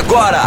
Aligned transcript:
Agora, 0.00 0.40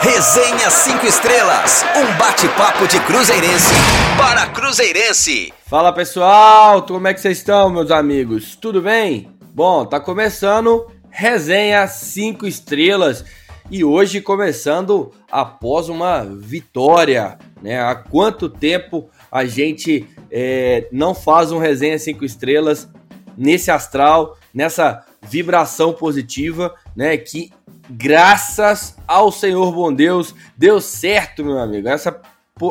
Resenha 0.00 0.70
5 0.70 1.04
Estrelas, 1.04 1.84
um 1.94 2.16
bate-papo 2.16 2.88
de 2.88 2.98
Cruzeirense 3.00 3.74
para 4.16 4.46
Cruzeirense. 4.46 5.52
Fala 5.66 5.92
pessoal, 5.92 6.82
como 6.86 7.06
é 7.06 7.12
que 7.12 7.20
vocês 7.20 7.36
estão, 7.36 7.68
meus 7.68 7.90
amigos? 7.90 8.56
Tudo 8.56 8.80
bem? 8.80 9.28
Bom, 9.52 9.84
tá 9.84 10.00
começando 10.00 10.86
Resenha 11.10 11.86
5 11.86 12.46
Estrelas 12.46 13.22
e 13.70 13.84
hoje 13.84 14.22
começando 14.22 15.12
após 15.30 15.90
uma 15.90 16.24
vitória, 16.24 17.38
né? 17.60 17.82
Há 17.82 17.94
quanto 17.94 18.48
tempo 18.48 19.10
a 19.30 19.44
gente 19.44 20.08
é, 20.30 20.88
não 20.90 21.14
faz 21.14 21.52
um 21.52 21.58
Resenha 21.58 21.98
5 21.98 22.24
Estrelas 22.24 22.88
nesse 23.36 23.70
astral, 23.70 24.38
nessa 24.54 25.04
vibração 25.22 25.92
positiva, 25.92 26.74
né? 26.98 27.16
Que 27.16 27.52
graças 27.88 28.96
ao 29.06 29.30
Senhor 29.30 29.70
bom 29.70 29.94
Deus 29.94 30.34
deu 30.56 30.80
certo, 30.80 31.44
meu 31.44 31.56
amigo. 31.56 31.88
Essa, 31.88 32.20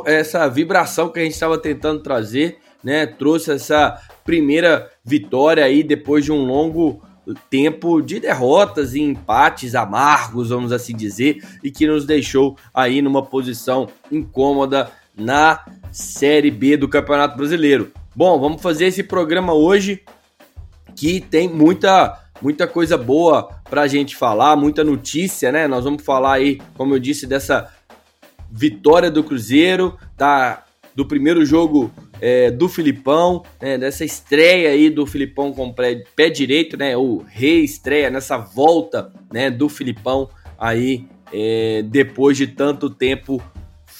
essa 0.05 0.49
vibração 0.49 1.07
que 1.07 1.21
a 1.21 1.23
gente 1.23 1.31
estava 1.31 1.57
tentando 1.57 2.03
trazer, 2.03 2.57
né? 2.83 3.05
Trouxe 3.05 3.53
essa 3.53 3.97
primeira 4.25 4.91
vitória 5.01 5.63
aí 5.63 5.81
depois 5.81 6.25
de 6.25 6.33
um 6.33 6.43
longo 6.43 7.01
tempo 7.49 8.01
de 8.01 8.19
derrotas 8.19 8.95
e 8.95 9.01
empates 9.01 9.75
amargos, 9.75 10.49
vamos 10.49 10.73
assim 10.73 10.95
dizer, 10.95 11.41
e 11.63 11.71
que 11.71 11.87
nos 11.87 12.05
deixou 12.05 12.57
aí 12.73 13.01
numa 13.01 13.23
posição 13.23 13.87
incômoda 14.11 14.91
na 15.15 15.65
Série 15.89 16.51
B 16.51 16.75
do 16.75 16.89
Campeonato 16.89 17.37
Brasileiro. 17.37 17.93
Bom, 18.13 18.37
vamos 18.39 18.61
fazer 18.61 18.87
esse 18.87 19.03
programa 19.03 19.53
hoje 19.53 20.03
que 20.97 21.21
tem 21.21 21.47
muita 21.47 22.26
muita 22.41 22.67
coisa 22.67 22.97
boa 22.97 23.49
para 23.69 23.81
a 23.81 23.87
gente 23.87 24.15
falar, 24.15 24.55
muita 24.55 24.83
notícia, 24.83 25.51
né? 25.51 25.67
Nós 25.67 25.83
vamos 25.83 26.03
falar 26.03 26.33
aí, 26.33 26.59
como 26.75 26.93
eu 26.93 26.99
disse, 26.99 27.25
dessa 27.25 27.71
vitória 28.51 29.11
do 29.11 29.23
Cruzeiro, 29.23 29.97
da, 30.17 30.63
do 30.95 31.05
primeiro 31.05 31.45
jogo 31.45 31.91
é, 32.21 32.49
do 32.49 32.67
Filipão, 32.67 33.43
né? 33.61 33.77
dessa 33.77 34.03
estreia 34.03 34.69
aí 34.69 34.89
do 34.89 35.05
Filipão 35.05 35.51
com 35.51 35.71
pé, 35.71 36.03
pé 36.15 36.29
direito, 36.29 36.77
né? 36.77 36.95
O 36.97 37.23
reestreia 37.27 38.09
nessa 38.09 38.37
volta, 38.37 39.11
né? 39.31 39.49
Do 39.51 39.69
Filipão 39.69 40.29
aí 40.57 41.05
é, 41.31 41.83
depois 41.83 42.37
de 42.37 42.47
tanto 42.47 42.89
tempo 42.89 43.41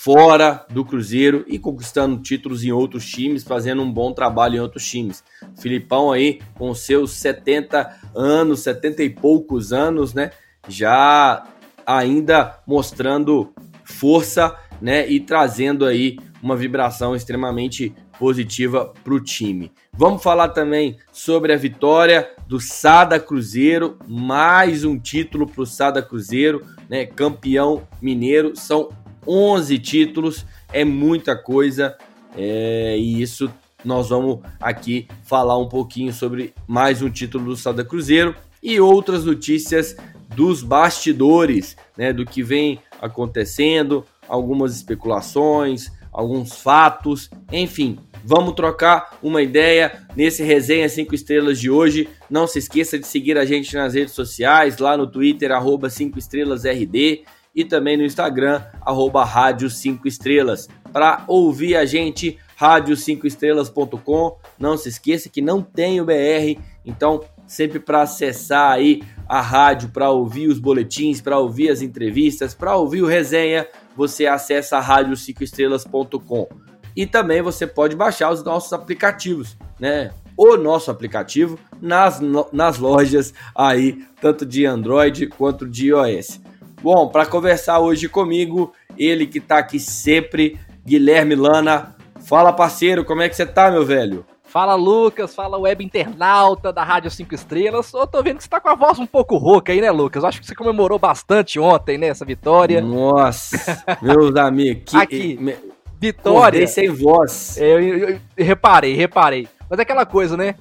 fora 0.08 0.66
do 0.70 0.86
Cruzeiro 0.86 1.44
e 1.50 1.60
conquistando 1.60 2.22
títulos 2.22 2.64
em 2.64 2.72
outros 2.72 3.06
times, 3.06 3.44
fazendo 3.44 3.82
um 3.82 3.92
bom 3.92 4.14
trabalho 4.14 4.56
em 4.56 4.60
outros 4.62 4.90
times. 4.90 5.22
Filipão 5.60 6.14
aí 6.14 6.40
com 6.56 6.74
seus 6.74 7.12
70 7.12 7.94
anos, 8.16 8.62
70 8.62 9.04
e 9.04 9.10
poucos 9.10 9.74
anos, 9.74 10.14
né? 10.14 10.32
Já 10.70 11.44
ainda 11.86 12.58
mostrando 12.66 13.54
força, 13.84 14.56
né? 14.82 15.06
E 15.10 15.20
trazendo 15.20 15.86
aí 15.86 16.18
uma 16.42 16.56
vibração 16.56 17.14
extremamente 17.14 17.94
positiva 18.18 18.94
para 19.04 19.14
o 19.14 19.20
time. 19.20 19.72
Vamos 19.94 20.24
falar 20.24 20.50
também 20.50 20.98
sobre 21.12 21.52
a 21.52 21.58
vitória 21.58 22.32
do 22.48 22.60
Sada 22.60 23.20
Cruzeiro, 23.20 23.98
mais 24.08 24.84
um 24.84 24.98
título 24.98 25.46
para 25.48 25.62
o 25.62 25.66
Sada 25.66 26.02
Cruzeiro, 26.02 26.66
né? 26.90 27.06
Campeão 27.06 27.88
mineiro. 28.02 28.56
São 28.56 28.90
11 29.28 29.78
títulos, 29.80 30.46
é 30.72 30.86
muita 30.86 31.36
coisa, 31.36 31.98
é, 32.36 32.98
e 32.98 33.22
isso 33.22 33.52
nós 33.84 34.10
vamos 34.10 34.40
aqui 34.60 35.08
falar 35.24 35.58
um 35.58 35.68
pouquinho 35.68 36.14
sobre 36.14 36.54
mais 36.68 37.02
um 37.02 37.10
título 37.10 37.46
do 37.46 37.56
Sada 37.56 37.84
Cruzeiro 37.84 38.36
e 38.62 38.80
outras 38.80 39.24
notícias 39.24 39.96
dos 40.36 40.62
bastidores, 40.62 41.78
né, 41.98 42.12
do 42.12 42.26
que 42.26 42.44
vem 42.44 42.80
acontecendo, 43.02 44.06
algumas 44.28 44.76
especulações, 44.76 45.92
alguns 46.12 46.54
fatos, 46.62 47.30
enfim, 47.52 47.98
vamos 48.26 48.56
trocar 48.56 49.18
uma 49.22 49.42
ideia 49.42 50.06
nesse 50.16 50.44
resenha 50.44 50.90
5 50.90 51.14
estrelas 51.14 51.60
de 51.60 51.70
hoje. 51.70 52.10
Não 52.30 52.48
se 52.48 52.60
esqueça 52.60 52.98
de 52.98 53.08
seguir 53.08 53.38
a 53.38 53.46
gente 53.46 53.76
nas 53.76 53.94
redes 53.94 54.14
sociais, 54.14 54.80
lá 54.80 54.98
no 54.98 55.08
Twitter, 55.08 55.52
arroba 55.52 55.90
5 55.90 56.18
estrelas 56.18 56.66
RD 56.66 57.24
e 57.58 57.66
também 57.66 57.98
no 57.98 58.04
Instagram, 58.04 58.62
arroba 58.80 59.26
Rádio 59.26 59.68
5 59.68 60.08
Estrelas. 60.08 60.70
Para 60.94 61.24
ouvir 61.28 61.76
a 61.76 61.86
gente, 61.86 62.38
rádio5estrelas.com. 62.62 64.38
Não 64.60 64.78
se 64.78 64.90
esqueça 64.90 65.28
que 65.28 65.42
não 65.42 65.64
tem 65.64 66.00
o 66.00 66.06
BR, 66.06 66.62
então 66.86 67.24
sempre 67.48 67.80
para 67.80 68.04
acessar 68.04 68.74
aí 68.74 69.02
a 69.28 69.42
rádio, 69.42 69.90
para 69.90 70.12
ouvir 70.12 70.48
os 70.50 70.60
boletins, 70.60 71.20
para 71.20 71.40
ouvir 71.40 71.72
as 71.72 71.82
entrevistas, 71.82 72.54
para 72.54 72.76
ouvir 72.76 73.02
o 73.02 73.08
resenha, 73.08 73.68
você 73.96 74.28
acessa 74.28 74.80
rádio5estrelas.com. 74.80 76.48
E 76.96 77.08
também 77.08 77.42
você 77.42 77.66
pode 77.66 77.96
baixar 77.96 78.32
os 78.32 78.44
nossos 78.44 78.72
aplicativos, 78.72 79.58
né? 79.80 80.12
O 80.38 80.56
nosso 80.58 80.92
aplicativo 80.92 81.58
nas, 81.82 82.20
nas 82.54 82.78
lojas 82.78 83.34
aí, 83.56 84.06
tanto 84.22 84.46
de 84.46 84.64
Android 84.64 85.26
quanto 85.26 85.68
de 85.68 85.88
iOS. 85.88 86.40
Bom, 86.82 87.08
para 87.10 87.26
conversar 87.26 87.80
hoje 87.80 88.08
comigo, 88.08 88.72
ele 88.98 89.26
que 89.26 89.40
tá 89.40 89.58
aqui 89.58 89.80
sempre, 89.80 90.60
Guilherme 90.86 91.36
Lana. 91.36 91.96
Fala, 92.26 92.54
parceiro, 92.54 93.04
como 93.04 93.22
é 93.22 93.30
que 93.30 93.36
você 93.36 93.46
tá, 93.46 93.72
meu 93.72 93.86
velho? 93.86 94.26
Fala, 94.44 94.76
Lucas. 94.76 95.36
Fala, 95.36 95.58
web 95.58 95.84
internauta 95.84 96.72
da 96.72 96.84
Rádio 96.84 97.12
5 97.12 97.36
Estrelas. 97.36 97.92
Eu 97.94 98.08
tô 98.08 98.24
vendo 98.24 98.38
que 98.38 98.44
você 98.44 98.50
tá 98.50 98.60
com 98.60 98.70
a 98.70 98.76
voz 98.76 98.98
um 98.98 99.06
pouco 99.06 99.38
rouca 99.38 99.72
aí, 99.74 99.82
né, 99.82 99.92
Lucas? 99.92 100.24
Eu 100.24 100.30
acho 100.30 100.40
que 100.40 100.48
você 100.48 100.56
comemorou 100.56 100.98
bastante 100.98 101.60
ontem, 101.60 101.98
né, 101.98 102.08
essa 102.08 102.24
vitória. 102.24 102.82
Nossa, 102.82 103.84
meus 104.02 104.36
amigos. 104.36 104.92
Que... 104.92 104.98
Aqui, 104.98 105.38
me... 105.38 105.56
vitória. 106.00 106.62
Pô, 106.62 106.68
sem 106.68 106.90
voz. 106.90 107.58
Eu, 107.58 107.82
eu, 107.82 108.10
eu, 108.10 108.20
reparei, 108.38 108.96
reparei. 108.96 109.48
Mas 109.70 109.80
é 109.80 109.82
aquela 109.82 110.06
coisa, 110.06 110.38
né? 110.38 110.56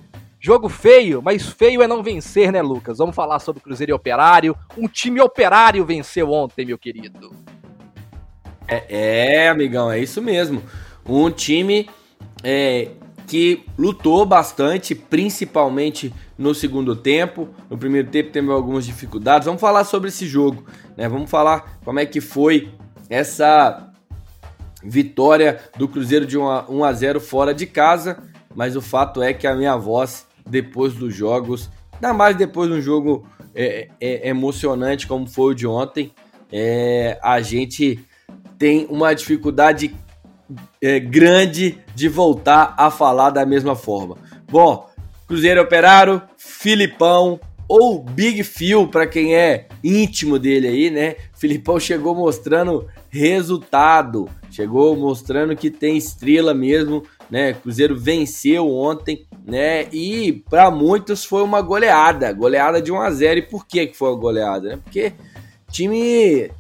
Jogo 0.47 0.69
feio, 0.69 1.21
mas 1.21 1.45
feio 1.45 1.83
é 1.83 1.89
não 1.89 2.05
vencer, 2.05 2.53
né, 2.53 2.62
Lucas? 2.62 2.99
Vamos 2.99 3.17
falar 3.17 3.41
sobre 3.41 3.61
Cruzeiro 3.61 3.91
e 3.91 3.93
Operário. 3.93 4.57
Um 4.79 4.87
time 4.87 5.21
operário 5.21 5.84
venceu 5.84 6.31
ontem, 6.31 6.65
meu 6.65 6.79
querido. 6.79 7.33
É, 8.69 9.41
é 9.43 9.49
amigão, 9.49 9.91
é 9.91 9.99
isso 9.99 10.23
mesmo. 10.23 10.62
Um 11.05 11.33
time 11.33 11.91
é, 12.45 12.91
que 13.27 13.65
lutou 13.77 14.25
bastante, 14.25 14.95
principalmente 14.95 16.15
no 16.39 16.55
segundo 16.55 16.95
tempo. 16.95 17.49
No 17.69 17.77
primeiro 17.77 18.09
tempo 18.09 18.31
teve 18.31 18.49
algumas 18.53 18.87
dificuldades. 18.87 19.47
Vamos 19.47 19.61
falar 19.61 19.83
sobre 19.83 20.11
esse 20.11 20.28
jogo, 20.28 20.65
né? 20.97 21.09
Vamos 21.09 21.28
falar 21.28 21.77
como 21.84 21.99
é 21.99 22.07
que 22.07 22.21
foi 22.21 22.73
essa 23.11 23.93
vitória 24.81 25.59
do 25.77 25.89
Cruzeiro 25.89 26.25
de 26.25 26.39
1 26.39 26.84
a 26.84 26.93
0 26.93 27.21
fora 27.21 27.53
de 27.53 27.67
casa. 27.67 28.23
Mas 28.55 28.77
o 28.77 28.81
fato 28.81 29.21
é 29.21 29.34
que 29.34 29.47
a 29.47 29.55
minha 29.57 29.77
voz 29.77 30.25
depois 30.47 30.95
dos 30.95 31.15
jogos, 31.15 31.71
ainda 31.95 32.12
mais 32.12 32.37
depois 32.37 32.71
de 32.71 32.77
um 32.77 32.81
jogo 32.81 33.27
é, 33.55 33.89
é, 34.01 34.29
emocionante 34.29 35.07
como 35.07 35.27
foi 35.27 35.53
o 35.53 35.55
de 35.55 35.67
ontem, 35.67 36.12
é, 36.53 37.19
a 37.23 37.41
gente 37.41 37.99
tem 38.59 38.87
uma 38.89 39.15
dificuldade 39.15 39.95
é, 40.81 41.01
grande 41.01 41.79
de 41.95 42.09
voltar 42.09 42.75
a 42.79 42.91
falar 42.91 43.31
da 43.31 43.45
mesma 43.45 43.75
forma. 43.75 44.17
Bom, 44.49 44.89
Cruzeiro 45.27 45.61
Operário, 45.61 46.23
Filipão 46.37 47.41
ou 47.69 48.03
Big 48.03 48.45
Phil 48.45 48.87
para 48.87 49.09
quem 49.09 49.34
é 49.34 49.67
íntimo 49.83 50.39
dele 50.39 50.69
aí, 50.69 50.91
né? 50.91 51.17
Filipão 51.34 51.81
chegou 51.81 52.15
mostrando 52.15 52.87
resultado, 53.11 54.28
chegou 54.51 54.97
mostrando 54.97 55.57
que 55.57 55.69
tem 55.69 55.97
estrela 55.97 56.55
mesmo 56.55 57.03
né? 57.31 57.53
Cruzeiro 57.53 57.99
venceu 57.99 58.71
ontem, 58.71 59.27
né? 59.47 59.84
E 59.93 60.45
para 60.51 60.71
muitos 60.71 61.25
foi 61.25 61.43
uma 61.43 61.62
goleada, 61.62 62.33
goleada 62.33 62.83
de 62.83 62.91
1 62.91 63.01
a 63.01 63.11
0. 63.11 63.39
E 63.39 63.43
por 63.43 63.65
que 63.65 63.87
que 63.87 63.97
foi 63.97 64.11
uma 64.11 64.19
goleada, 64.19 64.71
né? 64.71 64.81
Porque 64.83 65.12
time 65.71 66.51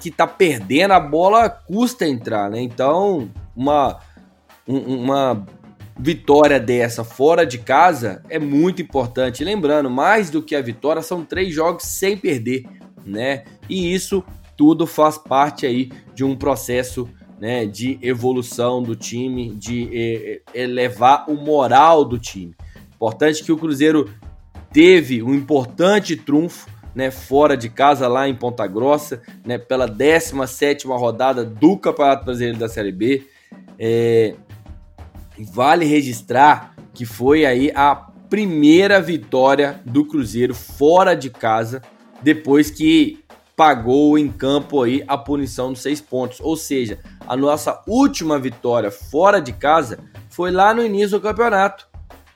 que 0.00 0.10
tá 0.10 0.26
perdendo 0.26 0.92
a 0.92 1.00
bola 1.00 1.48
custa 1.48 2.06
entrar, 2.06 2.50
né? 2.50 2.60
Então, 2.60 3.30
uma 3.54 4.00
uma 4.66 5.44
vitória 5.98 6.58
dessa 6.58 7.04
fora 7.04 7.44
de 7.44 7.58
casa 7.58 8.22
é 8.28 8.38
muito 8.38 8.80
importante. 8.80 9.44
Lembrando, 9.44 9.90
mais 9.90 10.30
do 10.30 10.42
que 10.42 10.54
a 10.54 10.62
vitória, 10.62 11.02
são 11.02 11.24
três 11.24 11.52
jogos 11.52 11.84
sem 11.84 12.16
perder, 12.16 12.64
né? 13.04 13.44
E 13.68 13.92
isso 13.92 14.24
tudo 14.56 14.86
faz 14.86 15.18
parte 15.18 15.66
aí 15.66 15.90
de 16.14 16.24
um 16.24 16.36
processo 16.36 17.08
né, 17.40 17.64
de 17.64 17.98
evolução 18.02 18.82
do 18.82 18.94
time, 18.94 19.50
de 19.54 20.42
elevar 20.52 21.24
o 21.28 21.34
moral 21.34 22.04
do 22.04 22.18
time. 22.18 22.54
Importante 22.94 23.42
que 23.42 23.50
o 23.50 23.56
Cruzeiro 23.56 24.10
teve 24.72 25.22
um 25.22 25.34
importante 25.34 26.16
trunfo 26.16 26.68
né, 26.94 27.10
fora 27.10 27.56
de 27.56 27.68
casa 27.68 28.06
lá 28.08 28.28
em 28.28 28.34
Ponta 28.34 28.66
Grossa, 28.66 29.22
né, 29.44 29.58
pela 29.58 29.86
17 29.86 30.86
rodada 30.86 31.44
do 31.44 31.76
Campeonato 31.76 32.24
Brasileiro 32.24 32.58
da 32.58 32.68
Série 32.68 32.92
B. 32.92 33.22
É, 33.78 34.34
vale 35.38 35.84
registrar 35.84 36.74
que 36.92 37.06
foi 37.06 37.46
aí 37.46 37.72
a 37.74 37.94
primeira 38.28 39.00
vitória 39.00 39.80
do 39.84 40.04
Cruzeiro 40.04 40.54
fora 40.54 41.14
de 41.14 41.30
casa, 41.30 41.80
depois 42.22 42.70
que 42.70 43.19
pagou 43.60 44.18
em 44.18 44.32
campo 44.32 44.82
aí 44.82 45.04
a 45.06 45.18
punição 45.18 45.70
dos 45.70 45.82
seis 45.82 46.00
pontos. 46.00 46.40
Ou 46.40 46.56
seja, 46.56 46.98
a 47.28 47.36
nossa 47.36 47.82
última 47.86 48.38
vitória 48.38 48.90
fora 48.90 49.38
de 49.38 49.52
casa 49.52 49.98
foi 50.30 50.50
lá 50.50 50.72
no 50.72 50.82
início 50.82 51.18
do 51.18 51.20
campeonato 51.20 51.86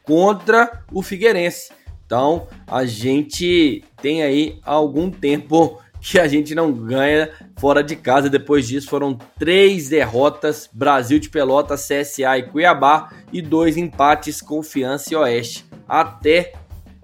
contra 0.02 0.84
o 0.92 1.00
Figueirense. 1.00 1.72
Então 2.04 2.46
a 2.66 2.84
gente 2.84 3.82
tem 4.02 4.22
aí 4.22 4.60
algum 4.62 5.10
tempo 5.10 5.80
que 5.98 6.20
a 6.20 6.28
gente 6.28 6.54
não 6.54 6.70
ganha 6.70 7.30
fora 7.56 7.82
de 7.82 7.96
casa. 7.96 8.28
Depois 8.28 8.68
disso 8.68 8.90
foram 8.90 9.16
três 9.38 9.88
derrotas: 9.88 10.68
Brasil 10.70 11.18
de 11.18 11.30
Pelotas, 11.30 11.88
CSA 11.88 12.36
e 12.36 12.42
Cuiabá, 12.42 13.10
e 13.32 13.40
dois 13.40 13.78
empates, 13.78 14.42
Confiança 14.42 15.14
e 15.14 15.16
Oeste. 15.16 15.64
Até 15.88 16.52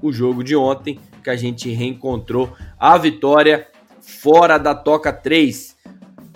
o 0.03 0.13
jogo 0.13 0.45
de 0.45 0.55
ontem, 0.55 1.01
que 1.25 1.31
a 1.31 1.37
gente 1.37 1.71
reencontrou 1.71 2.53
a 2.79 2.99
vitória 2.99 3.67
fora 4.01 4.59
da 4.59 4.75
Toca 4.75 5.13
3. 5.13 5.77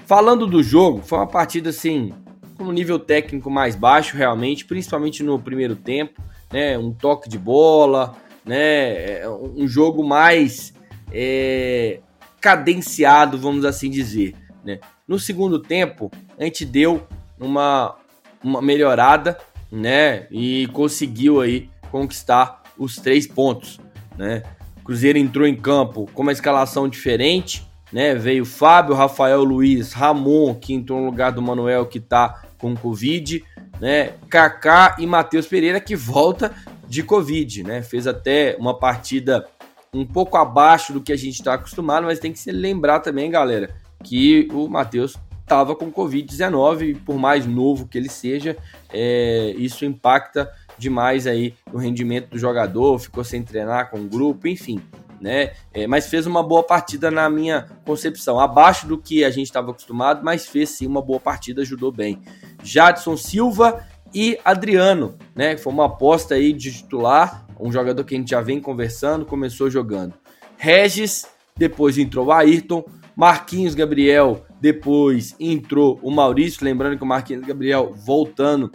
Falando 0.07 0.47
do 0.47 0.63
jogo, 0.63 1.01
foi 1.03 1.19
uma 1.19 1.27
partida 1.27 1.71
assim, 1.71 2.13
com 2.57 2.65
um 2.65 2.73
nível 2.73 2.99
técnico 2.99 3.51
mais 3.51 3.75
baixo, 3.75 4.17
realmente, 4.17 4.65
principalmente 4.65 5.23
no 5.23 5.39
primeiro 5.39 5.77
tempo, 5.77 6.23
né? 6.53 6.79
Um 6.79 6.93
toque 6.93 7.29
de 7.29 7.39
bola, 7.39 8.15
né? 8.45 9.21
É, 9.21 9.29
um 9.29 9.67
jogo 9.67 10.05
mais 10.05 10.75
é, 11.13 12.01
cadenciado, 12.41 13.39
vamos 13.39 13.65
assim 13.65 13.91
dizer, 13.91 14.35
né? 14.65 14.79
No 15.07 15.19
segundo 15.19 15.59
tempo, 15.59 16.11
a 16.39 16.45
gente 16.45 16.65
deu 16.65 17.07
uma, 17.39 17.97
uma 18.43 18.63
melhorada, 18.63 19.39
né? 19.71 20.27
E 20.31 20.67
conseguiu 20.69 21.41
aí 21.41 21.69
conquistar 21.91 22.63
os 22.79 22.97
três 22.97 23.27
pontos, 23.27 23.81
né? 24.17 24.43
Cruzeiro 24.85 25.19
entrou 25.19 25.47
em 25.47 25.57
campo 25.57 26.09
com 26.13 26.23
uma 26.23 26.33
escalação 26.33 26.89
diferente, 26.89 27.67
né? 27.91 28.15
Veio 28.15 28.45
Fábio, 28.45 28.95
Rafael 28.95 29.43
Luiz, 29.43 29.93
Ramon, 29.93 30.55
que 30.55 30.75
entrou 30.75 31.01
no 31.01 31.07
lugar 31.07 31.33
do 31.33 31.41
Manuel, 31.41 31.87
que 31.87 31.99
tá 31.99 32.45
com 32.59 32.77
Covid, 32.77 33.43
né? 33.81 34.13
Kaká 34.29 34.97
e 34.99 35.07
Matheus 35.07 35.47
Pereira, 35.47 35.81
que 35.81 35.97
volta 35.97 36.55
de 36.87 37.03
Covid, 37.03 37.63
né? 37.63 37.83
Fez 37.83 38.07
até 38.07 38.57
uma 38.59 38.79
partida 38.79 39.47
um 39.93 40.05
pouco 40.05 40.37
abaixo 40.37 40.93
do 40.93 41.01
que 41.01 41.13
a 41.13 41.17
gente 41.17 41.35
está 41.37 41.55
acostumado, 41.55 42.05
mas 42.05 42.19
tem 42.19 42.33
que 42.33 42.39
se 42.39 42.51
lembrar 42.51 43.01
também, 43.01 43.31
galera, 43.31 43.71
que 44.03 44.49
o 44.53 44.69
Matheus 44.69 45.17
estava 45.41 45.77
com 45.77 45.93
Covid-19, 45.93 46.99
por 47.05 47.17
mais 47.17 47.47
novo 47.47 47.87
que 47.87 47.97
ele 47.97 48.09
seja, 48.09 48.57
é, 48.93 49.55
isso 49.57 49.85
impacta 49.85 50.51
demais 50.79 51.26
aí 51.26 51.55
no 51.73 51.79
rendimento 51.79 52.31
do 52.31 52.38
jogador, 52.38 52.99
ficou 52.99 53.25
sem 53.25 53.43
treinar 53.43 53.91
com 53.91 53.99
o 53.99 54.09
grupo, 54.09 54.49
enfim, 54.49 54.81
né? 55.21 55.53
É, 55.73 55.87
mas 55.87 56.06
fez 56.06 56.26
uma 56.26 56.43
boa 56.43 56.62
partida 56.62 57.11
na 57.11 57.29
minha 57.31 57.67
concepção, 57.85 58.38
abaixo 58.38 58.87
do 58.87 58.99
que 58.99 59.25
a 59.25 59.31
gente 59.31 59.47
estava 59.47 59.71
acostumado, 59.71 60.25
mas 60.25 60.47
fez 60.47 60.71
sim 60.71 60.87
uma 60.87 61.03
boa 61.03 61.21
partida, 61.21 61.62
ajudou 61.62 61.91
bem. 61.91 62.21
Jadson 62.62 63.17
Silva 63.17 63.85
e 64.12 64.38
Adriano, 64.44 65.17
né? 65.35 65.56
Foi 65.56 65.73
uma 65.73 65.87
aposta 65.87 66.35
aí 66.35 66.53
de 66.53 66.73
titular, 66.73 67.47
um 67.59 67.73
jogador 67.73 68.05
que 68.05 68.15
a 68.15 68.19
gente 68.19 68.31
já 68.31 68.41
vem 68.41 68.61
conversando, 68.61 69.25
começou 69.25 69.70
jogando. 69.70 70.15
Regis, 70.56 71.27
depois 71.56 71.99
entrou 71.99 72.27
o 72.27 72.32
Ayrton, 72.32 72.85
Marquinhos 73.17 73.75
Gabriel, 73.75 74.44
depois 74.61 75.37
entrou 75.38 75.99
o 76.03 76.11
Maurício, 76.11 76.65
lembrando 76.65 76.97
que 76.97 77.03
o 77.03 77.06
Marquinhos 77.06 77.47
Gabriel 77.47 77.93
voltando 77.93 78.73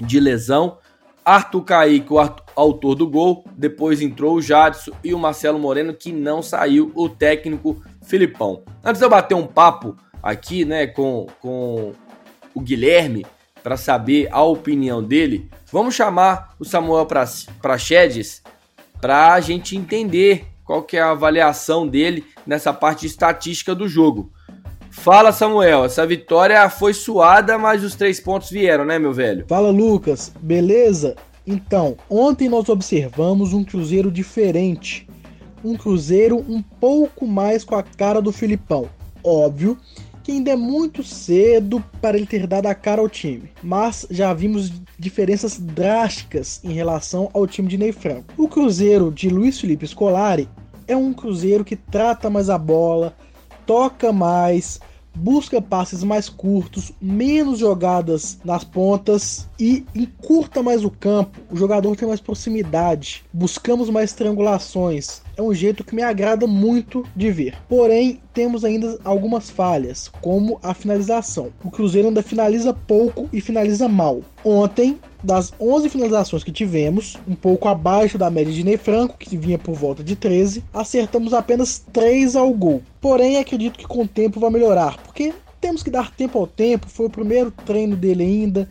de 0.00 0.18
lesão. 0.18 0.78
Arthur 1.24 1.62
Kaique, 1.62 2.12
o 2.12 2.18
autor 2.56 2.94
do 2.94 3.06
gol, 3.06 3.44
depois 3.56 4.00
entrou 4.00 4.36
o 4.36 4.42
Jadson 4.42 4.92
e 5.04 5.14
o 5.14 5.18
Marcelo 5.18 5.58
Moreno, 5.58 5.94
que 5.94 6.12
não 6.12 6.42
saiu, 6.42 6.90
o 6.94 7.08
técnico 7.08 7.82
Filipão. 8.02 8.62
Antes 8.82 8.98
de 8.98 9.06
eu 9.06 9.10
bater 9.10 9.34
um 9.34 9.46
papo 9.46 9.96
aqui, 10.22 10.64
né, 10.64 10.86
com, 10.86 11.26
com 11.40 11.92
o 12.54 12.60
Guilherme, 12.60 13.24
para 13.62 13.76
saber 13.76 14.28
a 14.32 14.42
opinião 14.42 15.02
dele, 15.02 15.48
vamos 15.70 15.94
chamar 15.94 16.54
o 16.58 16.64
Samuel 16.64 17.06
Prachedes 17.60 18.42
para 19.00 19.32
a 19.32 19.40
gente 19.40 19.76
entender 19.76 20.46
qual 20.64 20.82
que 20.82 20.96
é 20.96 21.00
a 21.00 21.10
avaliação 21.10 21.86
dele 21.86 22.24
nessa 22.46 22.72
parte 22.72 23.06
estatística 23.06 23.74
do 23.74 23.88
jogo. 23.88 24.32
Fala, 24.92 25.32
Samuel. 25.32 25.86
Essa 25.86 26.06
vitória 26.06 26.68
foi 26.68 26.92
suada, 26.92 27.58
mas 27.58 27.82
os 27.82 27.94
três 27.94 28.20
pontos 28.20 28.50
vieram, 28.50 28.84
né, 28.84 28.98
meu 28.98 29.12
velho? 29.12 29.46
Fala, 29.48 29.70
Lucas. 29.70 30.32
Beleza? 30.40 31.16
Então, 31.46 31.96
ontem 32.08 32.48
nós 32.48 32.68
observamos 32.68 33.52
um 33.52 33.64
Cruzeiro 33.64 34.12
diferente. 34.12 35.08
Um 35.64 35.76
Cruzeiro 35.76 36.36
um 36.36 36.62
pouco 36.62 37.26
mais 37.26 37.64
com 37.64 37.74
a 37.74 37.82
cara 37.82 38.20
do 38.20 38.30
Filipão. 38.30 38.88
Óbvio 39.24 39.78
que 40.22 40.30
ainda 40.30 40.52
é 40.52 40.56
muito 40.56 41.02
cedo 41.02 41.82
para 42.00 42.16
ele 42.16 42.26
ter 42.26 42.46
dado 42.46 42.66
a 42.66 42.74
cara 42.74 43.00
ao 43.00 43.08
time, 43.08 43.50
mas 43.60 44.06
já 44.08 44.32
vimos 44.32 44.70
diferenças 44.96 45.58
drásticas 45.58 46.60
em 46.62 46.72
relação 46.72 47.28
ao 47.34 47.44
time 47.44 47.66
de 47.66 47.76
Ney 47.76 47.90
Franco. 47.90 48.32
O 48.36 48.46
Cruzeiro 48.46 49.10
de 49.10 49.28
Luiz 49.28 49.60
Felipe 49.60 49.86
Scolari 49.86 50.48
é 50.86 50.96
um 50.96 51.12
Cruzeiro 51.12 51.64
que 51.64 51.74
trata 51.74 52.30
mais 52.30 52.48
a 52.48 52.56
bola, 52.56 53.16
toca 53.66 54.12
mais, 54.12 54.80
busca 55.14 55.60
passes 55.60 56.02
mais 56.02 56.28
curtos, 56.28 56.92
menos 57.00 57.58
jogadas 57.58 58.38
nas 58.44 58.64
pontas 58.64 59.48
e 59.58 59.84
encurta 59.94 60.62
mais 60.62 60.84
o 60.84 60.90
campo. 60.90 61.40
O 61.50 61.56
jogador 61.56 61.94
tem 61.96 62.08
mais 62.08 62.20
proximidade, 62.20 63.24
buscamos 63.32 63.90
mais 63.90 64.12
triangulações. 64.12 65.22
É 65.36 65.42
um 65.42 65.54
jeito 65.54 65.84
que 65.84 65.94
me 65.94 66.02
agrada 66.02 66.46
muito 66.46 67.06
de 67.16 67.30
ver. 67.30 67.56
Porém, 67.68 68.20
temos 68.32 68.64
ainda 68.64 68.98
algumas 69.04 69.50
falhas, 69.50 70.10
como 70.20 70.58
a 70.62 70.74
finalização. 70.74 71.50
O 71.64 71.70
Cruzeiro 71.70 72.08
ainda 72.08 72.22
finaliza 72.22 72.72
pouco 72.74 73.28
e 73.32 73.40
finaliza 73.40 73.88
mal. 73.88 74.20
Ontem, 74.44 74.98
das 75.22 75.52
11 75.60 75.88
finalizações 75.88 76.42
que 76.42 76.52
tivemos, 76.52 77.16
um 77.28 77.34
pouco 77.34 77.68
abaixo 77.68 78.18
da 78.18 78.30
média 78.30 78.52
de 78.52 78.64
Ney 78.64 78.76
Franco, 78.76 79.16
que 79.16 79.36
vinha 79.36 79.58
por 79.58 79.74
volta 79.74 80.02
de 80.02 80.16
13, 80.16 80.64
acertamos 80.72 81.32
apenas 81.32 81.84
3 81.92 82.36
ao 82.36 82.52
gol. 82.52 82.82
Porém, 83.00 83.38
acredito 83.38 83.78
que 83.78 83.86
com 83.86 84.02
o 84.02 84.08
tempo 84.08 84.40
vai 84.40 84.50
melhorar, 84.50 84.98
porque 84.98 85.32
temos 85.60 85.82
que 85.82 85.90
dar 85.90 86.10
tempo 86.10 86.38
ao 86.38 86.46
tempo. 86.46 86.88
Foi 86.88 87.06
o 87.06 87.10
primeiro 87.10 87.50
treino 87.50 87.96
dele 87.96 88.24
ainda, 88.24 88.68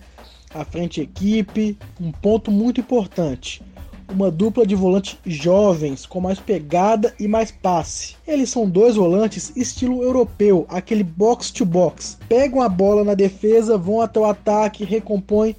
à 0.54 0.66
frente 0.66 1.02
equipe, 1.02 1.78
um 2.00 2.12
ponto 2.12 2.52
muito 2.52 2.82
importante 2.82 3.64
uma 4.12 4.30
dupla 4.30 4.66
de 4.66 4.76
volantes 4.76 5.18
jovens 5.26 6.06
com 6.06 6.20
mais 6.20 6.40
pegada 6.40 7.14
e 7.20 7.28
mais 7.28 7.52
passe. 7.52 8.16
Eles 8.28 8.50
são 8.50 8.70
dois 8.70 8.96
volantes 8.96 9.54
estilo 9.56 10.04
europeu, 10.04 10.66
aquele 10.70 11.04
box 11.04 11.52
to 11.52 11.66
box. 11.66 12.18
Pegam 12.28 12.62
a 12.62 12.70
bola 12.70 13.04
na 13.04 13.14
defesa, 13.14 13.78
vão 13.78 14.02
até 14.02 14.20
o 14.20 14.26
ataque, 14.26 14.84
recompõem, 14.84 15.56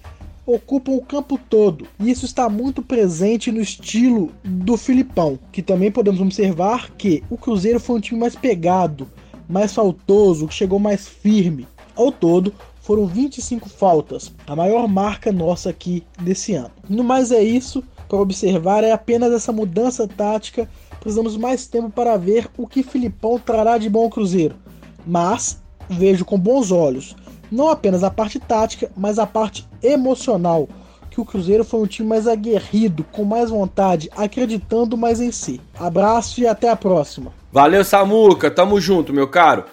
ocupam 0.47 0.93
o 0.93 1.03
campo 1.03 1.39
todo. 1.49 1.87
E 2.01 2.11
isso 2.11 2.25
está 2.25 2.49
muito 2.49 2.83
presente 2.83 3.53
no 3.53 3.61
estilo 3.61 4.31
do 4.45 4.77
Filipão, 4.77 5.39
que 5.51 5.63
também 5.63 5.91
podemos 5.91 6.21
observar 6.21 6.91
que 6.93 7.23
o 7.31 7.37
Cruzeiro 7.37 7.81
foi 7.81 7.97
um 7.97 8.01
time 8.01 8.21
mais 8.21 8.35
pegado, 8.35 9.09
mais 9.49 9.73
faltoso, 9.73 10.49
que 10.49 10.55
chegou 10.55 10.79
mais 10.79 11.09
firme. 11.09 11.67
Ao 11.95 12.11
todo, 12.11 12.53
foram 12.81 13.07
25 13.07 13.69
faltas, 13.69 14.33
a 14.47 14.57
maior 14.57 14.89
marca 14.89 15.31
nossa 15.31 15.71
aqui 15.71 16.03
desse 16.21 16.55
ano. 16.55 16.71
No 16.89 17.05
mais 17.05 17.31
é 17.31 17.43
isso 17.43 17.83
para 18.09 18.21
observar 18.21 18.85
é 18.85 18.93
apenas 18.93 19.33
essa 19.33 19.53
mudança 19.53 20.07
tática. 20.07 20.69
Precisamos 21.01 21.37
mais 21.37 21.67
tempo 21.67 21.91
para 21.91 22.17
ver 22.17 22.51
o 22.59 22.67
que 22.67 22.83
Filipão 22.83 23.39
trará 23.39 23.79
de 23.79 23.89
bom 23.89 24.03
ao 24.05 24.11
Cruzeiro. 24.11 24.57
Mas 25.07 25.63
vejo 25.89 26.25
com 26.25 26.39
bons 26.39 26.71
olhos 26.71 27.17
não 27.53 27.69
apenas 27.69 28.03
a 28.03 28.11
parte 28.11 28.41
tática, 28.41 28.91
mas 28.97 29.19
a 29.19 29.27
parte 29.27 29.69
emocional. 29.83 30.69
Que 31.11 31.21
o 31.21 31.25
Cruzeiro 31.25 31.63
foi 31.63 31.81
um 31.81 31.87
time 31.87 32.09
mais 32.09 32.27
aguerrido, 32.27 33.05
com 33.13 33.25
mais 33.25 33.51
vontade, 33.51 34.11
acreditando 34.17 34.97
mais 34.97 35.21
em 35.21 35.31
si. 35.31 35.61
Abraço 35.79 36.41
e 36.41 36.47
até 36.47 36.71
a 36.71 36.77
próxima. 36.77 37.33
Valeu, 37.53 37.85
Samuca. 37.85 38.51
Tamo 38.51 38.81
junto, 38.81 39.13
meu 39.13 39.29
caro. 39.29 39.65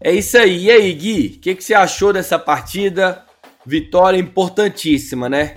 É 0.00 0.12
isso 0.12 0.36
aí. 0.36 0.64
E 0.64 0.70
aí, 0.70 0.92
Gui? 0.92 1.36
O 1.36 1.40
que, 1.40 1.54
que 1.54 1.62
você 1.62 1.74
achou 1.74 2.12
dessa 2.12 2.38
partida? 2.38 3.24
Vitória 3.64 4.18
importantíssima, 4.18 5.28
né? 5.28 5.54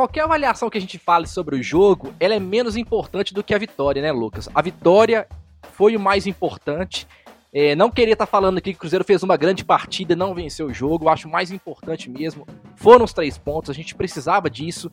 qualquer 0.00 0.22
avaliação 0.22 0.70
que 0.70 0.78
a 0.78 0.80
gente 0.80 0.96
fale 0.98 1.26
sobre 1.26 1.56
o 1.56 1.62
jogo, 1.62 2.14
ela 2.18 2.34
é 2.34 2.40
menos 2.40 2.74
importante 2.74 3.34
do 3.34 3.44
que 3.44 3.52
a 3.52 3.58
vitória, 3.58 4.00
né, 4.00 4.10
Lucas? 4.10 4.48
A 4.54 4.62
vitória 4.62 5.28
foi 5.74 5.94
o 5.94 6.00
mais 6.00 6.26
importante. 6.26 7.06
É, 7.52 7.74
não 7.74 7.90
queria 7.90 8.12
estar 8.12 8.26
tá 8.26 8.30
falando 8.30 8.58
aqui 8.58 8.72
que 8.72 8.76
o 8.76 8.80
Cruzeiro 8.80 9.04
fez 9.04 9.22
uma 9.22 9.36
grande 9.36 9.64
partida, 9.64 10.14
não 10.14 10.34
venceu 10.34 10.66
o 10.66 10.74
jogo. 10.74 11.04
Eu 11.04 11.08
acho 11.08 11.28
mais 11.28 11.50
importante 11.50 12.08
mesmo. 12.08 12.46
Foram 12.76 13.04
os 13.04 13.12
três 13.12 13.36
pontos, 13.36 13.70
a 13.70 13.74
gente 13.74 13.94
precisava 13.94 14.48
disso. 14.48 14.90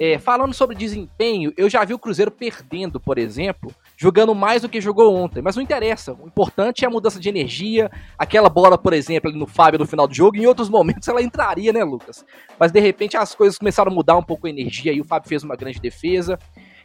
É, 0.00 0.18
falando 0.18 0.54
sobre 0.54 0.74
desempenho, 0.74 1.52
eu 1.56 1.68
já 1.68 1.84
vi 1.84 1.94
o 1.94 1.98
Cruzeiro 1.98 2.30
perdendo, 2.30 2.98
por 2.98 3.18
exemplo, 3.18 3.72
jogando 3.96 4.34
mais 4.34 4.62
do 4.62 4.68
que 4.68 4.80
jogou 4.80 5.14
ontem. 5.14 5.40
Mas 5.42 5.54
não 5.54 5.62
interessa. 5.62 6.14
O 6.14 6.26
importante 6.26 6.84
é 6.84 6.88
a 6.88 6.90
mudança 6.90 7.20
de 7.20 7.28
energia. 7.28 7.90
Aquela 8.18 8.48
bola, 8.48 8.76
por 8.76 8.92
exemplo, 8.94 9.30
ali 9.30 9.38
no 9.38 9.46
Fábio 9.46 9.78
no 9.78 9.86
final 9.86 10.08
do 10.08 10.14
jogo, 10.14 10.36
em 10.36 10.46
outros 10.46 10.68
momentos 10.68 11.06
ela 11.06 11.22
entraria, 11.22 11.72
né, 11.72 11.84
Lucas? 11.84 12.24
Mas 12.58 12.72
de 12.72 12.80
repente 12.80 13.16
as 13.16 13.34
coisas 13.34 13.58
começaram 13.58 13.92
a 13.92 13.94
mudar 13.94 14.16
um 14.16 14.22
pouco 14.22 14.46
a 14.46 14.50
energia 14.50 14.92
e 14.92 15.00
o 15.00 15.04
Fábio 15.04 15.28
fez 15.28 15.44
uma 15.44 15.54
grande 15.54 15.78
defesa. 15.78 16.38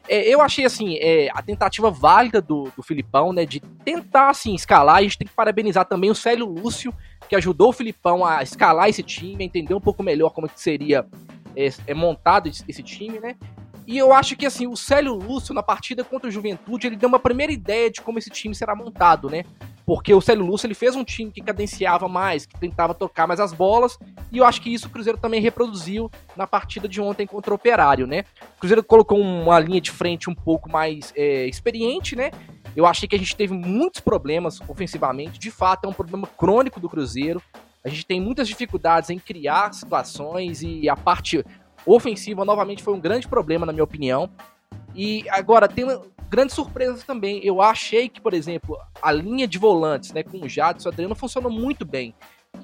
É, 0.08 0.28
eu 0.28 0.42
achei, 0.42 0.66
assim, 0.66 0.98
é, 1.00 1.30
a 1.34 1.42
tentativa 1.42 1.92
válida 1.92 2.42
do, 2.42 2.72
do 2.76 2.84
Filipão, 2.84 3.34
né, 3.34 3.46
de 3.46 3.60
tentar, 3.60 4.30
assim, 4.30 4.56
escalar. 4.56 4.98
A 4.98 5.02
gente 5.02 5.18
tem 5.18 5.28
que 5.28 5.34
parabenizar 5.34 5.86
também 5.86 6.10
o 6.10 6.16
Célio 6.16 6.46
Lúcio, 6.46 6.94
que 7.28 7.36
ajudou 7.36 7.70
o 7.70 7.74
Filipão 7.74 8.26
a 8.26 8.42
escalar 8.42 8.90
esse 8.90 9.04
time, 9.04 9.44
a 9.44 9.46
entender 9.46 9.74
um 9.74 9.82
pouco 9.82 10.02
melhor 10.02 10.30
como 10.30 10.48
é 10.48 10.50
que 10.50 10.60
seria 10.62 11.06
é, 11.56 11.70
é 11.88 11.94
montado 11.94 12.48
esse 12.48 12.84
time, 12.84 13.20
né? 13.20 13.36
E 13.88 13.98
eu 13.98 14.12
acho 14.14 14.36
que 14.36 14.46
assim, 14.46 14.68
o 14.68 14.76
Célio 14.76 15.16
Lúcio, 15.16 15.56
na 15.56 15.64
partida 15.64 16.04
contra 16.04 16.28
o 16.28 16.32
Juventude, 16.32 16.88
ele 16.88 16.98
deu 16.98 17.08
uma 17.08 17.20
primeira 17.20 17.54
ideia 17.54 17.90
de 17.90 18.02
como 18.02 18.20
esse 18.20 18.30
time 18.30 18.54
será 18.54 18.76
montado, 18.76 19.30
né? 19.30 19.46
Porque 19.86 20.14
o 20.14 20.20
Célio 20.20 20.46
Lúcio 20.46 20.68
ele 20.68 20.74
fez 20.74 20.94
um 20.94 21.06
time 21.06 21.32
que 21.32 21.42
cadenciava 21.42 22.10
mais, 22.10 22.46
que 22.46 22.60
tentava 22.60 22.94
tocar 22.94 23.26
mais 23.26 23.40
as 23.40 23.54
bolas, 23.54 23.98
e 24.30 24.40
eu 24.40 24.46
acho 24.46 24.62
que 24.62 24.74
isso 24.74 24.88
o 24.88 24.90
Cruzeiro 24.90 25.18
também 25.18 25.40
reproduziu 25.40 26.12
na 26.36 26.46
partida 26.46 26.86
de 26.86 27.00
ontem 27.00 27.26
contra 27.26 27.54
o 27.54 27.56
Operário, 27.56 28.06
né? 28.06 28.26
O 28.58 28.60
Cruzeiro 28.60 28.84
colocou 28.84 29.18
uma 29.18 29.58
linha 29.58 29.80
de 29.80 29.90
frente 29.90 30.30
um 30.30 30.36
pouco 30.36 30.70
mais 30.70 31.14
é, 31.16 31.48
experiente, 31.48 32.14
né? 32.14 32.32
Eu 32.76 32.86
achei 32.86 33.08
que 33.08 33.16
a 33.16 33.20
gente 33.20 33.38
teve 33.38 33.54
muitos 33.54 34.02
problemas 34.02 34.60
ofensivamente, 34.68 35.40
de 35.40 35.50
fato 35.50 35.86
é 35.86 35.88
um 35.88 35.94
problema 35.94 36.28
crônico 36.28 36.82
do 36.82 36.90
Cruzeiro. 36.90 37.42
A 37.86 37.88
gente 37.88 38.06
tem 38.06 38.20
muitas 38.20 38.50
dificuldades 38.50 39.10
em 39.10 39.18
criar 39.18 39.74
situações 39.74 40.62
e 40.62 40.90
a 40.90 40.96
parte 40.98 41.42
ofensiva 41.88 42.44
novamente 42.44 42.84
foi 42.84 42.94
um 42.94 43.00
grande 43.00 43.28
problema, 43.28 43.66
na 43.66 43.72
minha 43.72 43.84
opinião. 43.84 44.30
E 44.94 45.26
agora, 45.30 45.68
tem 45.68 45.86
grandes 46.30 46.56
surpresas 46.56 47.04
também. 47.04 47.40
Eu 47.44 47.62
achei 47.62 48.10
que, 48.10 48.20
por 48.20 48.34
exemplo, 48.34 48.78
a 49.02 49.12
linha 49.12 49.48
de 49.48 49.58
volantes, 49.58 50.12
né, 50.12 50.24
com 50.24 50.40
o 50.40 50.50
Jadson 50.50 50.88
e 50.88 50.90
o 50.90 50.94
Adriano 50.94 51.16
funcionou 51.16 51.52
muito 51.52 51.86
bem. 51.86 52.14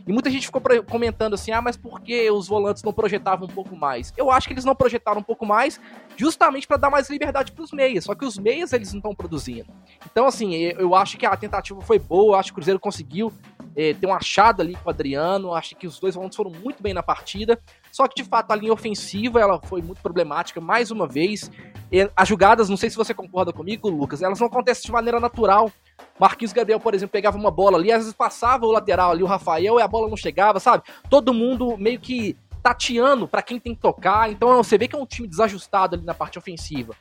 E 0.08 0.12
muita 0.12 0.30
gente 0.30 0.48
ficou 0.48 0.62
comentando 0.90 1.34
assim: 1.36 1.52
ah, 1.52 1.62
mas 1.62 1.78
por 1.78 2.02
que 2.02 2.30
os 2.32 2.48
volantes 2.48 2.84
não 2.84 2.92
projetavam 2.92 3.48
um 3.48 3.50
pouco 3.50 3.76
mais? 3.76 4.14
Eu 4.18 4.32
acho 4.32 4.48
que 4.48 4.54
eles 4.54 4.66
não 4.66 4.76
projetaram 4.76 5.20
um 5.20 5.24
pouco 5.24 5.46
mais 5.46 5.80
justamente 6.18 6.68
para 6.68 6.78
dar 6.78 6.90
mais 6.90 7.10
liberdade 7.10 7.52
para 7.52 7.64
os 7.64 7.72
meias. 7.72 8.04
Só 8.06 8.16
que 8.16 8.26
os 8.26 8.38
meias 8.38 8.74
eles 8.74 8.92
não 8.92 9.00
estão 9.00 9.16
produzindo. 9.16 9.72
Então, 10.12 10.26
assim, 10.26 10.54
eu 10.56 10.96
acho 10.96 11.18
que 11.18 11.26
a 11.26 11.36
tentativa 11.38 11.80
foi 11.82 12.00
boa. 12.00 12.40
Acho 12.40 12.50
que 12.50 12.54
o 12.54 12.56
Cruzeiro 12.56 12.80
conseguiu 12.80 13.32
é, 13.76 13.94
ter 13.94 14.08
um 14.08 14.14
achado 14.14 14.62
ali 14.62 14.76
com 14.76 14.88
o 14.88 14.90
Adriano. 14.90 15.54
Acho 15.54 15.76
que 15.76 15.88
os 15.88 16.00
dois 16.00 16.16
volantes 16.16 16.36
foram 16.36 16.52
muito 16.52 16.82
bem 16.82 16.94
na 16.94 17.04
partida. 17.04 17.60
Só 17.94 18.08
que, 18.08 18.16
de 18.16 18.28
fato, 18.28 18.52
a 18.52 18.56
linha 18.56 18.74
ofensiva 18.74 19.40
ela 19.40 19.62
foi 19.62 19.80
muito 19.80 20.02
problemática, 20.02 20.60
mais 20.60 20.90
uma 20.90 21.06
vez. 21.06 21.52
As 22.16 22.28
jogadas, 22.28 22.68
não 22.68 22.76
sei 22.76 22.90
se 22.90 22.96
você 22.96 23.14
concorda 23.14 23.54
comigo, 23.54 23.88
Lucas, 23.88 24.24
elas 24.24 24.40
não 24.40 24.48
acontecem 24.48 24.84
de 24.84 24.92
maneira 24.92 25.20
natural. 25.20 25.72
Marquinhos 26.20 26.52
Gabriel, 26.52 26.80
por 26.80 26.96
exemplo, 26.96 27.14
pegava 27.14 27.38
uma 27.38 27.52
bola 27.52 27.78
ali, 27.78 27.92
às 27.92 28.00
vezes 28.00 28.14
passava 28.14 28.66
o 28.66 28.72
lateral 28.72 29.12
ali, 29.12 29.22
o 29.22 29.28
Rafael, 29.28 29.78
e 29.78 29.82
a 29.84 29.88
bola 29.88 30.10
não 30.10 30.18
chegava, 30.18 30.60
sabe? 30.60 30.84
Todo 31.08 31.36
mundo 31.36 31.78
meio 31.78 32.00
que 32.00 32.36
tateando 32.64 33.28
para 33.28 33.44
quem 33.44 33.60
tem 33.60 33.76
que 33.76 33.82
tocar. 33.82 34.32
Então 34.32 34.64
você 34.64 34.76
vê 34.76 34.88
que 34.88 34.96
é 34.96 35.00
um 35.00 35.06
time 35.06 35.28
desajustado 35.28 35.96
ali 35.96 36.04
na 36.04 36.16
parte 36.16 36.40
ofensiva. 36.40 36.96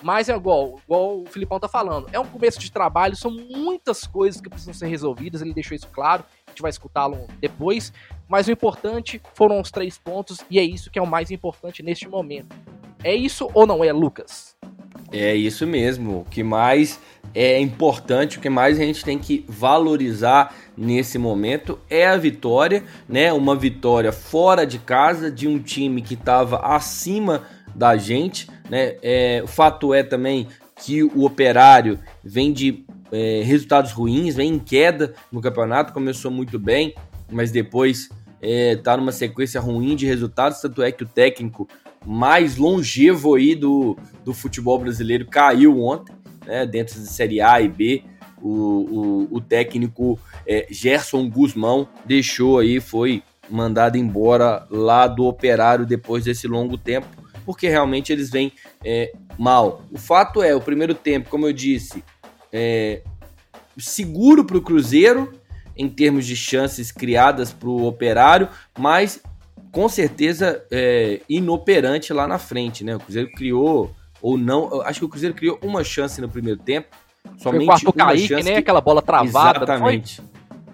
Mas 0.00 0.30
é 0.30 0.34
igual, 0.34 0.80
igual 0.84 1.20
o 1.20 1.26
Filipão 1.26 1.60
tá 1.60 1.68
falando. 1.68 2.08
É 2.10 2.18
um 2.18 2.26
começo 2.26 2.58
de 2.58 2.72
trabalho, 2.72 3.16
são 3.16 3.30
muitas 3.30 4.06
coisas 4.06 4.40
que 4.40 4.48
precisam 4.48 4.72
ser 4.72 4.86
resolvidas, 4.86 5.42
ele 5.42 5.52
deixou 5.52 5.74
isso 5.74 5.88
claro, 5.88 6.24
a 6.48 6.50
gente 6.50 6.62
vai 6.62 6.70
escutá-lo 6.70 7.26
depois. 7.40 7.92
Mas 8.28 8.48
o 8.48 8.50
importante 8.50 9.20
foram 9.34 9.60
os 9.60 9.70
três 9.70 9.98
pontos, 9.98 10.38
e 10.50 10.58
é 10.58 10.62
isso 10.62 10.90
que 10.90 10.98
é 10.98 11.02
o 11.02 11.06
mais 11.06 11.30
importante 11.30 11.82
neste 11.82 12.08
momento. 12.08 12.56
É 13.02 13.14
isso 13.14 13.48
ou 13.54 13.66
não 13.66 13.84
é, 13.84 13.92
Lucas? 13.92 14.56
É 15.12 15.34
isso 15.34 15.66
mesmo. 15.66 16.20
O 16.20 16.24
que 16.24 16.42
mais 16.42 17.00
é 17.34 17.60
importante, 17.60 18.38
o 18.38 18.40
que 18.40 18.50
mais 18.50 18.78
a 18.78 18.82
gente 18.82 19.04
tem 19.04 19.18
que 19.18 19.44
valorizar 19.48 20.54
nesse 20.76 21.18
momento 21.18 21.78
é 21.88 22.06
a 22.06 22.16
vitória, 22.16 22.84
né? 23.08 23.32
Uma 23.32 23.56
vitória 23.56 24.12
fora 24.12 24.66
de 24.66 24.78
casa 24.78 25.30
de 25.30 25.46
um 25.46 25.58
time 25.58 26.02
que 26.02 26.14
estava 26.14 26.58
acima 26.58 27.44
da 27.74 27.96
gente, 27.96 28.48
né? 28.68 28.96
É, 29.02 29.40
o 29.42 29.46
fato 29.46 29.94
é 29.94 30.02
também 30.02 30.48
que 30.76 31.02
o 31.02 31.24
Operário 31.24 31.98
vem 32.22 32.52
de 32.52 32.84
é, 33.12 33.42
resultados 33.44 33.92
ruins, 33.92 34.34
vem 34.34 34.54
em 34.54 34.58
queda 34.58 35.14
no 35.30 35.40
campeonato, 35.40 35.92
começou 35.92 36.30
muito 36.30 36.58
bem, 36.58 36.94
mas 37.30 37.50
depois 37.50 38.08
está 38.40 38.92
é, 38.92 38.96
numa 38.96 39.12
sequência 39.12 39.60
ruim 39.60 39.96
de 39.96 40.06
resultados, 40.06 40.60
tanto 40.60 40.82
é 40.82 40.92
que 40.92 41.02
o 41.02 41.08
técnico 41.08 41.68
mais 42.06 42.56
longevo 42.56 43.34
aí 43.34 43.54
do, 43.54 43.96
do 44.24 44.32
futebol 44.32 44.78
brasileiro 44.78 45.26
caiu 45.26 45.80
ontem, 45.82 46.14
né, 46.46 46.64
dentro 46.64 46.98
de 47.00 47.06
Série 47.06 47.40
A 47.40 47.60
e 47.60 47.68
B, 47.68 48.04
o, 48.40 48.50
o, 48.50 49.28
o 49.32 49.40
técnico 49.40 50.18
é, 50.46 50.66
Gerson 50.70 51.28
Guzmão 51.28 51.88
deixou 52.04 52.60
aí, 52.60 52.80
foi 52.80 53.22
mandado 53.50 53.96
embora 53.96 54.66
lá 54.70 55.08
do 55.08 55.24
Operário 55.24 55.84
depois 55.84 56.24
desse 56.24 56.46
longo 56.46 56.78
tempo 56.78 57.08
porque 57.48 57.66
realmente 57.66 58.12
eles 58.12 58.28
vêm 58.28 58.52
é, 58.84 59.10
mal. 59.38 59.82
O 59.90 59.96
fato 59.96 60.42
é, 60.42 60.54
o 60.54 60.60
primeiro 60.60 60.94
tempo, 60.94 61.30
como 61.30 61.46
eu 61.46 61.52
disse, 61.54 62.04
é, 62.52 63.02
seguro 63.78 64.44
para 64.44 64.56
o 64.56 64.62
Cruzeiro 64.62 65.32
em 65.76 65.88
termos 65.88 66.26
de 66.26 66.34
chances 66.34 66.90
criadas 66.90 67.52
para 67.52 67.68
o 67.68 67.86
Operário, 67.86 68.48
mas 68.76 69.22
com 69.70 69.88
certeza 69.88 70.64
é, 70.70 71.20
inoperante 71.28 72.12
lá 72.12 72.26
na 72.26 72.38
frente, 72.38 72.82
né? 72.82 72.96
O 72.96 73.00
Cruzeiro 73.00 73.30
criou 73.32 73.94
ou 74.20 74.36
não, 74.36 74.82
acho 74.82 75.00
que 75.00 75.04
o 75.06 75.08
Cruzeiro 75.08 75.34
criou 75.34 75.58
uma 75.62 75.84
chance 75.84 76.20
no 76.20 76.28
primeiro 76.28 76.58
tempo, 76.58 76.88
somente 77.36 77.82
foi 77.82 77.90
o 77.90 77.94
uma 77.94 78.06
Kaique, 78.06 78.28
chance. 78.28 78.44
né? 78.44 78.52
Que... 78.54 78.58
Aquela 78.58 78.80
bola 78.80 79.00
travada, 79.00 79.58
exatamente. 79.58 80.16
Foi? 80.16 80.24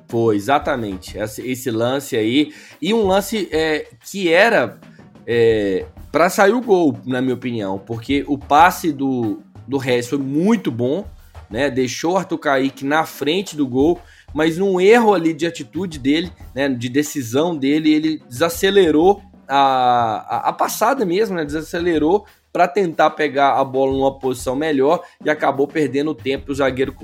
foi? 0.09 0.37
exatamente 0.37 1.19
esse, 1.19 1.71
lance 1.71 2.17
aí 2.17 2.55
e 2.81 2.95
um 2.95 3.07
lance 3.07 3.49
é, 3.53 3.87
que 4.11 4.33
era 4.33 4.79
é, 5.27 5.85
para 6.11 6.31
sair 6.31 6.53
o 6.53 6.61
gol, 6.61 6.99
na 7.05 7.21
minha 7.21 7.35
opinião, 7.35 7.79
porque 7.79 8.25
o 8.27 8.39
passe 8.39 8.93
do, 8.93 9.43
do 9.67 9.77
Regis 9.77 10.09
foi 10.09 10.19
muito 10.19 10.71
bom, 10.71 11.07
né? 11.51 11.71
Deixou 11.71 12.13
o 12.13 12.17
Arthur 12.17 12.39
Kaique 12.39 12.85
na 12.85 13.05
frente 13.05 13.57
do 13.57 13.67
gol, 13.67 14.01
mas 14.33 14.59
num 14.59 14.81
erro 14.81 15.15
ali 15.15 15.33
de 15.33 15.47
atitude 15.47 15.99
dele, 15.99 16.31
né? 16.55 16.69
De 16.69 16.89
decisão 16.89 17.57
dele, 17.57 17.93
ele 17.93 18.23
desacelerou 18.29 19.23
a, 19.49 20.37
a, 20.37 20.49
a 20.49 20.53
passada 20.53 21.05
mesmo, 21.05 21.37
né? 21.37 21.45
Desacelerou 21.45 22.27
para 22.53 22.69
tentar 22.69 23.11
pegar 23.11 23.59
a 23.59 23.65
bola 23.65 23.93
numa 23.93 24.17
posição 24.17 24.55
melhor 24.55 25.03
e 25.25 25.29
acabou 25.29 25.67
perdendo 25.67 26.13
o 26.13 26.15
tempo. 26.15 26.53
O 26.53 26.55
zagueiro 26.55 26.95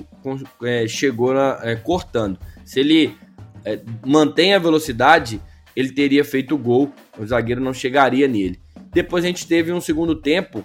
é, 0.62 0.86
chegou 0.86 1.34
na, 1.34 1.58
é, 1.62 1.74
cortando. 1.74 2.38
Se 2.64 2.78
ele 2.78 3.16
é, 3.64 3.80
mantém 4.06 4.54
a 4.54 4.58
velocidade, 4.60 5.40
ele 5.74 5.90
teria 5.90 6.24
feito 6.24 6.54
o 6.54 6.58
gol, 6.58 6.92
o 7.18 7.26
zagueiro 7.26 7.60
não 7.60 7.74
chegaria 7.74 8.28
nele. 8.28 8.60
Depois 8.92 9.24
a 9.24 9.26
gente 9.26 9.46
teve 9.46 9.72
um 9.72 9.80
segundo 9.80 10.14
tempo 10.14 10.64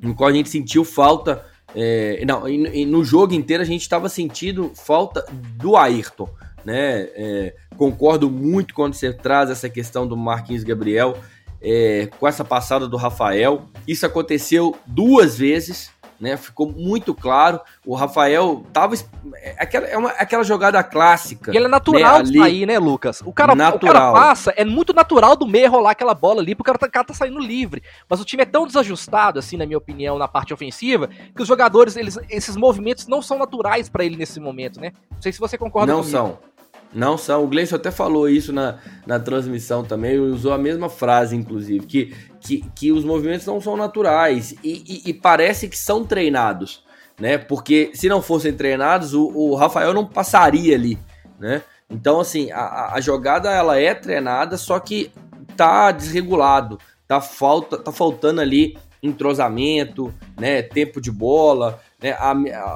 no 0.00 0.14
qual 0.14 0.30
a 0.30 0.32
gente 0.32 0.48
sentiu 0.48 0.84
falta. 0.84 1.46
É, 1.74 2.22
não, 2.26 2.48
e, 2.48 2.82
e 2.82 2.86
no 2.86 3.04
jogo 3.04 3.34
inteiro 3.34 3.62
a 3.62 3.66
gente 3.66 3.82
estava 3.82 4.08
sentindo 4.08 4.72
falta 4.74 5.24
do 5.56 5.76
Ayrton. 5.76 6.28
Né? 6.64 7.08
É, 7.14 7.54
concordo 7.76 8.30
muito 8.30 8.74
quando 8.74 8.94
você 8.94 9.12
traz 9.12 9.50
essa 9.50 9.68
questão 9.68 10.06
do 10.06 10.16
Marquinhos 10.16 10.62
Gabriel 10.62 11.16
é, 11.60 12.08
com 12.18 12.26
essa 12.26 12.44
passada 12.44 12.86
do 12.86 12.96
Rafael. 12.96 13.68
Isso 13.86 14.06
aconteceu 14.06 14.76
duas 14.86 15.36
vezes 15.36 15.90
né? 16.22 16.36
Ficou 16.36 16.70
muito 16.70 17.12
claro. 17.12 17.60
O 17.84 17.96
Rafael 17.96 18.64
tava. 18.72 18.94
É 19.34 19.56
aquela, 19.58 19.86
é 19.88 19.98
uma, 19.98 20.10
aquela 20.10 20.44
jogada 20.44 20.80
clássica. 20.84 21.52
E 21.52 21.56
ele 21.56 21.64
é 21.64 21.68
natural 21.68 22.18
né? 22.18 22.20
Ali, 22.20 22.38
sair, 22.38 22.64
né, 22.66 22.78
Lucas? 22.78 23.20
O 23.26 23.32
cara, 23.32 23.56
natural. 23.56 23.92
o 23.92 23.92
cara 23.92 24.12
passa, 24.12 24.54
é 24.56 24.64
muito 24.64 24.94
natural 24.94 25.34
do 25.34 25.48
meio 25.48 25.68
rolar 25.68 25.90
aquela 25.90 26.14
bola 26.14 26.40
ali, 26.40 26.54
porque 26.54 26.70
o 26.70 26.72
cara, 26.72 26.78
tá, 26.78 26.86
o 26.86 26.90
cara 26.92 27.06
tá 27.08 27.12
saindo 27.12 27.40
livre. 27.40 27.82
Mas 28.08 28.20
o 28.20 28.24
time 28.24 28.44
é 28.44 28.46
tão 28.46 28.68
desajustado, 28.68 29.40
assim, 29.40 29.56
na 29.56 29.66
minha 29.66 29.76
opinião, 29.76 30.16
na 30.16 30.28
parte 30.28 30.54
ofensiva, 30.54 31.08
que 31.34 31.42
os 31.42 31.48
jogadores, 31.48 31.96
eles, 31.96 32.16
esses 32.30 32.56
movimentos 32.56 33.08
não 33.08 33.20
são 33.20 33.36
naturais 33.36 33.88
para 33.88 34.04
ele 34.04 34.16
nesse 34.16 34.38
momento, 34.38 34.80
né? 34.80 34.92
Não 35.10 35.20
sei 35.20 35.32
se 35.32 35.40
você 35.40 35.58
concorda 35.58 35.92
não 35.92 36.02
comigo. 36.02 36.16
Não 36.16 36.26
são. 36.28 36.51
Não 36.94 37.16
são. 37.16 37.44
O 37.44 37.46
Gleison 37.46 37.76
até 37.76 37.90
falou 37.90 38.28
isso 38.28 38.52
na, 38.52 38.78
na 39.06 39.18
transmissão 39.18 39.82
também, 39.82 40.18
usou 40.18 40.52
a 40.52 40.58
mesma 40.58 40.88
frase, 40.88 41.34
inclusive, 41.34 41.86
que, 41.86 42.14
que, 42.40 42.64
que 42.74 42.92
os 42.92 43.04
movimentos 43.04 43.46
não 43.46 43.60
são 43.60 43.76
naturais 43.76 44.54
e, 44.62 45.02
e, 45.04 45.10
e 45.10 45.14
parece 45.14 45.68
que 45.68 45.78
são 45.78 46.04
treinados, 46.04 46.84
né? 47.18 47.38
Porque 47.38 47.90
se 47.94 48.08
não 48.08 48.20
fossem 48.20 48.52
treinados, 48.52 49.14
o, 49.14 49.26
o 49.28 49.54
Rafael 49.54 49.94
não 49.94 50.06
passaria 50.06 50.74
ali, 50.74 50.98
né? 51.38 51.62
Então, 51.88 52.20
assim, 52.20 52.50
a, 52.50 52.92
a 52.94 53.00
jogada 53.00 53.50
ela 53.50 53.78
é 53.78 53.94
treinada, 53.94 54.56
só 54.56 54.78
que 54.78 55.10
tá 55.56 55.90
desregulado, 55.90 56.78
tá, 57.06 57.20
falta, 57.20 57.76
tá 57.76 57.92
faltando 57.92 58.40
ali 58.40 58.76
entrosamento, 59.02 60.12
né? 60.38 60.62
Tempo 60.62 61.00
de 61.00 61.10
bola, 61.10 61.80
né? 62.02 62.12
A, 62.12 62.32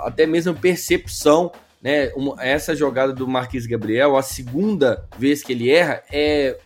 até 0.06 0.26
mesmo 0.26 0.54
percepção 0.54 1.52
né, 1.86 2.10
uma, 2.16 2.34
essa 2.44 2.74
jogada 2.74 3.12
do 3.12 3.28
Marquis 3.28 3.64
Gabriel, 3.64 4.16
a 4.16 4.22
segunda 4.22 5.06
vez 5.16 5.44
que 5.44 5.52
ele 5.52 5.70
erra, 5.70 6.02
é, 6.10 6.58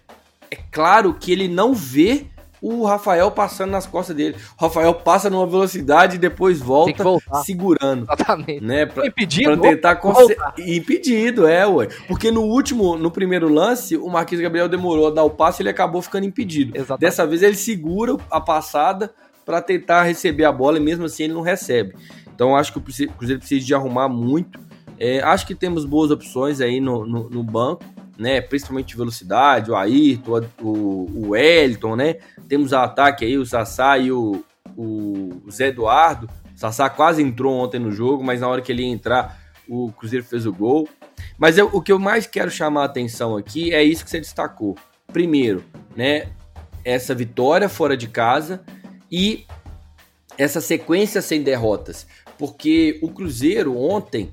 é 0.50 0.57
claro 0.73 1.12
que 1.12 1.31
ele 1.31 1.47
não 1.47 1.75
vê 1.75 2.25
o 2.62 2.87
Rafael 2.87 3.31
passando 3.31 3.71
nas 3.71 3.87
costas 3.87 4.17
dele. 4.17 4.35
O 4.59 4.65
Rafael 4.65 4.95
passa 4.95 5.29
numa 5.29 5.47
velocidade 5.47 6.17
e 6.17 6.19
depois 6.19 6.59
volta 6.59 7.05
segurando. 7.45 8.05
Exatamente. 8.05 8.65
Né, 8.65 8.87
pra, 8.87 9.07
impedido. 9.07 9.59
Pra 9.59 9.71
tentar 9.71 9.97
conser... 9.97 10.39
Impedido, 10.59 11.47
é, 11.47 11.67
ué. 11.67 11.89
Porque 12.09 12.31
no 12.31 12.41
último, 12.41 12.97
no 12.97 13.11
primeiro 13.11 13.47
lance, 13.47 13.99
o 13.99 14.09
Marquinhos 14.09 14.43
Gabriel 14.43 14.71
demorou 14.71 15.09
a 15.09 15.11
dar 15.11 15.25
o 15.25 15.31
passe 15.31 15.61
e 15.61 15.62
ele 15.62 15.69
acabou 15.69 16.00
ficando 16.00 16.25
impedido. 16.25 16.75
Exatamente. 16.75 17.00
Dessa 17.03 17.27
vez 17.27 17.43
ele 17.43 17.57
segura 17.57 18.17
a 18.31 18.41
passada, 18.41 19.12
para 19.45 19.61
tentar 19.61 20.05
receber 20.05 20.45
a 20.47 20.53
bola 20.53 20.79
e 20.79 20.81
mesmo 20.81 21.05
assim 21.05 21.25
ele 21.25 21.35
não 21.35 21.43
recebe. 21.43 21.95
Então 22.35 22.57
acho 22.57 22.73
que 22.73 22.79
o 22.79 22.81
Cruzeiro 22.81 23.39
precisa 23.39 23.67
de 23.67 23.75
arrumar 23.75 24.09
muito. 24.09 24.70
É, 25.00 25.21
acho 25.21 25.47
que 25.47 25.54
temos 25.54 25.87
boas 25.87 26.11
opções 26.11 26.61
aí 26.61 26.78
no, 26.78 27.07
no, 27.07 27.30
no 27.30 27.42
banco, 27.42 27.83
né? 28.19 28.42
Principalmente 28.42 28.88
de 28.88 28.97
velocidade, 28.97 29.71
o 29.71 29.75
Ayrton, 29.75 30.42
o, 30.61 30.69
o 31.14 31.28
Wellington, 31.30 31.97
né? 31.97 32.16
Temos 32.47 32.75
ataque 32.75 33.25
aí, 33.25 33.38
o 33.38 33.47
Sassá 33.47 33.97
e 33.97 34.12
o, 34.12 34.45
o 34.76 35.50
Zé 35.50 35.69
Eduardo. 35.69 36.28
O 36.54 36.59
Sassá 36.59 36.90
quase 36.90 37.23
entrou 37.23 37.54
ontem 37.54 37.80
no 37.80 37.90
jogo, 37.90 38.23
mas 38.23 38.42
na 38.42 38.49
hora 38.49 38.61
que 38.61 38.71
ele 38.71 38.83
ia 38.83 38.92
entrar, 38.92 39.40
o 39.66 39.90
Cruzeiro 39.92 40.25
fez 40.25 40.45
o 40.45 40.52
gol. 40.52 40.87
Mas 41.38 41.57
eu, 41.57 41.71
o 41.73 41.80
que 41.80 41.90
eu 41.90 41.99
mais 41.99 42.26
quero 42.26 42.50
chamar 42.50 42.83
a 42.83 42.87
atenção 42.87 43.37
aqui 43.37 43.73
é 43.73 43.83
isso 43.83 44.04
que 44.04 44.11
você 44.11 44.21
destacou. 44.21 44.76
Primeiro, 45.11 45.64
né? 45.97 46.28
Essa 46.85 47.14
vitória 47.14 47.71
fora 47.71 47.97
de 47.97 48.07
casa 48.07 48.62
e 49.11 49.47
essa 50.37 50.61
sequência 50.61 51.23
sem 51.23 51.42
derrotas 51.42 52.07
porque 52.40 52.99
o 53.02 53.11
Cruzeiro 53.11 53.76
ontem, 53.76 54.33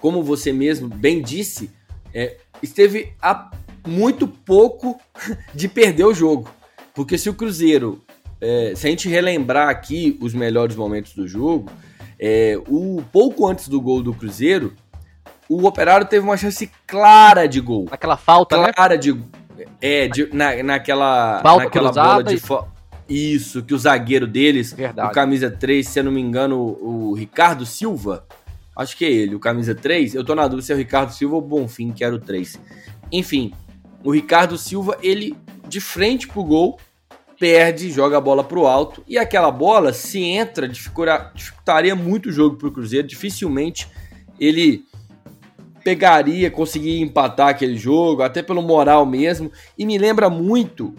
como 0.00 0.22
você 0.22 0.52
mesmo 0.52 0.88
bem 0.88 1.22
disse, 1.22 1.70
é, 2.12 2.36
esteve 2.62 3.12
a 3.20 3.50
muito 3.86 4.26
pouco 4.26 5.00
de 5.54 5.68
perder 5.68 6.04
o 6.04 6.14
jogo. 6.14 6.48
Porque 6.94 7.18
se 7.18 7.28
o 7.28 7.34
Cruzeiro, 7.34 8.02
é, 8.40 8.72
se 8.74 8.86
a 8.86 8.90
gente 8.90 9.08
relembrar 9.08 9.68
aqui 9.68 10.16
os 10.20 10.32
melhores 10.32 10.76
momentos 10.76 11.14
do 11.14 11.28
jogo, 11.28 11.70
é, 12.18 12.58
o 12.68 13.02
pouco 13.12 13.46
antes 13.46 13.68
do 13.68 13.80
gol 13.80 14.02
do 14.02 14.14
Cruzeiro, 14.14 14.74
o 15.48 15.66
Operário 15.66 16.06
teve 16.06 16.24
uma 16.24 16.36
chance 16.36 16.70
clara 16.86 17.46
de 17.46 17.60
gol. 17.60 17.86
Aquela 17.90 18.16
falta, 18.16 18.56
né? 18.60 18.72
clara 18.72 18.94
né? 18.94 19.00
de 19.00 19.12
é, 19.80 20.08
de, 20.08 20.28
na, 20.34 20.62
naquela, 20.62 21.40
falta 21.42 21.64
naquela 21.64 21.92
bola 21.92 22.24
de 22.24 22.36
e... 22.36 22.76
Isso, 23.08 23.62
que 23.62 23.72
o 23.72 23.78
zagueiro 23.78 24.26
deles, 24.26 24.72
Verdade. 24.72 25.08
o 25.08 25.12
camisa 25.12 25.48
3, 25.48 25.86
se 25.86 26.00
eu 26.00 26.04
não 26.04 26.10
me 26.10 26.20
engano, 26.20 26.56
o, 26.56 27.10
o 27.10 27.14
Ricardo 27.14 27.64
Silva, 27.64 28.26
acho 28.76 28.96
que 28.96 29.04
é 29.04 29.10
ele, 29.10 29.34
o 29.34 29.40
camisa 29.40 29.74
3, 29.74 30.14
eu 30.14 30.24
tô 30.24 30.34
na 30.34 30.46
dúvida 30.46 30.66
se 30.66 30.72
é 30.72 30.74
o 30.74 30.78
Ricardo 30.78 31.12
Silva 31.12 31.36
ou 31.36 31.42
o 31.42 31.44
Bonfim, 31.44 31.90
que 31.92 32.04
era 32.04 32.14
o 32.14 32.18
3. 32.18 32.60
Enfim, 33.10 33.52
o 34.04 34.12
Ricardo 34.12 34.58
Silva, 34.58 34.98
ele 35.02 35.34
de 35.66 35.80
frente 35.80 36.28
pro 36.28 36.44
gol, 36.44 36.78
perde, 37.38 37.90
joga 37.90 38.18
a 38.18 38.20
bola 38.20 38.44
pro 38.44 38.66
alto, 38.66 39.02
e 39.06 39.18
aquela 39.18 39.50
bola, 39.50 39.92
se 39.92 40.22
entra, 40.22 40.68
dificultaria 40.68 41.94
muito 41.94 42.28
o 42.28 42.32
jogo 42.32 42.56
pro 42.56 42.70
Cruzeiro, 42.70 43.06
dificilmente 43.06 43.88
ele 44.38 44.84
pegaria, 45.82 46.50
conseguiria 46.50 47.02
empatar 47.02 47.48
aquele 47.48 47.76
jogo, 47.76 48.22
até 48.22 48.42
pelo 48.42 48.60
moral 48.60 49.06
mesmo, 49.06 49.52
e 49.78 49.86
me 49.86 49.96
lembra 49.96 50.28
muito 50.28 50.94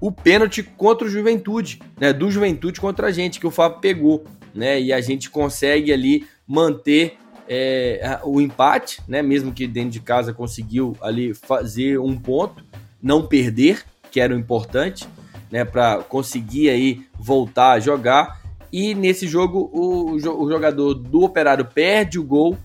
o 0.00 0.10
pênalti 0.10 0.64
contra 0.64 1.06
o 1.06 1.10
Juventude, 1.10 1.80
né? 1.96 2.12
Do 2.12 2.28
Juventude 2.28 2.80
contra 2.80 3.06
a 3.06 3.12
gente, 3.12 3.38
que 3.38 3.46
o 3.46 3.52
Fábio 3.52 3.78
pegou, 3.78 4.24
né? 4.52 4.80
E 4.80 4.92
a 4.92 5.00
gente 5.00 5.30
consegue 5.30 5.92
ali 5.92 6.26
manter 6.44 7.18
é, 7.48 8.18
o 8.24 8.40
empate, 8.40 9.00
né? 9.06 9.22
Mesmo 9.22 9.52
que 9.52 9.66
dentro 9.66 9.90
de 9.90 10.00
casa 10.00 10.32
conseguiu 10.32 10.96
ali 11.00 11.34
fazer 11.34 11.98
um 11.98 12.16
ponto, 12.16 12.64
não 13.02 13.26
perder, 13.26 13.84
que 14.10 14.20
era 14.20 14.34
o 14.34 14.38
importante, 14.38 15.06
né? 15.50 15.64
Para 15.64 16.02
conseguir 16.02 16.70
aí 16.70 17.06
voltar 17.18 17.72
a 17.72 17.80
jogar. 17.80 18.40
E 18.72 18.94
nesse 18.94 19.26
jogo 19.26 19.70
o, 19.72 20.12
o 20.12 20.50
jogador 20.50 20.94
do 20.94 21.22
Operário 21.22 21.64
perde 21.64 22.18
o 22.18 22.24
gol, 22.24 22.56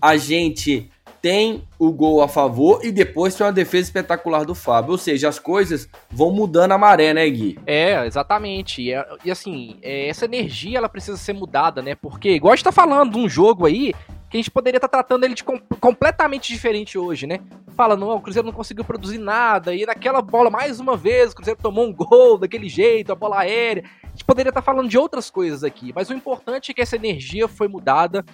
a 0.00 0.16
gente 0.16 0.90
tem 1.24 1.62
o 1.78 1.90
gol 1.90 2.20
a 2.20 2.28
favor 2.28 2.84
e 2.84 2.92
depois 2.92 3.34
tem 3.34 3.46
uma 3.46 3.52
defesa 3.52 3.84
espetacular 3.84 4.44
do 4.44 4.54
Fábio. 4.54 4.90
Ou 4.90 4.98
seja, 4.98 5.26
as 5.26 5.38
coisas 5.38 5.88
vão 6.10 6.30
mudando 6.30 6.72
a 6.72 6.76
maré, 6.76 7.14
né, 7.14 7.26
Gui? 7.30 7.58
É, 7.64 8.06
exatamente. 8.06 8.82
E, 8.82 8.92
e 9.24 9.30
assim, 9.30 9.78
é, 9.80 10.06
essa 10.06 10.26
energia 10.26 10.76
ela 10.76 10.88
precisa 10.88 11.16
ser 11.16 11.32
mudada, 11.32 11.80
né? 11.80 11.94
Porque, 11.94 12.28
igual 12.32 12.52
a 12.52 12.56
gente 12.56 12.64
tá 12.64 12.72
falando 12.72 13.12
de 13.12 13.18
um 13.18 13.26
jogo 13.26 13.64
aí, 13.64 13.94
que 14.34 14.38
a 14.38 14.40
gente 14.40 14.50
poderia 14.50 14.78
estar 14.78 14.88
tá 14.88 14.98
tratando 14.98 15.22
ele 15.22 15.34
de 15.34 15.44
com, 15.44 15.60
completamente 15.80 16.52
diferente 16.52 16.98
hoje, 16.98 17.24
né? 17.24 17.38
Fala, 17.76 17.96
não, 17.96 18.16
o 18.16 18.20
Cruzeiro 18.20 18.46
não 18.46 18.52
conseguiu 18.52 18.84
produzir 18.84 19.18
nada, 19.18 19.72
e 19.72 19.86
naquela 19.86 20.20
bola, 20.20 20.50
mais 20.50 20.80
uma 20.80 20.96
vez, 20.96 21.30
o 21.30 21.36
Cruzeiro 21.36 21.60
tomou 21.62 21.86
um 21.86 21.92
gol 21.92 22.36
daquele 22.36 22.68
jeito, 22.68 23.12
a 23.12 23.14
bola 23.14 23.38
aérea. 23.38 23.84
A 24.02 24.08
gente 24.08 24.24
poderia 24.24 24.50
estar 24.50 24.60
tá 24.60 24.64
falando 24.64 24.88
de 24.88 24.98
outras 24.98 25.30
coisas 25.30 25.62
aqui, 25.62 25.92
mas 25.94 26.10
o 26.10 26.14
importante 26.14 26.72
é 26.72 26.74
que 26.74 26.82
essa 26.82 26.96
energia 26.96 27.46
foi 27.46 27.68
mudada 27.68 28.24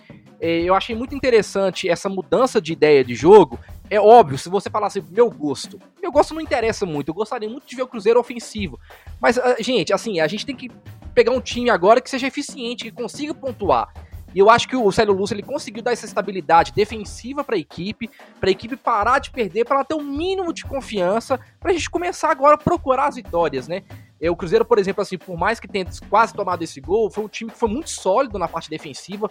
é, 0.40 0.62
eu 0.62 0.74
achei 0.74 0.96
muito 0.96 1.14
interessante 1.14 1.86
essa 1.86 2.08
mudança 2.08 2.62
de 2.62 2.72
ideia 2.72 3.04
de 3.04 3.14
jogo. 3.14 3.60
É 3.90 4.00
óbvio, 4.00 4.38
se 4.38 4.48
você 4.48 4.70
falar 4.70 4.86
assim, 4.86 5.04
meu 5.10 5.28
gosto, 5.28 5.78
meu 6.00 6.10
gosto 6.10 6.32
não 6.32 6.40
interessa 6.40 6.86
muito, 6.86 7.08
eu 7.08 7.14
gostaria 7.14 7.48
muito 7.48 7.66
de 7.66 7.76
ver 7.76 7.82
o 7.82 7.86
Cruzeiro 7.86 8.18
ofensivo. 8.18 8.80
Mas, 9.20 9.36
ah, 9.36 9.56
gente, 9.60 9.92
assim, 9.92 10.18
a 10.18 10.26
gente 10.26 10.46
tem 10.46 10.56
que 10.56 10.70
pegar 11.14 11.32
um 11.32 11.40
time 11.42 11.68
agora 11.68 12.00
que 12.00 12.08
seja 12.08 12.26
eficiente, 12.26 12.84
que 12.84 12.90
consiga 12.90 13.34
pontuar. 13.34 13.92
E 14.34 14.38
eu 14.38 14.48
acho 14.48 14.68
que 14.68 14.76
o 14.76 14.90
Célio 14.92 15.12
Lúcio 15.12 15.34
ele 15.34 15.42
conseguiu 15.42 15.82
dar 15.82 15.92
essa 15.92 16.06
estabilidade 16.06 16.72
defensiva 16.72 17.42
para 17.42 17.56
a 17.56 17.58
equipe, 17.58 18.10
para 18.38 18.48
a 18.48 18.52
equipe 18.52 18.76
parar 18.76 19.18
de 19.18 19.30
perder, 19.30 19.64
para 19.64 19.76
ela 19.76 19.84
ter 19.84 19.94
um 19.94 20.02
mínimo 20.02 20.52
de 20.52 20.64
confiança, 20.64 21.38
para 21.58 21.70
a 21.70 21.74
gente 21.74 21.90
começar 21.90 22.30
agora 22.30 22.54
a 22.54 22.58
procurar 22.58 23.08
as 23.08 23.16
vitórias, 23.16 23.66
né? 23.66 23.82
O 24.22 24.36
Cruzeiro, 24.36 24.64
por 24.64 24.78
exemplo, 24.78 25.00
assim, 25.00 25.16
por 25.16 25.36
mais 25.36 25.58
que 25.58 25.66
tenha 25.66 25.86
quase 26.08 26.34
tomado 26.34 26.62
esse 26.62 26.80
gol, 26.80 27.10
foi 27.10 27.24
um 27.24 27.28
time 27.28 27.50
que 27.50 27.58
foi 27.58 27.70
muito 27.70 27.88
sólido 27.88 28.38
na 28.38 28.46
parte 28.46 28.68
defensiva, 28.68 29.30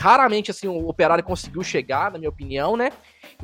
Raramente, 0.00 0.50
assim, 0.50 0.66
o 0.66 0.88
Operário 0.88 1.22
conseguiu 1.22 1.62
chegar, 1.62 2.10
na 2.10 2.16
minha 2.16 2.30
opinião, 2.30 2.74
né? 2.74 2.90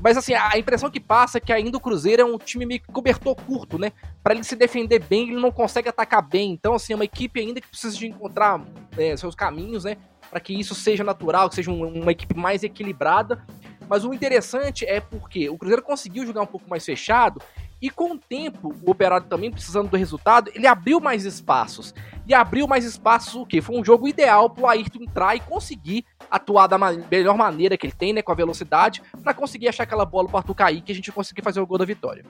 Mas, 0.00 0.16
assim, 0.16 0.32
a 0.32 0.56
impressão 0.56 0.90
que 0.90 0.98
passa 0.98 1.36
é 1.36 1.40
que 1.40 1.52
ainda 1.52 1.76
o 1.76 1.80
Cruzeiro 1.80 2.22
é 2.22 2.24
um 2.24 2.38
time 2.38 2.64
meio 2.64 2.80
que 2.80 2.86
cobertor 2.86 3.34
curto, 3.34 3.78
né? 3.78 3.92
Para 4.22 4.34
ele 4.34 4.42
se 4.42 4.56
defender 4.56 5.00
bem, 5.00 5.28
ele 5.28 5.40
não 5.40 5.52
consegue 5.52 5.90
atacar 5.90 6.22
bem. 6.22 6.52
Então, 6.52 6.72
assim, 6.72 6.94
é 6.94 6.96
uma 6.96 7.04
equipe 7.04 7.40
ainda 7.40 7.60
que 7.60 7.68
precisa 7.68 7.94
de 7.94 8.06
encontrar 8.06 8.64
é, 8.96 9.14
seus 9.18 9.34
caminhos, 9.34 9.84
né? 9.84 9.98
Para 10.30 10.40
que 10.40 10.58
isso 10.58 10.74
seja 10.74 11.04
natural, 11.04 11.48
que 11.48 11.54
seja 11.54 11.70
um, 11.70 12.02
uma 12.02 12.12
equipe 12.12 12.36
mais 12.36 12.62
equilibrada. 12.62 13.44
Mas 13.88 14.04
o 14.04 14.12
interessante 14.12 14.84
é 14.84 15.00
porque 15.00 15.48
o 15.48 15.56
Cruzeiro 15.56 15.82
conseguiu 15.82 16.26
jogar 16.26 16.42
um 16.42 16.46
pouco 16.46 16.68
mais 16.68 16.84
fechado 16.84 17.40
e 17.80 17.90
com 17.90 18.12
o 18.12 18.18
tempo, 18.18 18.74
o 18.82 18.90
Operário 18.90 19.26
também 19.26 19.50
precisando 19.50 19.88
do 19.88 19.96
resultado, 19.96 20.50
ele 20.54 20.66
abriu 20.66 20.98
mais 20.98 21.24
espaços. 21.24 21.94
E 22.26 22.34
abriu 22.34 22.66
mais 22.66 22.84
espaços 22.84 23.34
o 23.34 23.46
quê? 23.46 23.60
Foi 23.60 23.78
um 23.78 23.84
jogo 23.84 24.08
ideal 24.08 24.48
pro 24.48 24.66
Ayrton 24.66 25.02
entrar 25.02 25.36
e 25.36 25.40
conseguir 25.40 26.04
atuar 26.30 26.66
da 26.66 26.78
melhor 26.78 27.36
maneira 27.36 27.76
que 27.76 27.86
ele 27.86 27.92
tem, 27.92 28.12
né, 28.12 28.22
com 28.22 28.32
a 28.32 28.34
velocidade, 28.34 29.02
para 29.22 29.34
conseguir 29.34 29.68
achar 29.68 29.82
aquela 29.82 30.04
bola 30.04 30.26
pro 30.26 30.38
Arthur 30.38 30.54
cair 30.54 30.80
que 30.80 30.90
a 30.90 30.94
gente 30.94 31.12
conseguir 31.12 31.42
fazer 31.42 31.60
o 31.60 31.66
gol 31.66 31.78
da 31.78 31.84
vitória. 31.84 32.24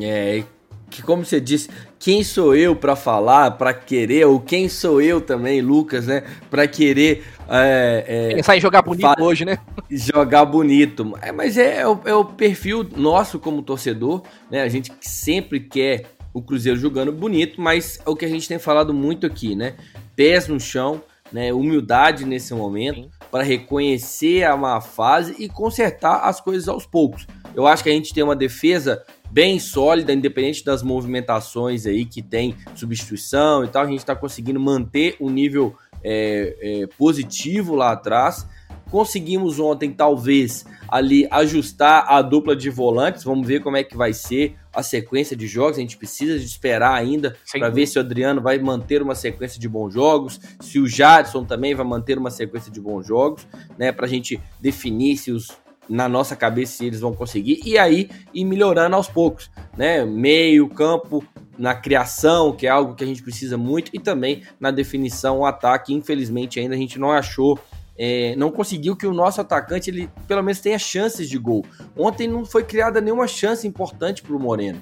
É, 0.00 0.44
que 0.90 1.02
como 1.02 1.24
você 1.24 1.40
disse, 1.40 1.68
quem 1.98 2.22
sou 2.22 2.54
eu 2.54 2.76
para 2.76 2.94
falar, 2.94 3.52
para 3.52 3.72
querer, 3.72 4.26
ou 4.26 4.38
quem 4.38 4.68
sou 4.68 5.00
eu 5.00 5.20
também, 5.20 5.60
Lucas, 5.60 6.06
né, 6.06 6.22
para 6.50 6.66
querer 6.66 7.24
é, 7.48 8.04
é, 8.06 8.34
pensar 8.34 8.56
em 8.56 8.60
jogar 8.60 8.82
bonito 8.82 9.22
hoje, 9.22 9.44
né? 9.44 9.58
Jogar 9.90 10.44
bonito, 10.44 11.12
é, 11.20 11.30
mas 11.30 11.58
é, 11.58 11.80
é, 11.80 11.88
o, 11.88 12.00
é 12.04 12.14
o 12.14 12.24
perfil 12.24 12.88
nosso 12.96 13.38
como 13.38 13.62
torcedor, 13.62 14.22
né? 14.50 14.62
A 14.62 14.68
gente 14.68 14.92
sempre 15.00 15.60
quer 15.60 16.06
o 16.32 16.42
Cruzeiro 16.42 16.78
jogando 16.78 17.12
bonito, 17.12 17.60
mas 17.60 18.00
é 18.04 18.10
o 18.10 18.16
que 18.16 18.24
a 18.24 18.28
gente 18.28 18.48
tem 18.48 18.58
falado 18.58 18.92
muito 18.94 19.26
aqui, 19.26 19.54
né? 19.54 19.74
Pés 20.16 20.48
no 20.48 20.58
chão, 20.58 21.02
né? 21.32 21.52
Humildade 21.52 22.24
nesse 22.24 22.54
momento 22.54 23.08
para 23.30 23.42
reconhecer 23.42 24.44
a 24.44 24.56
má 24.56 24.80
fase 24.80 25.34
e 25.38 25.48
consertar 25.48 26.20
as 26.28 26.40
coisas 26.40 26.68
aos 26.68 26.86
poucos. 26.86 27.26
Eu 27.54 27.66
acho 27.66 27.82
que 27.82 27.90
a 27.90 27.92
gente 27.92 28.14
tem 28.14 28.22
uma 28.22 28.36
defesa 28.36 29.04
bem 29.34 29.58
sólida, 29.58 30.12
independente 30.12 30.64
das 30.64 30.80
movimentações 30.80 31.86
aí 31.86 32.04
que 32.04 32.22
tem 32.22 32.54
substituição 32.72 33.64
e 33.64 33.68
tal. 33.68 33.82
A 33.82 33.86
gente 33.86 33.98
está 33.98 34.14
conseguindo 34.14 34.60
manter 34.60 35.16
um 35.20 35.28
nível 35.28 35.74
é, 36.04 36.56
é, 36.60 36.86
positivo 36.96 37.74
lá 37.74 37.90
atrás. 37.90 38.46
Conseguimos 38.92 39.58
ontem, 39.58 39.90
talvez, 39.90 40.64
ali 40.86 41.26
ajustar 41.32 42.04
a 42.06 42.22
dupla 42.22 42.54
de 42.54 42.70
volantes. 42.70 43.24
Vamos 43.24 43.44
ver 43.44 43.60
como 43.60 43.76
é 43.76 43.82
que 43.82 43.96
vai 43.96 44.12
ser 44.12 44.54
a 44.72 44.84
sequência 44.84 45.36
de 45.36 45.48
jogos. 45.48 45.78
A 45.78 45.80
gente 45.80 45.96
precisa 45.96 46.38
de 46.38 46.44
esperar 46.44 46.94
ainda 46.94 47.34
para 47.50 47.70
ver 47.70 47.86
se 47.88 47.98
o 47.98 48.02
Adriano 48.02 48.40
vai 48.40 48.56
manter 48.60 49.02
uma 49.02 49.16
sequência 49.16 49.60
de 49.60 49.68
bons 49.68 49.92
jogos, 49.92 50.38
se 50.60 50.78
o 50.78 50.86
Jadson 50.86 51.44
também 51.44 51.74
vai 51.74 51.84
manter 51.84 52.18
uma 52.18 52.30
sequência 52.30 52.70
de 52.70 52.80
bons 52.80 53.04
jogos, 53.04 53.48
né? 53.76 53.90
Para 53.90 54.06
a 54.06 54.08
gente 54.08 54.40
definir 54.60 55.16
se 55.16 55.32
os 55.32 55.48
na 55.88 56.08
nossa 56.08 56.34
cabeça 56.34 56.78
se 56.78 56.86
eles 56.86 57.00
vão 57.00 57.12
conseguir 57.12 57.60
e 57.64 57.78
aí 57.78 58.08
ir 58.32 58.44
melhorando 58.44 58.96
aos 58.96 59.08
poucos, 59.08 59.50
né? 59.76 60.04
Meio 60.04 60.68
campo 60.68 61.24
na 61.58 61.74
criação, 61.74 62.52
que 62.52 62.66
é 62.66 62.70
algo 62.70 62.94
que 62.94 63.04
a 63.04 63.06
gente 63.06 63.22
precisa 63.22 63.56
muito, 63.56 63.90
e 63.92 63.98
também 63.98 64.42
na 64.58 64.70
definição, 64.70 65.38
o 65.38 65.46
ataque. 65.46 65.94
Infelizmente, 65.94 66.58
ainda 66.58 66.74
a 66.74 66.78
gente 66.78 66.98
não 66.98 67.12
achou, 67.12 67.58
é, 67.96 68.34
não 68.36 68.50
conseguiu 68.50 68.96
que 68.96 69.06
o 69.06 69.14
nosso 69.14 69.40
atacante 69.40 69.90
ele 69.90 70.10
pelo 70.26 70.42
menos 70.42 70.60
tenha 70.60 70.78
chances 70.78 71.28
de 71.28 71.38
gol. 71.38 71.64
Ontem 71.96 72.26
não 72.26 72.44
foi 72.44 72.64
criada 72.64 73.00
nenhuma 73.00 73.28
chance 73.28 73.66
importante 73.66 74.22
para 74.22 74.34
o 74.34 74.40
Moreno. 74.40 74.80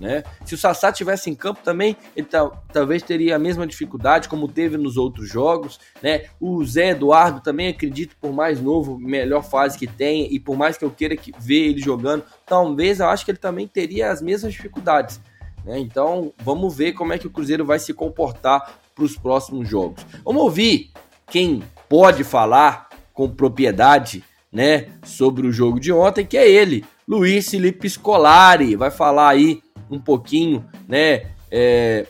Né? 0.00 0.24
Se 0.44 0.54
o 0.54 0.58
Sassá 0.58 0.90
tivesse 0.90 1.30
em 1.30 1.34
campo 1.34 1.60
também, 1.62 1.96
ele 2.16 2.26
talvez 2.72 3.02
teria 3.02 3.36
a 3.36 3.38
mesma 3.38 3.66
dificuldade 3.66 4.28
como 4.28 4.48
teve 4.48 4.76
nos 4.76 4.96
outros 4.96 5.28
jogos, 5.28 5.78
né? 6.02 6.24
O 6.40 6.64
Zé 6.64 6.90
Eduardo 6.90 7.40
também 7.40 7.68
acredito 7.68 8.16
por 8.20 8.32
mais 8.32 8.60
novo, 8.60 8.98
melhor 8.98 9.42
fase 9.42 9.78
que 9.78 9.86
tem 9.86 10.32
e 10.34 10.40
por 10.40 10.56
mais 10.56 10.76
que 10.76 10.84
eu 10.84 10.90
queira 10.90 11.16
que 11.16 11.32
ver 11.38 11.68
ele 11.68 11.80
jogando, 11.80 12.24
talvez 12.44 12.98
eu 12.98 13.08
acho 13.08 13.24
que 13.24 13.30
ele 13.30 13.38
também 13.38 13.68
teria 13.68 14.10
as 14.10 14.20
mesmas 14.20 14.52
dificuldades. 14.52 15.20
Né? 15.64 15.78
Então 15.78 16.32
vamos 16.38 16.76
ver 16.76 16.92
como 16.92 17.12
é 17.12 17.18
que 17.18 17.26
o 17.26 17.30
Cruzeiro 17.30 17.64
vai 17.64 17.78
se 17.78 17.94
comportar 17.94 18.78
para 18.94 19.04
os 19.04 19.16
próximos 19.16 19.68
jogos. 19.68 20.04
Vamos 20.24 20.42
ouvir 20.42 20.90
quem 21.30 21.62
pode 21.88 22.24
falar 22.24 22.88
com 23.12 23.28
propriedade, 23.28 24.24
né, 24.52 24.88
sobre 25.04 25.46
o 25.46 25.52
jogo 25.52 25.80
de 25.80 25.92
ontem, 25.92 26.24
que 26.24 26.36
é 26.36 26.48
ele, 26.48 26.84
Luiz 27.06 27.48
Felipe 27.48 27.88
Scolari, 27.88 28.76
vai 28.76 28.90
falar 28.90 29.28
aí 29.28 29.60
um 29.90 29.98
pouquinho, 29.98 30.64
né, 30.88 31.26
é, 31.50 32.06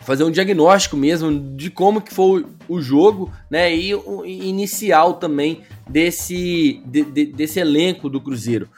fazer 0.00 0.24
um 0.24 0.30
diagnóstico 0.30 0.96
mesmo 0.96 1.56
de 1.56 1.70
como 1.70 2.00
que 2.00 2.12
foi 2.12 2.44
o 2.68 2.80
jogo, 2.80 3.32
né, 3.50 3.74
e 3.74 3.94
o 3.94 4.24
inicial 4.24 5.14
também 5.14 5.60
desse, 5.88 6.80
de, 6.86 7.04
de, 7.04 7.26
desse 7.26 7.60
elenco 7.60 8.08
do 8.08 8.20
Cruzeiro. 8.20 8.68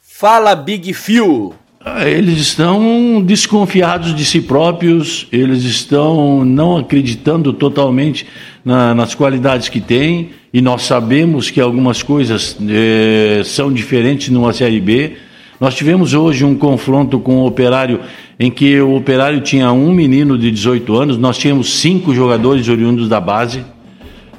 Fala 0.00 0.54
Big 0.54 0.92
Phil! 0.94 1.54
Ah, 1.86 2.08
eles 2.08 2.38
estão 2.38 3.22
desconfiados 3.22 4.14
de 4.14 4.24
si 4.24 4.40
próprios, 4.40 5.28
eles 5.30 5.64
estão 5.64 6.42
não 6.42 6.78
acreditando 6.78 7.52
totalmente 7.52 8.26
na, 8.64 8.94
nas 8.94 9.14
qualidades 9.14 9.68
que 9.68 9.82
têm, 9.82 10.30
e 10.50 10.62
nós 10.62 10.82
sabemos 10.82 11.50
que 11.50 11.60
algumas 11.60 12.02
coisas 12.02 12.56
é, 12.70 13.42
são 13.44 13.70
diferentes 13.70 14.30
numa 14.30 14.52
Série 14.54 14.80
B. 14.80 15.16
Nós 15.64 15.74
tivemos 15.74 16.12
hoje 16.12 16.44
um 16.44 16.54
confronto 16.54 17.18
com 17.18 17.36
o 17.36 17.46
Operário, 17.46 18.00
em 18.38 18.50
que 18.50 18.78
o 18.82 18.94
Operário 18.94 19.40
tinha 19.40 19.72
um 19.72 19.94
menino 19.94 20.36
de 20.36 20.50
18 20.50 20.94
anos, 20.94 21.16
nós 21.16 21.38
tínhamos 21.38 21.80
cinco 21.80 22.14
jogadores 22.14 22.68
oriundos 22.68 23.08
da 23.08 23.18
base. 23.18 23.64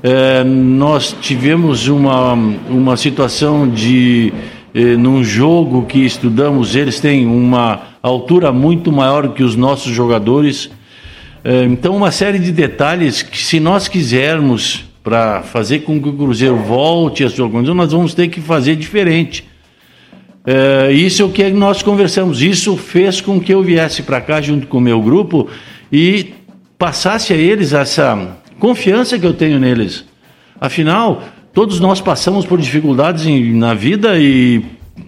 É, 0.03 0.43
nós 0.43 1.15
tivemos 1.19 1.87
uma, 1.87 2.33
uma 2.69 2.95
situação 2.95 3.67
de 3.67 4.31
eh, 4.71 4.95
num 4.95 5.23
jogo 5.23 5.87
que 5.87 6.05
estudamos, 6.05 6.75
eles 6.75 6.99
têm 6.99 7.25
uma 7.25 7.81
altura 8.03 8.51
muito 8.51 8.91
maior 8.91 9.29
que 9.29 9.41
os 9.41 9.55
nossos 9.55 9.91
jogadores. 9.91 10.69
Eh, 11.43 11.63
então, 11.63 11.95
uma 11.95 12.11
série 12.11 12.37
de 12.37 12.51
detalhes 12.51 13.23
que, 13.23 13.39
se 13.39 13.59
nós 13.59 13.87
quisermos 13.87 14.85
para 15.03 15.41
fazer 15.41 15.79
com 15.79 15.99
que 15.99 16.07
o 16.07 16.13
Cruzeiro 16.13 16.57
volte 16.57 17.23
à 17.23 17.31
sua 17.31 17.49
condição, 17.49 17.73
nós 17.73 17.91
vamos 17.91 18.13
ter 18.13 18.27
que 18.27 18.39
fazer 18.39 18.75
diferente. 18.75 19.54
É, 20.45 20.91
isso 20.91 21.21
é 21.21 21.25
o 21.25 21.29
que 21.29 21.49
nós 21.51 21.81
conversamos. 21.81 22.41
Isso 22.41 22.77
fez 22.77 23.21
com 23.21 23.39
que 23.39 23.53
eu 23.53 23.63
viesse 23.63 24.03
para 24.03 24.21
cá 24.21 24.39
junto 24.41 24.67
com 24.67 24.77
o 24.77 24.81
meu 24.81 25.01
grupo 25.01 25.47
e 25.91 26.33
passasse 26.77 27.33
a 27.33 27.35
eles 27.35 27.73
essa 27.73 28.37
confiança 28.59 29.17
que 29.17 29.25
eu 29.25 29.33
tenho 29.33 29.59
neles. 29.59 30.05
Afinal, 30.59 31.23
todos 31.53 31.79
nós 31.79 31.99
passamos 31.99 32.45
por 32.45 32.59
dificuldades 32.59 33.25
em, 33.25 33.53
na 33.53 33.73
vida 33.73 34.17
e, 34.19 34.63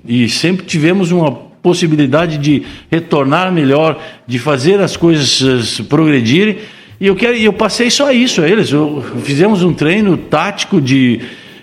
e 0.06 0.28
sempre 0.30 0.66
tivemos 0.66 1.12
uma 1.12 1.32
possibilidade 1.62 2.38
de 2.38 2.64
retornar 2.90 3.52
melhor, 3.52 4.02
de 4.26 4.40
fazer 4.40 4.80
as 4.80 4.96
coisas 4.96 5.82
progredirem. 5.82 6.58
E 7.00 7.08
eu, 7.08 7.16
quero, 7.16 7.36
eu 7.36 7.54
passei 7.54 7.92
só 7.92 8.12
isso 8.12 8.42
a 8.42 8.50
eles. 8.50 8.72
Eu, 8.72 9.04
fizemos 9.24 9.64
um 9.64 9.74
treino 9.74 10.18
tático 10.18 10.82
de 10.82 11.20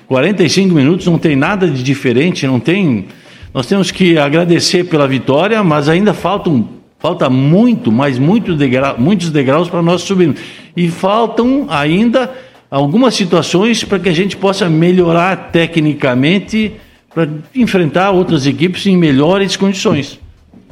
45 0.07 0.75
minutos, 0.75 1.07
não 1.07 1.19
tem 1.19 1.35
nada 1.35 1.69
de 1.69 1.83
diferente, 1.83 2.47
não 2.47 2.61
tem. 2.61 3.07
Nós 3.55 3.67
temos 3.67 3.93
que 3.93 4.19
agradecer 4.19 4.83
pela 4.83 5.07
vitória, 5.07 5.63
mas 5.63 5.89
ainda 5.89 6.13
faltam, 6.13 6.69
falta 6.99 7.31
muito, 7.31 7.93
mas 7.93 8.19
muito 8.19 8.57
degrau, 8.57 8.97
muitos 8.99 9.31
degraus 9.31 9.71
para 9.71 9.81
nós 9.81 10.03
subirmos. 10.03 10.41
E 10.77 10.89
faltam 10.89 11.67
ainda 11.69 12.33
algumas 12.69 13.15
situações 13.15 13.85
para 13.85 14.01
que 14.01 14.09
a 14.09 14.13
gente 14.13 14.37
possa 14.37 14.69
melhorar 14.69 15.53
tecnicamente 15.53 16.73
para 17.15 17.29
enfrentar 17.55 18.11
outras 18.11 18.45
equipes 18.45 18.85
em 18.87 18.97
melhores 18.97 19.57
condições. 19.57 20.19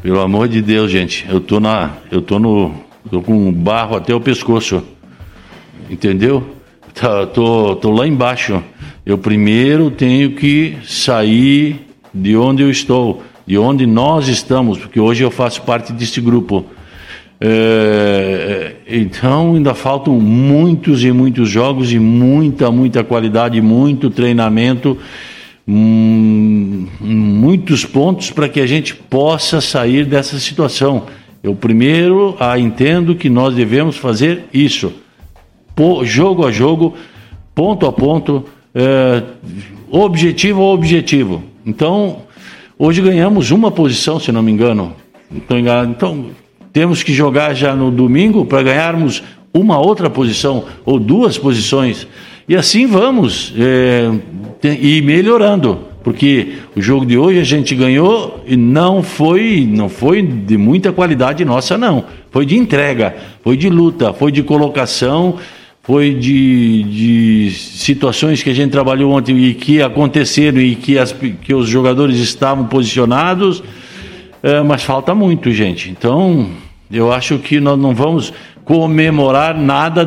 Pelo 0.02 0.18
amor 0.18 0.48
de 0.48 0.60
Deus, 0.60 0.90
gente, 0.90 1.24
eu 1.30 1.38
tô 1.38 1.60
na, 1.60 1.90
eu 2.10 2.20
tô 2.20 2.40
no, 2.40 2.74
tô 3.08 3.22
com 3.22 3.52
barro 3.52 3.94
até 3.94 4.12
o 4.12 4.20
pescoço, 4.20 4.82
entendeu? 5.88 6.44
Tá, 6.92 7.26
tô, 7.26 7.76
tô 7.76 7.92
lá 7.92 8.08
embaixo. 8.08 8.60
Eu 9.06 9.18
primeiro 9.18 9.88
tenho 9.88 10.32
que 10.32 10.78
sair 10.84 11.91
de 12.12 12.36
onde 12.36 12.62
eu 12.62 12.70
estou, 12.70 13.22
de 13.46 13.56
onde 13.58 13.86
nós 13.86 14.28
estamos, 14.28 14.78
porque 14.78 15.00
hoje 15.00 15.22
eu 15.22 15.30
faço 15.30 15.62
parte 15.62 15.92
desse 15.92 16.20
grupo. 16.20 16.64
É, 17.44 18.76
então 18.86 19.56
ainda 19.56 19.74
faltam 19.74 20.14
muitos 20.20 21.02
e 21.02 21.10
muitos 21.10 21.48
jogos 21.48 21.92
e 21.92 21.98
muita, 21.98 22.70
muita 22.70 23.02
qualidade, 23.02 23.60
muito 23.60 24.10
treinamento, 24.10 24.96
hum, 25.66 26.86
muitos 27.00 27.84
pontos 27.84 28.30
para 28.30 28.48
que 28.48 28.60
a 28.60 28.66
gente 28.66 28.94
possa 28.94 29.60
sair 29.60 30.04
dessa 30.04 30.38
situação. 30.38 31.06
Eu 31.42 31.56
primeiro 31.56 32.36
ah, 32.38 32.56
entendo 32.56 33.16
que 33.16 33.28
nós 33.28 33.56
devemos 33.56 33.96
fazer 33.96 34.44
isso, 34.54 34.92
jogo 36.04 36.46
a 36.46 36.52
jogo, 36.52 36.94
ponto 37.52 37.86
a 37.86 37.92
ponto, 37.92 38.44
é, 38.72 39.20
objetivo 39.90 40.62
a 40.62 40.66
objetivo. 40.66 41.51
Então, 41.64 42.22
hoje 42.78 43.00
ganhamos 43.00 43.50
uma 43.50 43.70
posição, 43.70 44.18
se 44.18 44.32
não 44.32 44.42
me 44.42 44.50
engano. 44.50 44.94
Então, 45.88 46.26
temos 46.72 47.02
que 47.02 47.12
jogar 47.12 47.54
já 47.54 47.74
no 47.74 47.90
domingo 47.90 48.44
para 48.44 48.62
ganharmos 48.62 49.22
uma 49.52 49.78
outra 49.78 50.08
posição 50.08 50.64
ou 50.84 50.98
duas 50.98 51.38
posições. 51.38 52.06
E 52.48 52.56
assim 52.56 52.86
vamos 52.86 53.54
é, 53.56 54.10
ir 54.64 55.02
melhorando, 55.02 55.78
porque 56.02 56.54
o 56.74 56.80
jogo 56.80 57.06
de 57.06 57.16
hoje 57.16 57.38
a 57.38 57.44
gente 57.44 57.74
ganhou 57.74 58.42
e 58.46 58.56
não 58.56 59.02
foi, 59.02 59.68
não 59.70 59.88
foi 59.88 60.22
de 60.22 60.56
muita 60.56 60.92
qualidade 60.92 61.44
nossa, 61.44 61.78
não. 61.78 62.04
Foi 62.30 62.44
de 62.44 62.56
entrega, 62.56 63.14
foi 63.42 63.56
de 63.56 63.68
luta, 63.68 64.12
foi 64.12 64.32
de 64.32 64.42
colocação, 64.42 65.36
foi 65.82 66.14
de, 66.14 66.82
de 66.84 67.50
situações 67.50 68.42
que 68.42 68.50
a 68.50 68.54
gente 68.54 68.70
trabalhou 68.70 69.12
ontem 69.12 69.36
e 69.44 69.54
que 69.54 69.82
aconteceram 69.82 70.60
e 70.60 70.76
que, 70.76 70.98
as, 70.98 71.12
que 71.12 71.54
os 71.54 71.68
jogadores 71.68 72.18
estavam 72.18 72.66
posicionados 72.66 73.62
é, 74.42 74.60
mas 74.60 74.82
falta 74.82 75.14
muito, 75.14 75.52
gente. 75.52 75.88
Então, 75.88 76.50
eu 76.90 77.12
acho 77.12 77.38
que 77.38 77.60
nós 77.60 77.78
não 77.78 77.94
vamos 77.94 78.32
comemorar 78.64 79.56
nada, 79.56 80.06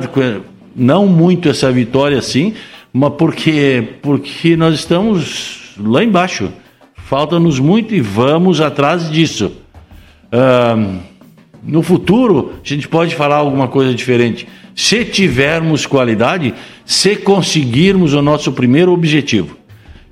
não 0.75 1.07
muito 1.07 1.47
essa 1.47 1.71
vitória 1.71 2.17
assim, 2.17 2.53
mas 2.91 3.13
porque, 3.13 3.93
porque 4.01 4.57
nós 4.57 4.75
estamos 4.75 5.73
lá 5.79 6.03
embaixo. 6.03 6.51
Falta-nos 6.95 7.59
muito 7.59 7.95
e 7.95 8.01
vamos 8.01 8.59
atrás 8.59 9.09
disso. 9.09 9.53
Uh, 10.33 10.99
no 11.63 11.81
futuro, 11.81 12.55
a 12.63 12.67
gente 12.67 12.89
pode 12.89 13.15
falar 13.15 13.37
alguma 13.37 13.69
coisa 13.69 13.93
diferente. 13.93 14.47
Se 14.75 15.05
tivermos 15.05 15.85
qualidade, 15.85 16.53
se 16.85 17.15
conseguirmos 17.15 18.13
o 18.13 18.21
nosso 18.21 18.51
primeiro 18.51 18.91
objetivo, 18.91 19.57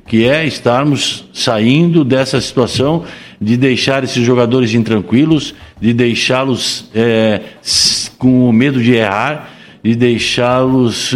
que 0.07 0.25
é 0.25 0.45
estarmos 0.45 1.25
saindo 1.33 2.05
dessa 2.05 2.39
situação 2.39 3.03
de 3.41 3.57
deixar 3.57 4.05
esses 4.05 4.23
jogadores 4.23 4.73
intranquilos, 4.73 5.53
de 5.81 5.93
deixá-los 5.93 6.89
é, 6.95 7.41
com 8.17 8.49
medo 8.53 8.81
de 8.81 8.93
errar, 8.93 9.49
de 9.83 9.95
deixá-los 9.95 11.13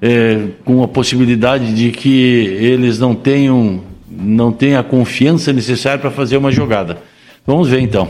é, 0.00 0.46
com 0.64 0.80
a 0.80 0.86
possibilidade 0.86 1.74
de 1.74 1.90
que 1.90 2.08
eles 2.60 2.96
não 2.96 3.12
tenham, 3.12 3.82
não 4.08 4.52
tenham 4.52 4.78
a 4.78 4.84
confiança 4.84 5.52
necessária 5.52 5.98
para 5.98 6.12
fazer 6.12 6.36
uma 6.36 6.52
jogada. 6.52 6.98
Vamos 7.44 7.68
ver 7.68 7.80
então. 7.80 8.08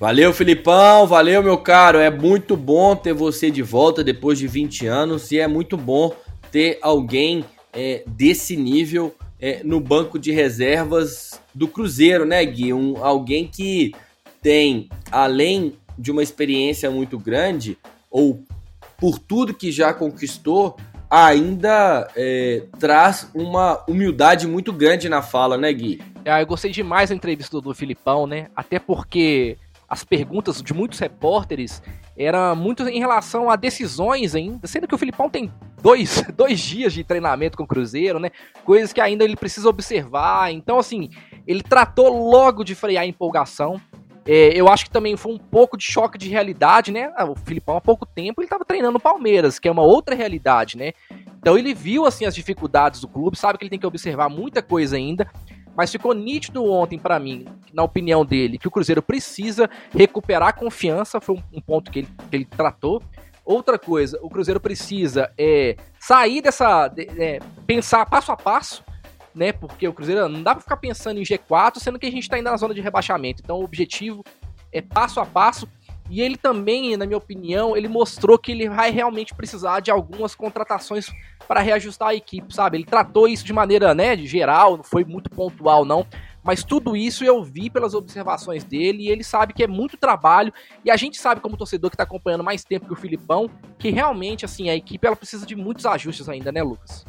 Valeu, 0.00 0.32
Filipão, 0.32 1.06
valeu, 1.06 1.42
meu 1.42 1.58
caro. 1.58 1.98
É 1.98 2.10
muito 2.10 2.56
bom 2.56 2.96
ter 2.96 3.12
você 3.12 3.50
de 3.50 3.60
volta 3.60 4.02
depois 4.02 4.38
de 4.38 4.46
20 4.46 4.86
anos 4.86 5.30
e 5.30 5.38
é 5.38 5.46
muito 5.46 5.76
bom 5.76 6.10
ter 6.50 6.78
alguém 6.80 7.44
é, 7.70 8.02
desse 8.06 8.56
nível 8.56 9.14
é, 9.38 9.60
no 9.62 9.78
banco 9.78 10.18
de 10.18 10.32
reservas 10.32 11.38
do 11.54 11.68
Cruzeiro, 11.68 12.24
né, 12.24 12.42
Gui? 12.46 12.72
Um, 12.72 12.96
alguém 13.04 13.46
que 13.46 13.92
tem, 14.40 14.88
além 15.12 15.74
de 15.98 16.10
uma 16.10 16.22
experiência 16.22 16.90
muito 16.90 17.18
grande, 17.18 17.76
ou 18.10 18.42
por 18.96 19.18
tudo 19.18 19.52
que 19.52 19.70
já 19.70 19.92
conquistou, 19.92 20.78
ainda 21.10 22.10
é, 22.16 22.62
traz 22.78 23.30
uma 23.34 23.84
humildade 23.86 24.46
muito 24.46 24.72
grande 24.72 25.10
na 25.10 25.20
fala, 25.20 25.58
né, 25.58 25.70
Gui? 25.70 26.00
Ah, 26.24 26.40
eu 26.40 26.46
gostei 26.46 26.70
demais 26.70 27.10
da 27.10 27.14
entrevista 27.14 27.54
do, 27.58 27.60
do 27.60 27.74
Filipão, 27.74 28.26
né? 28.26 28.46
Até 28.56 28.78
porque 28.78 29.58
as 29.90 30.04
perguntas 30.04 30.62
de 30.62 30.72
muitos 30.72 31.00
repórteres 31.00 31.82
eram 32.16 32.54
muito 32.54 32.88
em 32.88 33.00
relação 33.00 33.50
a 33.50 33.56
decisões 33.56 34.36
ainda, 34.36 34.68
sendo 34.68 34.86
que 34.86 34.94
o 34.94 34.98
Filipão 34.98 35.28
tem 35.28 35.52
dois, 35.82 36.22
dois 36.36 36.60
dias 36.60 36.92
de 36.92 37.02
treinamento 37.02 37.56
com 37.56 37.64
o 37.64 37.66
Cruzeiro, 37.66 38.20
né? 38.20 38.30
Coisas 38.64 38.92
que 38.92 39.00
ainda 39.00 39.24
ele 39.24 39.34
precisa 39.34 39.68
observar. 39.68 40.52
Então, 40.52 40.78
assim, 40.78 41.10
ele 41.44 41.60
tratou 41.60 42.30
logo 42.30 42.62
de 42.62 42.76
frear 42.76 43.02
a 43.02 43.06
empolgação. 43.06 43.80
É, 44.24 44.52
eu 44.54 44.68
acho 44.68 44.84
que 44.84 44.90
também 44.90 45.16
foi 45.16 45.32
um 45.32 45.38
pouco 45.38 45.76
de 45.76 45.82
choque 45.82 46.16
de 46.16 46.28
realidade, 46.28 46.92
né? 46.92 47.12
Ah, 47.16 47.24
o 47.24 47.34
Filipão 47.34 47.76
há 47.76 47.80
pouco 47.80 48.06
tempo 48.06 48.40
ele 48.40 48.46
estava 48.46 48.64
treinando 48.64 48.98
o 48.98 49.00
Palmeiras, 49.00 49.58
que 49.58 49.66
é 49.66 49.72
uma 49.72 49.82
outra 49.82 50.14
realidade, 50.14 50.76
né? 50.76 50.92
Então 51.40 51.58
ele 51.58 51.74
viu 51.74 52.06
assim 52.06 52.26
as 52.26 52.34
dificuldades 52.34 53.00
do 53.00 53.08
clube, 53.08 53.36
sabe 53.36 53.58
que 53.58 53.64
ele 53.64 53.70
tem 53.70 53.78
que 53.78 53.86
observar 53.86 54.28
muita 54.28 54.62
coisa 54.62 54.94
ainda. 54.94 55.28
Mas 55.80 55.90
ficou 55.90 56.12
nítido 56.12 56.62
ontem 56.70 56.98
para 56.98 57.18
mim, 57.18 57.46
na 57.72 57.82
opinião 57.82 58.22
dele, 58.22 58.58
que 58.58 58.68
o 58.68 58.70
Cruzeiro 58.70 59.00
precisa 59.00 59.66
recuperar 59.96 60.50
a 60.50 60.52
confiança, 60.52 61.22
foi 61.22 61.42
um, 61.50 61.58
ponto 61.58 61.90
que 61.90 62.00
ele, 62.00 62.08
que 62.28 62.36
ele 62.36 62.44
tratou. 62.44 63.02
Outra 63.46 63.78
coisa, 63.78 64.18
o 64.20 64.28
Cruzeiro 64.28 64.60
precisa 64.60 65.32
é, 65.38 65.76
sair 65.98 66.42
dessa. 66.42 66.86
De, 66.86 67.08
é, 67.18 67.38
pensar 67.66 68.04
passo 68.04 68.30
a 68.30 68.36
passo, 68.36 68.84
né? 69.34 69.54
Porque 69.54 69.88
o 69.88 69.92
Cruzeiro 69.94 70.28
não 70.28 70.42
dá 70.42 70.54
pra 70.54 70.60
ficar 70.60 70.76
pensando 70.76 71.18
em 71.18 71.22
G4, 71.22 71.78
sendo 71.78 71.98
que 71.98 72.04
a 72.04 72.12
gente 72.12 72.28
tá 72.28 72.36
ainda 72.36 72.50
na 72.50 72.58
zona 72.58 72.74
de 72.74 72.82
rebaixamento. 72.82 73.40
Então 73.42 73.58
o 73.58 73.64
objetivo 73.64 74.22
é 74.70 74.82
passo 74.82 75.18
a 75.18 75.24
passo. 75.24 75.66
E 76.10 76.20
ele 76.20 76.36
também, 76.36 76.96
na 76.96 77.06
minha 77.06 77.16
opinião, 77.16 77.76
ele 77.76 77.86
mostrou 77.86 78.36
que 78.36 78.50
ele 78.50 78.68
vai 78.68 78.90
realmente 78.90 79.32
precisar 79.32 79.78
de 79.78 79.92
algumas 79.92 80.34
contratações 80.34 81.08
para 81.46 81.60
reajustar 81.60 82.08
a 82.08 82.14
equipe, 82.14 82.52
sabe? 82.52 82.78
Ele 82.78 82.84
tratou 82.84 83.28
isso 83.28 83.44
de 83.44 83.52
maneira, 83.52 83.94
né, 83.94 84.16
geral, 84.16 84.76
não 84.76 84.82
foi 84.82 85.04
muito 85.04 85.30
pontual, 85.30 85.84
não. 85.84 86.04
Mas 86.42 86.64
tudo 86.64 86.96
isso 86.96 87.22
eu 87.22 87.44
vi 87.44 87.70
pelas 87.70 87.94
observações 87.94 88.64
dele 88.64 89.04
e 89.04 89.08
ele 89.08 89.22
sabe 89.22 89.52
que 89.52 89.62
é 89.62 89.68
muito 89.68 89.96
trabalho. 89.96 90.52
E 90.84 90.90
a 90.90 90.96
gente 90.96 91.16
sabe, 91.16 91.40
como 91.40 91.56
torcedor 91.56 91.90
que 91.90 91.94
está 91.94 92.04
acompanhando 92.04 92.42
mais 92.42 92.64
tempo 92.64 92.86
que 92.86 92.92
o 92.92 92.96
Filipão, 92.96 93.48
que 93.78 93.90
realmente, 93.90 94.44
assim, 94.44 94.68
a 94.68 94.74
equipe 94.74 95.06
ela 95.06 95.14
precisa 95.14 95.46
de 95.46 95.54
muitos 95.54 95.86
ajustes 95.86 96.28
ainda, 96.28 96.50
né, 96.50 96.62
Lucas? 96.62 97.04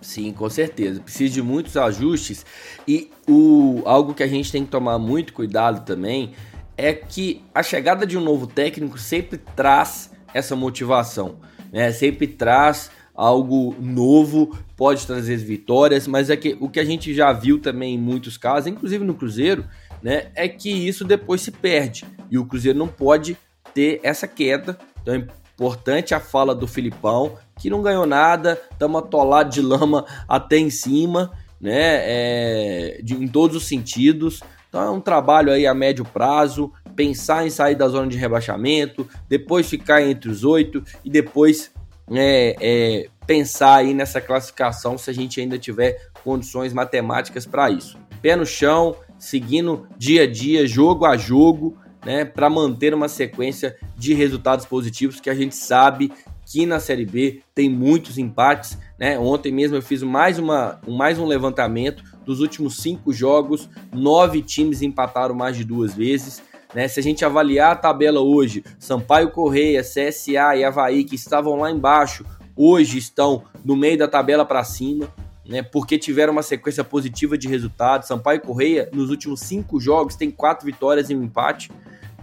Sim, 0.00 0.32
com 0.32 0.48
certeza. 0.48 1.00
Precisa 1.00 1.34
de 1.34 1.42
muitos 1.42 1.76
ajustes. 1.76 2.46
E 2.86 3.10
o, 3.28 3.82
algo 3.84 4.14
que 4.14 4.22
a 4.22 4.26
gente 4.26 4.52
tem 4.52 4.64
que 4.64 4.70
tomar 4.70 4.98
muito 4.98 5.32
cuidado 5.32 5.84
também 5.84 6.32
é 6.76 6.92
que 6.92 7.44
a 7.54 7.62
chegada 7.62 8.06
de 8.06 8.16
um 8.18 8.20
novo 8.20 8.46
técnico 8.46 8.98
sempre 8.98 9.38
traz 9.38 10.10
essa 10.32 10.56
motivação, 10.56 11.36
né? 11.72 11.92
Sempre 11.92 12.26
traz 12.26 12.90
algo 13.14 13.76
novo, 13.78 14.58
pode 14.76 15.06
trazer 15.06 15.36
vitórias, 15.36 16.08
mas 16.08 16.30
é 16.30 16.36
que 16.36 16.56
o 16.60 16.68
que 16.68 16.80
a 16.80 16.84
gente 16.84 17.14
já 17.14 17.32
viu 17.32 17.60
também 17.60 17.94
em 17.94 17.98
muitos 17.98 18.36
casos, 18.36 18.66
inclusive 18.66 19.04
no 19.04 19.14
Cruzeiro, 19.14 19.64
né, 20.02 20.26
é 20.34 20.48
que 20.48 20.68
isso 20.68 21.04
depois 21.04 21.40
se 21.40 21.50
perde 21.50 22.04
e 22.30 22.36
o 22.36 22.44
Cruzeiro 22.44 22.78
não 22.78 22.88
pode 22.88 23.38
ter 23.72 24.00
essa 24.02 24.26
queda. 24.26 24.76
Então 25.00 25.14
é 25.14 25.18
importante 25.54 26.14
a 26.14 26.20
fala 26.20 26.54
do 26.54 26.66
Filipão, 26.66 27.38
que 27.60 27.70
não 27.70 27.82
ganhou 27.82 28.04
nada, 28.04 28.60
estamos 28.72 29.00
atolados 29.02 29.54
de 29.54 29.62
lama 29.62 30.04
até 30.28 30.58
em 30.58 30.70
cima, 30.70 31.32
né, 31.60 32.00
é, 32.02 33.00
de, 33.02 33.14
em 33.14 33.28
todos 33.28 33.56
os 33.56 33.66
sentidos. 33.66 34.42
Então 34.74 34.82
é 34.82 34.90
um 34.90 35.00
trabalho 35.00 35.52
aí 35.52 35.68
a 35.68 35.72
médio 35.72 36.04
prazo, 36.04 36.72
pensar 36.96 37.46
em 37.46 37.50
sair 37.50 37.76
da 37.76 37.86
zona 37.86 38.08
de 38.08 38.18
rebaixamento, 38.18 39.08
depois 39.28 39.70
ficar 39.70 40.02
entre 40.02 40.28
os 40.28 40.42
oito 40.42 40.82
e 41.04 41.08
depois 41.08 41.70
é, 42.10 42.56
é, 42.60 43.06
pensar 43.24 43.76
aí 43.76 43.94
nessa 43.94 44.20
classificação 44.20 44.98
se 44.98 45.08
a 45.08 45.12
gente 45.12 45.40
ainda 45.40 45.56
tiver 45.56 46.08
condições 46.24 46.72
matemáticas 46.72 47.46
para 47.46 47.70
isso. 47.70 47.96
Pé 48.20 48.34
no 48.34 48.44
chão, 48.44 48.96
seguindo 49.16 49.86
dia 49.96 50.24
a 50.24 50.26
dia, 50.26 50.66
jogo 50.66 51.04
a 51.04 51.16
jogo, 51.16 51.78
né, 52.04 52.24
para 52.24 52.50
manter 52.50 52.92
uma 52.92 53.08
sequência 53.08 53.76
de 53.96 54.12
resultados 54.12 54.66
positivos 54.66 55.20
que 55.20 55.30
a 55.30 55.34
gente 55.36 55.54
sabe 55.54 56.10
que 56.46 56.66
na 56.66 56.78
Série 56.80 57.06
B 57.06 57.42
tem 57.54 57.68
muitos 57.70 58.18
empates. 58.18 58.78
Né? 58.98 59.18
Ontem 59.18 59.52
mesmo 59.52 59.76
eu 59.76 59.82
fiz 59.82 60.02
mais, 60.02 60.38
uma, 60.38 60.80
mais 60.86 61.18
um 61.18 61.26
levantamento 61.26 62.02
dos 62.24 62.40
últimos 62.40 62.78
cinco 62.78 63.12
jogos, 63.12 63.68
nove 63.92 64.42
times 64.42 64.82
empataram 64.82 65.34
mais 65.34 65.56
de 65.56 65.64
duas 65.64 65.94
vezes. 65.94 66.42
Né? 66.74 66.88
Se 66.88 66.98
a 67.00 67.02
gente 67.02 67.24
avaliar 67.24 67.72
a 67.72 67.76
tabela 67.76 68.20
hoje, 68.20 68.64
Sampaio 68.78 69.30
Correia, 69.30 69.82
CSA 69.82 70.56
e 70.56 70.64
Havaí, 70.64 71.04
que 71.04 71.14
estavam 71.14 71.56
lá 71.56 71.70
embaixo, 71.70 72.24
hoje 72.56 72.98
estão 72.98 73.44
no 73.64 73.76
meio 73.76 73.96
da 73.96 74.08
tabela 74.08 74.44
para 74.44 74.64
cima, 74.64 75.08
né? 75.46 75.62
porque 75.62 75.98
tiveram 75.98 76.32
uma 76.32 76.42
sequência 76.42 76.82
positiva 76.82 77.38
de 77.38 77.46
resultados. 77.48 78.08
Sampaio 78.08 78.40
Correia, 78.40 78.88
nos 78.92 79.10
últimos 79.10 79.40
cinco 79.40 79.80
jogos, 79.80 80.16
tem 80.16 80.30
quatro 80.30 80.66
vitórias 80.66 81.10
e 81.10 81.14
um 81.14 81.22
empate. 81.22 81.70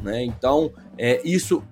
Né? 0.01 0.25
Então, 0.25 0.71
é, 1.03 1.19
isso 1.25 1.63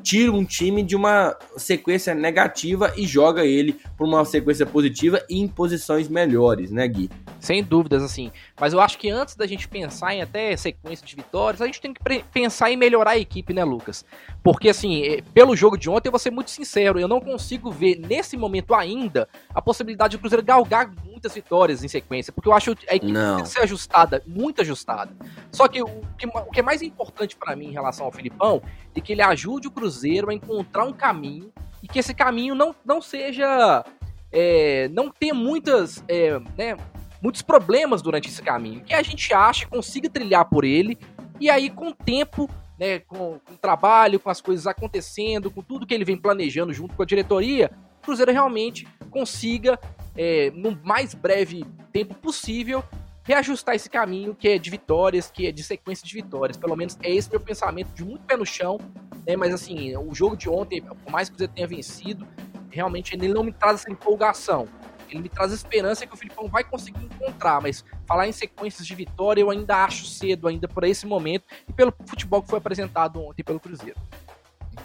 tira 0.00 0.30
um 0.30 0.44
time 0.44 0.84
de 0.84 0.94
uma 0.94 1.36
sequência 1.56 2.14
negativa 2.14 2.94
e 2.96 3.04
joga 3.04 3.44
ele 3.44 3.80
para 3.96 4.06
uma 4.06 4.24
sequência 4.24 4.64
positiva 4.64 5.20
e 5.28 5.40
em 5.40 5.48
posições 5.48 6.08
melhores, 6.08 6.70
né, 6.70 6.86
Gui? 6.86 7.10
Sem 7.40 7.64
dúvidas, 7.64 8.00
assim. 8.00 8.30
Mas 8.60 8.72
eu 8.72 8.80
acho 8.80 8.96
que 8.96 9.10
antes 9.10 9.34
da 9.34 9.44
gente 9.44 9.66
pensar 9.66 10.14
em 10.14 10.22
até 10.22 10.56
sequência 10.56 11.04
de 11.04 11.16
vitórias, 11.16 11.60
a 11.60 11.66
gente 11.66 11.80
tem 11.80 11.92
que 11.92 12.00
pensar 12.32 12.70
em 12.70 12.76
melhorar 12.76 13.12
a 13.12 13.18
equipe, 13.18 13.52
né, 13.52 13.64
Lucas? 13.64 14.04
Porque, 14.40 14.68
assim, 14.68 15.02
é, 15.02 15.20
pelo 15.34 15.56
jogo 15.56 15.76
de 15.76 15.90
ontem, 15.90 16.06
eu 16.06 16.12
vou 16.12 16.20
ser 16.20 16.30
muito 16.30 16.52
sincero, 16.52 17.00
eu 17.00 17.08
não 17.08 17.20
consigo 17.20 17.72
ver 17.72 17.98
nesse 17.98 18.36
momento 18.36 18.72
ainda 18.72 19.28
a 19.52 19.60
possibilidade 19.60 20.16
do 20.16 20.20
Cruzeiro 20.20 20.44
galgar 20.44 20.92
muitas 21.04 21.34
vitórias 21.34 21.82
em 21.82 21.88
sequência, 21.88 22.32
porque 22.32 22.48
eu 22.48 22.52
acho 22.52 22.70
a 22.88 22.94
equipe 22.94 23.10
não. 23.12 23.36
tem 23.36 23.44
que 23.44 23.50
ser 23.50 23.62
ajustada, 23.62 24.22
muito 24.24 24.60
ajustada. 24.60 25.10
Só 25.50 25.66
que 25.66 25.82
o 25.82 25.88
que, 26.16 26.26
o 26.26 26.50
que 26.52 26.60
é 26.60 26.62
mais 26.62 26.82
importante 26.82 27.36
para 27.36 27.56
mim 27.56 27.66
em 27.66 27.72
relação 27.72 28.06
ao 28.06 28.12
Filipão 28.28 28.62
é 28.94 29.00
que 29.00 29.12
ele 29.12 29.22
ajude 29.22 29.68
o 29.68 29.70
Cruzeiro 29.70 30.30
a 30.30 30.34
encontrar 30.34 30.84
um 30.84 30.92
caminho 30.92 31.52
e 31.82 31.88
que 31.88 31.98
esse 31.98 32.12
caminho 32.14 32.54
não, 32.54 32.74
não 32.84 33.00
seja. 33.00 33.84
É, 34.30 34.88
não 34.88 35.10
tenha 35.10 35.34
muitas. 35.34 36.04
É, 36.08 36.38
né, 36.56 36.76
muitos 37.20 37.42
problemas 37.42 38.02
durante 38.02 38.28
esse 38.28 38.42
caminho. 38.42 38.82
Que 38.82 38.94
a 38.94 39.02
gente 39.02 39.32
acha, 39.32 39.66
consiga 39.66 40.08
trilhar 40.08 40.44
por 40.44 40.64
ele, 40.64 40.98
e 41.40 41.50
aí, 41.50 41.70
com 41.70 41.88
o 41.88 41.94
tempo, 41.94 42.48
né, 42.78 43.00
com, 43.00 43.40
com 43.44 43.54
o 43.54 43.58
trabalho, 43.58 44.20
com 44.20 44.30
as 44.30 44.40
coisas 44.40 44.66
acontecendo, 44.66 45.50
com 45.50 45.62
tudo 45.62 45.86
que 45.86 45.94
ele 45.94 46.04
vem 46.04 46.16
planejando 46.16 46.72
junto 46.72 46.94
com 46.94 47.02
a 47.02 47.06
diretoria, 47.06 47.70
o 48.00 48.04
Cruzeiro 48.04 48.32
realmente 48.32 48.86
consiga 49.10 49.78
é, 50.16 50.50
no 50.54 50.78
mais 50.84 51.14
breve 51.14 51.64
tempo 51.92 52.14
possível, 52.14 52.84
reajustar 53.28 53.74
esse 53.74 53.90
caminho 53.90 54.34
que 54.34 54.48
é 54.48 54.58
de 54.58 54.70
vitórias, 54.70 55.30
que 55.30 55.46
é 55.46 55.52
de 55.52 55.62
sequência 55.62 56.06
de 56.06 56.14
vitórias. 56.14 56.56
Pelo 56.56 56.74
menos 56.74 56.96
é 57.02 57.10
esse 57.10 57.28
meu 57.28 57.38
pensamento, 57.38 57.92
de 57.92 58.02
muito 58.02 58.24
pé 58.24 58.38
no 58.38 58.46
chão. 58.46 58.78
Né? 59.26 59.36
Mas 59.36 59.52
assim, 59.52 59.94
o 59.98 60.14
jogo 60.14 60.34
de 60.34 60.48
ontem, 60.48 60.80
por 60.80 61.12
mais 61.12 61.28
que 61.28 61.36
você 61.36 61.46
tenha 61.46 61.66
vencido, 61.66 62.26
realmente 62.70 63.14
ele 63.14 63.28
não 63.28 63.44
me 63.44 63.52
traz 63.52 63.80
essa 63.82 63.90
empolgação. 63.92 64.66
Ele 65.10 65.20
me 65.20 65.28
traz 65.28 65.52
esperança 65.52 66.06
que 66.06 66.14
o 66.14 66.16
Filipão 66.16 66.48
vai 66.48 66.64
conseguir 66.64 67.04
encontrar, 67.04 67.60
mas 67.60 67.84
falar 68.06 68.26
em 68.26 68.32
sequências 68.32 68.86
de 68.86 68.94
vitória 68.94 69.42
eu 69.42 69.50
ainda 69.50 69.84
acho 69.84 70.06
cedo 70.06 70.48
ainda 70.48 70.66
por 70.66 70.84
esse 70.84 71.06
momento 71.06 71.44
e 71.68 71.72
pelo 71.72 71.94
futebol 72.06 72.42
que 72.42 72.48
foi 72.48 72.58
apresentado 72.58 73.20
ontem 73.20 73.42
pelo 73.42 73.60
Cruzeiro. 73.60 73.96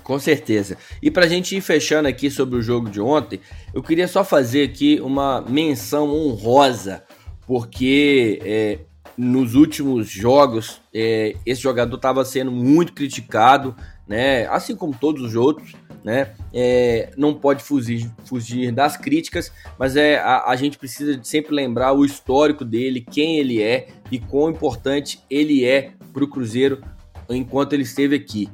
Com 0.03 0.19
certeza. 0.19 0.77
E 1.01 1.09
para 1.09 1.25
a 1.25 1.29
gente 1.29 1.55
ir 1.55 1.61
fechando 1.61 2.09
aqui 2.09 2.29
sobre 2.29 2.57
o 2.57 2.61
jogo 2.61 2.89
de 2.89 2.99
ontem, 2.99 3.39
eu 3.73 3.81
queria 3.81 4.07
só 4.07 4.23
fazer 4.23 4.63
aqui 4.63 4.99
uma 5.01 5.41
menção 5.41 6.09
honrosa, 6.09 7.05
porque 7.45 8.39
é, 8.43 8.79
nos 9.17 9.55
últimos 9.55 10.09
jogos 10.09 10.81
é, 10.93 11.35
esse 11.45 11.61
jogador 11.61 11.95
estava 11.95 12.25
sendo 12.25 12.51
muito 12.51 12.93
criticado, 12.93 13.75
né? 14.07 14.45
Assim 14.47 14.75
como 14.75 14.93
todos 14.93 15.21
os 15.21 15.35
outros, 15.35 15.73
né? 16.03 16.33
É, 16.53 17.11
não 17.15 17.33
pode 17.33 17.63
fugir, 17.63 18.09
fugir 18.25 18.71
das 18.71 18.97
críticas, 18.97 19.51
mas 19.77 19.95
é 19.95 20.17
a, 20.17 20.49
a 20.49 20.55
gente 20.55 20.77
precisa 20.77 21.19
sempre 21.23 21.53
lembrar 21.53 21.93
o 21.93 22.03
histórico 22.03 22.65
dele, 22.65 23.01
quem 23.01 23.37
ele 23.37 23.61
é 23.61 23.87
e 24.11 24.19
quão 24.19 24.49
importante 24.49 25.19
ele 25.29 25.63
é 25.63 25.91
para 26.11 26.23
o 26.23 26.27
Cruzeiro 26.27 26.83
enquanto 27.29 27.73
ele 27.73 27.83
esteve 27.83 28.15
aqui. 28.15 28.49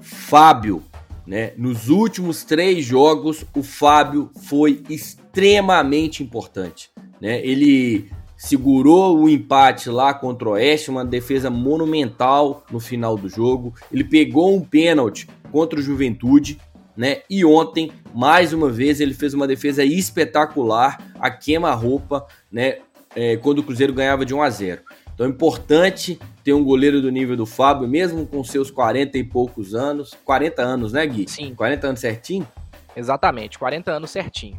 Fábio, 0.00 0.82
né? 1.26 1.52
Nos 1.56 1.88
últimos 1.88 2.44
três 2.44 2.84
jogos, 2.84 3.44
o 3.54 3.62
Fábio 3.62 4.30
foi 4.46 4.82
extremamente 4.88 6.22
importante, 6.22 6.90
né? 7.20 7.44
Ele 7.44 8.10
segurou 8.38 9.18
o 9.18 9.28
empate 9.28 9.90
lá 9.90 10.14
contra 10.14 10.48
o 10.48 10.52
Oeste, 10.52 10.90
uma 10.90 11.04
defesa 11.04 11.50
monumental 11.50 12.64
no 12.70 12.78
final 12.78 13.16
do 13.16 13.28
jogo. 13.28 13.74
Ele 13.92 14.04
pegou 14.04 14.54
um 14.54 14.60
pênalti 14.60 15.28
contra 15.50 15.80
o 15.80 15.82
Juventude, 15.82 16.56
né? 16.96 17.22
E 17.28 17.44
ontem, 17.44 17.90
mais 18.14 18.52
uma 18.52 18.70
vez, 18.70 19.00
ele 19.00 19.12
fez 19.12 19.34
uma 19.34 19.46
defesa 19.46 19.84
espetacular, 19.84 21.12
a 21.18 21.30
queima-roupa, 21.30 22.26
né? 22.50 22.78
É, 23.16 23.36
quando 23.38 23.58
o 23.58 23.62
Cruzeiro 23.64 23.92
ganhava 23.92 24.24
de 24.24 24.32
1 24.32 24.42
a 24.42 24.50
0. 24.50 24.82
Então 25.12 25.26
é 25.26 25.30
importante 25.30 26.16
ter 26.44 26.52
um 26.52 26.62
goleiro 26.62 27.02
do 27.02 27.10
nível 27.10 27.36
do 27.36 27.44
Fábio, 27.44 27.88
mesmo 27.88 28.24
com 28.24 28.44
seus 28.44 28.70
40 28.70 29.18
e 29.18 29.24
poucos 29.24 29.74
anos. 29.74 30.16
40 30.24 30.62
anos, 30.62 30.92
né, 30.92 31.04
Gui? 31.04 31.28
Sim. 31.28 31.54
40 31.56 31.88
anos 31.88 32.00
certinho? 32.00 32.46
Exatamente, 32.94 33.58
40 33.58 33.90
anos 33.90 34.10
certinho. 34.10 34.56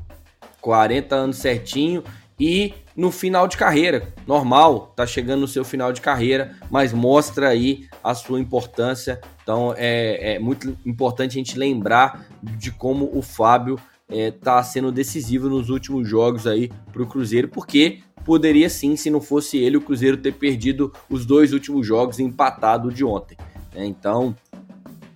40 0.60 1.15
anos 1.15 1.38
certinho 1.38 2.04
e 2.38 2.74
no 3.00 3.12
final 3.12 3.48
de 3.48 3.56
carreira, 3.56 4.14
normal, 4.28 4.92
tá 4.94 5.08
chegando 5.08 5.40
no 5.40 5.48
seu 5.48 5.64
final 5.64 5.94
de 5.94 6.02
carreira, 6.02 6.58
mas 6.70 6.92
mostra 6.92 7.48
aí 7.48 7.88
a 8.04 8.14
sua 8.14 8.42
importância. 8.42 9.22
Então 9.42 9.74
é, 9.78 10.34
é 10.34 10.40
muito 10.40 10.78
importante 10.86 11.32
a 11.32 11.40
gente 11.40 11.58
lembrar 11.58 12.28
de 12.44 12.72
como 12.72 13.10
o 13.18 13.22
Fábio 13.22 13.80
é, 14.10 14.34
sendo 14.66 14.92
decisivo 14.92 15.48
nos 15.48 15.70
últimos 15.70 16.10
jogos 16.10 16.46
aí 16.46 16.70
para 16.92 17.02
o 17.02 17.08
Cruzeiro, 17.08 17.48
porque 17.48 18.00
poderia 18.26 18.70
sim, 18.70 18.98
se 18.98 19.10
não 19.10 19.22
fosse 19.22 19.58
ele, 19.58 19.78
o 19.78 19.82
Cruzeiro 19.82 20.18
ter 20.18 20.34
perdido 20.34 20.92
os 21.10 21.26
dois 21.26 21.54
últimos 21.54 21.88
jogos 21.88 22.20
empatado 22.20 22.92
de 22.92 23.06
ontem. 23.06 23.38
Né? 23.74 23.86
Então, 23.86 24.36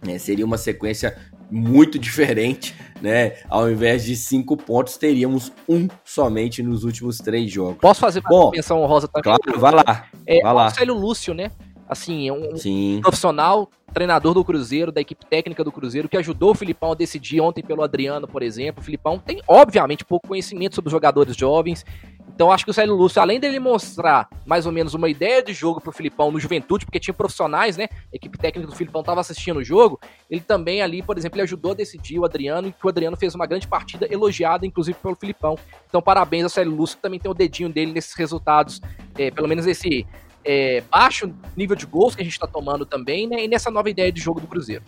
é, 0.07 0.17
seria 0.17 0.45
uma 0.45 0.57
sequência 0.57 1.17
muito 1.49 1.99
diferente, 1.99 2.75
né? 3.01 3.33
Ao 3.49 3.69
invés 3.69 4.03
de 4.03 4.15
cinco 4.15 4.57
pontos, 4.57 4.97
teríamos 4.97 5.51
um 5.67 5.87
somente 6.03 6.63
nos 6.63 6.83
últimos 6.83 7.17
três 7.17 7.51
jogos. 7.51 7.77
Posso 7.79 7.99
fazer 7.99 8.19
uma 8.19 8.29
Bom, 8.29 8.51
menção 8.51 8.81
honrosa 8.81 9.07
também? 9.07 9.23
Claro, 9.23 9.59
vai 9.59 9.71
lá. 9.71 10.07
É, 10.25 10.41
vai 10.41 10.53
lá. 10.53 10.63
Marcelo 10.63 10.93
Lúcio, 10.93 11.33
né? 11.33 11.51
Assim, 11.87 12.27
é 12.27 12.33
um 12.33 12.55
Sim. 12.55 12.99
profissional, 13.01 13.69
treinador 13.93 14.33
do 14.33 14.43
Cruzeiro, 14.43 14.91
da 14.91 15.01
equipe 15.01 15.25
técnica 15.25 15.63
do 15.63 15.71
Cruzeiro, 15.71 16.09
que 16.09 16.17
ajudou 16.17 16.51
o 16.51 16.55
Filipão 16.55 16.91
a 16.93 16.95
decidir 16.95 17.39
ontem 17.39 17.61
pelo 17.61 17.83
Adriano, 17.83 18.27
por 18.27 18.41
exemplo. 18.41 18.81
O 18.81 18.83
Filipão 18.83 19.19
tem, 19.19 19.41
obviamente, 19.47 20.03
pouco 20.03 20.27
conhecimento 20.27 20.75
sobre 20.75 20.87
os 20.87 20.91
jogadores 20.91 21.35
jovens. 21.35 21.85
Então 22.35 22.51
acho 22.51 22.65
que 22.65 22.71
o 22.71 22.73
Célio 22.73 22.95
Lúcio, 22.95 23.21
além 23.21 23.39
dele 23.39 23.59
mostrar 23.59 24.27
mais 24.45 24.65
ou 24.65 24.71
menos 24.71 24.93
uma 24.93 25.07
ideia 25.07 25.43
de 25.43 25.53
jogo 25.53 25.79
pro 25.79 25.91
Filipão 25.91 26.31
no 26.31 26.39
Juventude, 26.39 26.85
porque 26.85 26.99
tinha 26.99 27.13
profissionais, 27.13 27.77
né? 27.77 27.87
A 27.91 28.15
equipe 28.15 28.37
técnica 28.37 28.69
do 28.69 28.75
Filipão 28.75 29.01
estava 29.01 29.21
assistindo 29.21 29.57
o 29.57 29.63
jogo, 29.63 29.99
ele 30.29 30.41
também 30.41 30.81
ali, 30.81 31.03
por 31.03 31.17
exemplo, 31.17 31.37
ele 31.37 31.43
ajudou 31.43 31.71
a 31.71 31.75
decidir 31.75 32.19
o 32.19 32.25
Adriano, 32.25 32.67
e 32.67 32.71
que 32.71 32.85
o 32.85 32.89
Adriano 32.89 33.15
fez 33.15 33.35
uma 33.35 33.45
grande 33.45 33.67
partida, 33.67 34.07
elogiada 34.11 34.65
inclusive 34.65 34.97
pelo 34.99 35.15
Filipão. 35.15 35.57
Então 35.87 36.01
parabéns 36.01 36.43
ao 36.43 36.49
Célio 36.49 36.75
Lúcio, 36.75 36.97
que 36.97 37.03
também 37.03 37.19
tem 37.19 37.29
o 37.29 37.35
dedinho 37.35 37.69
dele 37.69 37.91
nesses 37.91 38.13
resultados, 38.15 38.81
é, 39.17 39.29
pelo 39.29 39.47
menos 39.47 39.67
esse 39.67 40.05
é, 40.43 40.81
baixo 40.89 41.33
nível 41.55 41.75
de 41.75 41.85
gols 41.85 42.15
que 42.15 42.21
a 42.21 42.25
gente 42.25 42.33
está 42.33 42.47
tomando 42.47 42.85
também, 42.85 43.27
né? 43.27 43.43
E 43.43 43.47
nessa 43.47 43.69
nova 43.69 43.89
ideia 43.89 44.11
de 44.11 44.19
jogo 44.19 44.39
do 44.39 44.47
Cruzeiro. 44.47 44.83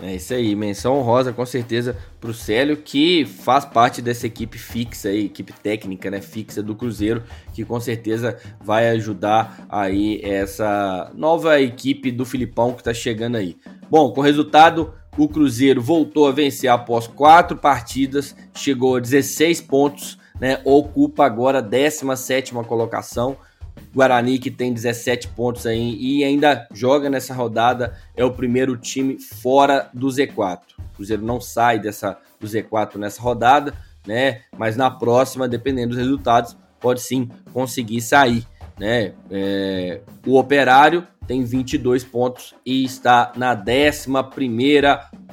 É 0.00 0.14
isso 0.14 0.32
aí, 0.32 0.56
menção 0.56 0.98
honrosa 0.98 1.32
com 1.32 1.44
certeza 1.44 1.96
pro 2.18 2.32
Célio, 2.32 2.78
que 2.78 3.26
faz 3.26 3.64
parte 3.64 4.00
dessa 4.00 4.26
equipe 4.26 4.56
fixa 4.56 5.10
aí, 5.10 5.26
equipe 5.26 5.52
técnica, 5.52 6.10
né, 6.10 6.20
fixa 6.20 6.62
do 6.62 6.74
Cruzeiro, 6.74 7.22
que 7.52 7.64
com 7.64 7.78
certeza 7.78 8.38
vai 8.60 8.88
ajudar 8.88 9.66
aí 9.68 10.20
essa 10.24 11.10
nova 11.14 11.60
equipe 11.60 12.10
do 12.10 12.24
Filipão 12.24 12.72
que 12.72 12.82
tá 12.82 12.94
chegando 12.94 13.36
aí. 13.36 13.56
Bom, 13.90 14.10
com 14.12 14.20
o 14.20 14.24
resultado, 14.24 14.94
o 15.16 15.28
Cruzeiro 15.28 15.82
voltou 15.82 16.26
a 16.26 16.32
vencer 16.32 16.70
após 16.70 17.06
quatro 17.06 17.58
partidas, 17.58 18.34
chegou 18.54 18.96
a 18.96 19.00
16 19.00 19.60
pontos, 19.60 20.18
né, 20.40 20.60
ocupa 20.64 21.26
agora 21.26 21.58
a 21.58 21.62
17ª 21.62 22.64
colocação, 22.64 23.36
Guarani, 23.94 24.38
que 24.38 24.50
tem 24.50 24.72
17 24.72 25.28
pontos 25.28 25.66
aí 25.66 25.96
e 26.00 26.24
ainda 26.24 26.66
joga 26.72 27.10
nessa 27.10 27.34
rodada, 27.34 27.96
é 28.16 28.24
o 28.24 28.32
primeiro 28.32 28.76
time 28.76 29.18
fora 29.18 29.90
do 29.92 30.08
Z4. 30.08 30.58
O 30.78 30.96
Cruzeiro 30.96 31.24
não 31.24 31.40
sai 31.40 31.78
dessa, 31.78 32.18
do 32.40 32.46
Z4 32.46 32.96
nessa 32.96 33.20
rodada, 33.20 33.74
né? 34.06 34.42
Mas 34.56 34.76
na 34.76 34.90
próxima, 34.90 35.48
dependendo 35.48 35.90
dos 35.90 35.98
resultados, 35.98 36.56
pode 36.80 37.00
sim 37.00 37.28
conseguir 37.52 38.00
sair. 38.00 38.46
Né? 38.78 39.12
É, 39.30 40.00
o 40.26 40.38
Operário 40.38 41.06
tem 41.26 41.44
22 41.44 42.02
pontos 42.02 42.54
e 42.64 42.84
está 42.84 43.32
na 43.36 43.52
11 43.54 44.08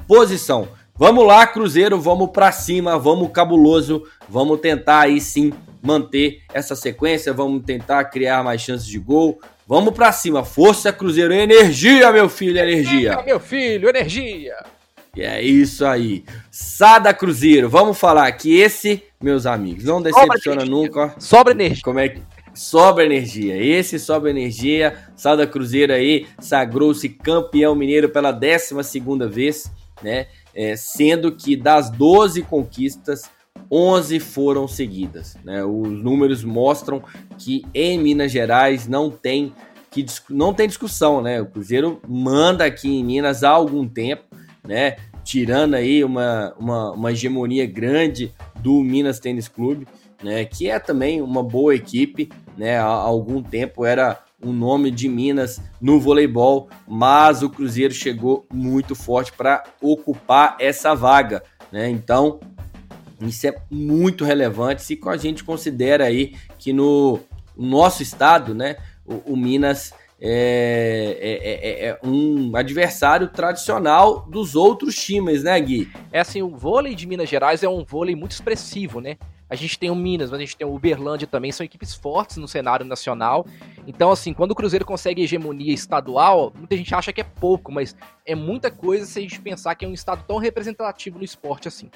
posição. 0.06 0.68
Vamos 1.00 1.26
lá, 1.26 1.46
Cruzeiro, 1.46 1.98
vamos 1.98 2.28
para 2.28 2.52
cima, 2.52 2.98
vamos 2.98 3.30
cabuloso, 3.32 4.06
vamos 4.28 4.60
tentar 4.60 5.00
aí 5.00 5.18
sim 5.18 5.50
manter 5.82 6.42
essa 6.52 6.76
sequência, 6.76 7.32
vamos 7.32 7.62
tentar 7.64 8.04
criar 8.04 8.44
mais 8.44 8.60
chances 8.60 8.86
de 8.86 8.98
gol. 8.98 9.40
Vamos 9.66 9.94
para 9.94 10.12
cima, 10.12 10.44
força 10.44 10.92
Cruzeiro, 10.92 11.32
energia, 11.32 12.12
meu 12.12 12.28
filho, 12.28 12.58
energia. 12.58 13.12
Energia, 13.12 13.22
meu 13.24 13.40
filho, 13.40 13.88
energia. 13.88 14.54
E 15.16 15.22
é 15.22 15.40
isso 15.40 15.86
aí. 15.86 16.22
Sada 16.50 17.14
Cruzeiro, 17.14 17.66
vamos 17.70 17.96
falar 17.96 18.30
que 18.32 18.60
esse, 18.60 19.02
meus 19.18 19.46
amigos, 19.46 19.84
não 19.84 20.02
decepciona 20.02 20.60
Sobra 20.60 20.64
nunca. 20.66 21.14
Sobra 21.18 21.54
energia. 21.54 21.82
Como 21.82 21.98
é 21.98 22.10
que 22.10 22.20
sobra 22.52 23.06
energia? 23.06 23.56
Esse 23.56 23.98
sobra 23.98 24.28
energia. 24.28 24.98
Sada 25.16 25.46
Cruzeiro 25.46 25.94
aí 25.94 26.26
sagrou-se 26.38 27.08
campeão 27.08 27.74
mineiro 27.74 28.10
pela 28.10 28.32
12 28.32 28.84
segunda 28.84 29.26
vez, 29.26 29.72
né? 30.02 30.26
É, 30.54 30.74
sendo 30.76 31.32
que 31.32 31.56
das 31.56 31.90
12 31.90 32.42
conquistas, 32.42 33.30
11 33.70 34.18
foram 34.20 34.66
seguidas. 34.66 35.36
Né? 35.44 35.64
Os 35.64 36.02
números 36.02 36.44
mostram 36.44 37.02
que 37.38 37.64
em 37.74 37.98
Minas 37.98 38.32
Gerais 38.32 38.88
não 38.88 39.10
tem, 39.10 39.52
que, 39.90 40.04
não 40.28 40.52
tem 40.52 40.66
discussão. 40.66 41.22
Né? 41.22 41.40
O 41.40 41.46
Cruzeiro 41.46 42.00
manda 42.08 42.64
aqui 42.64 42.88
em 42.88 43.04
Minas 43.04 43.44
há 43.44 43.50
algum 43.50 43.86
tempo, 43.86 44.24
né? 44.66 44.96
tirando 45.22 45.74
aí 45.74 46.02
uma, 46.02 46.54
uma, 46.58 46.90
uma 46.92 47.12
hegemonia 47.12 47.66
grande 47.66 48.32
do 48.58 48.82
Minas 48.82 49.20
Tênis 49.20 49.48
Clube, 49.48 49.86
né? 50.22 50.44
que 50.44 50.68
é 50.68 50.78
também 50.78 51.20
uma 51.22 51.42
boa 51.42 51.74
equipe. 51.74 52.28
Né? 52.56 52.78
Há 52.78 52.84
algum 52.84 53.42
tempo 53.42 53.84
era 53.84 54.20
um 54.42 54.52
nome 54.52 54.90
de 54.90 55.08
Minas 55.08 55.60
no 55.80 56.00
voleibol, 56.00 56.68
mas 56.86 57.42
o 57.42 57.50
Cruzeiro 57.50 57.92
chegou 57.92 58.46
muito 58.52 58.94
forte 58.94 59.32
para 59.32 59.62
ocupar 59.80 60.56
essa 60.58 60.94
vaga. 60.94 61.42
Né? 61.70 61.90
Então, 61.90 62.40
isso 63.20 63.46
é 63.46 63.54
muito 63.70 64.24
relevante 64.24 64.82
se 64.82 64.98
a 65.06 65.16
gente 65.16 65.44
considera 65.44 66.04
aí 66.04 66.34
que 66.58 66.72
no 66.72 67.20
nosso 67.56 68.02
estado, 68.02 68.54
né, 68.54 68.76
o, 69.04 69.32
o 69.32 69.36
Minas 69.36 69.92
é, 70.22 71.18
é, 71.20 71.86
é, 71.86 71.88
é, 71.88 71.98
um 72.04 72.54
adversário 72.54 73.28
tradicional 73.28 74.26
dos 74.28 74.54
outros 74.54 74.94
times, 74.94 75.42
né, 75.42 75.58
Gui? 75.60 75.90
É 76.12 76.20
assim, 76.20 76.42
o 76.42 76.50
vôlei 76.50 76.94
de 76.94 77.06
Minas 77.06 77.28
Gerais 77.28 77.62
é 77.62 77.68
um 77.68 77.84
vôlei 77.84 78.14
muito 78.14 78.32
expressivo, 78.32 79.00
né? 79.00 79.16
A 79.50 79.56
gente 79.56 79.76
tem 79.76 79.90
o 79.90 79.96
Minas, 79.96 80.30
mas 80.30 80.38
a 80.38 80.44
gente 80.44 80.56
tem 80.56 80.66
o 80.66 80.72
Uberlândia 80.72 81.26
também, 81.26 81.50
são 81.50 81.66
equipes 81.66 81.92
fortes 81.92 82.36
no 82.36 82.46
cenário 82.46 82.86
nacional. 82.86 83.44
Então, 83.84 84.12
assim, 84.12 84.32
quando 84.32 84.52
o 84.52 84.54
Cruzeiro 84.54 84.84
consegue 84.84 85.22
hegemonia 85.22 85.74
estadual, 85.74 86.52
muita 86.56 86.76
gente 86.76 86.94
acha 86.94 87.12
que 87.12 87.20
é 87.20 87.24
pouco, 87.24 87.72
mas 87.72 87.96
é 88.24 88.36
muita 88.36 88.70
coisa 88.70 89.04
se 89.04 89.18
a 89.18 89.22
gente 89.22 89.40
pensar 89.40 89.74
que 89.74 89.84
é 89.84 89.88
um 89.88 89.92
estado 89.92 90.22
tão 90.26 90.38
representativo 90.38 91.18
no 91.18 91.24
esporte 91.24 91.66
assim. 91.66 91.90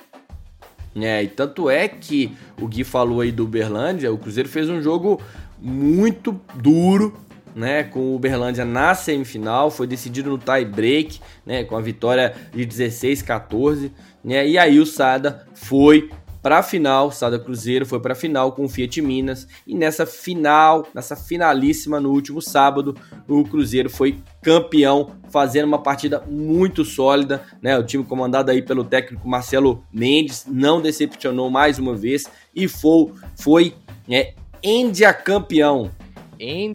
É, 0.96 1.22
e 1.22 1.28
tanto 1.28 1.70
é 1.70 1.88
que 1.88 2.36
o 2.60 2.66
Gui 2.66 2.82
falou 2.82 3.20
aí 3.20 3.30
do 3.30 3.44
Uberlândia, 3.44 4.12
o 4.12 4.18
Cruzeiro 4.18 4.48
fez 4.48 4.68
um 4.68 4.82
jogo 4.82 5.20
muito 5.60 6.40
duro, 6.54 7.16
né, 7.54 7.84
com 7.84 8.00
o 8.00 8.16
Uberlândia 8.16 8.64
na 8.64 8.94
semifinal, 8.94 9.70
foi 9.70 9.86
decidido 9.86 10.28
no 10.30 10.38
tie 10.38 10.64
break, 10.64 11.20
né, 11.46 11.64
com 11.64 11.76
a 11.76 11.80
vitória 11.80 12.34
de 12.52 12.66
16-14, 12.66 13.92
né, 14.22 14.46
e 14.46 14.58
aí 14.58 14.78
o 14.80 14.86
Sada 14.86 15.46
foi 15.54 16.10
para 16.44 16.58
a 16.58 16.62
final, 16.62 17.10
Sada 17.10 17.38
Cruzeiro 17.38 17.86
foi 17.86 17.98
para 17.98 18.12
a 18.12 18.14
final 18.14 18.52
com 18.52 18.66
o 18.66 18.68
Fiat 18.68 19.00
Minas 19.00 19.48
e 19.66 19.74
nessa 19.74 20.04
final, 20.04 20.86
nessa 20.92 21.16
finalíssima 21.16 21.98
no 21.98 22.10
último 22.10 22.42
sábado, 22.42 22.94
o 23.26 23.44
Cruzeiro 23.44 23.88
foi 23.88 24.18
campeão, 24.42 25.12
fazendo 25.30 25.64
uma 25.64 25.82
partida 25.82 26.22
muito 26.28 26.84
sólida, 26.84 27.42
né? 27.62 27.78
O 27.78 27.82
time 27.82 28.04
comandado 28.04 28.50
aí 28.50 28.60
pelo 28.60 28.84
técnico 28.84 29.26
Marcelo 29.26 29.82
Mendes 29.90 30.44
não 30.46 30.82
decepcionou 30.82 31.48
mais 31.48 31.78
uma 31.78 31.94
vez 31.94 32.26
e 32.54 32.68
foi 32.68 33.10
foi 33.36 33.74
é, 34.10 34.34
Índia 34.62 35.14
campeão. 35.14 35.90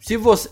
Se 0.02 0.18
você 0.18 0.50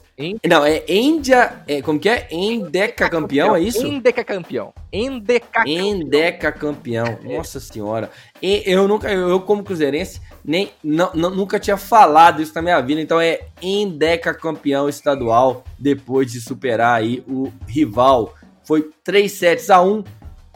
não, 0.47 0.65
é 0.65 0.83
Índia. 0.87 1.61
É, 1.67 1.79
como 1.81 1.99
que 1.99 2.09
é? 2.09 2.27
Endeca 2.31 3.07
campeão, 3.07 3.55
é 3.55 3.61
isso? 3.61 3.85
Endeca 3.85 4.23
campeão. 4.23 4.73
Endeca 4.91 5.59
campeão. 5.59 5.85
Endeca 5.85 6.51
campeão. 6.51 7.19
Nossa 7.23 7.59
senhora. 7.59 8.09
E, 8.41 8.63
eu 8.65 8.87
nunca, 8.87 9.11
eu, 9.11 9.39
como 9.41 9.63
cruzeirense, 9.63 10.19
nem, 10.43 10.71
não, 10.83 11.11
não, 11.13 11.29
nunca 11.29 11.59
tinha 11.59 11.77
falado 11.77 12.41
isso 12.41 12.51
na 12.55 12.63
minha 12.63 12.81
vida. 12.81 12.99
Então 12.99 13.21
é 13.21 13.41
Endeca 13.61 14.33
campeão 14.33 14.89
estadual 14.89 15.63
depois 15.77 16.31
de 16.31 16.41
superar 16.41 16.99
aí 16.99 17.23
o 17.27 17.51
rival. 17.67 18.33
Foi 18.63 18.89
3 19.03 19.31
sets 19.31 19.69
a 19.69 19.83
1, 19.83 20.03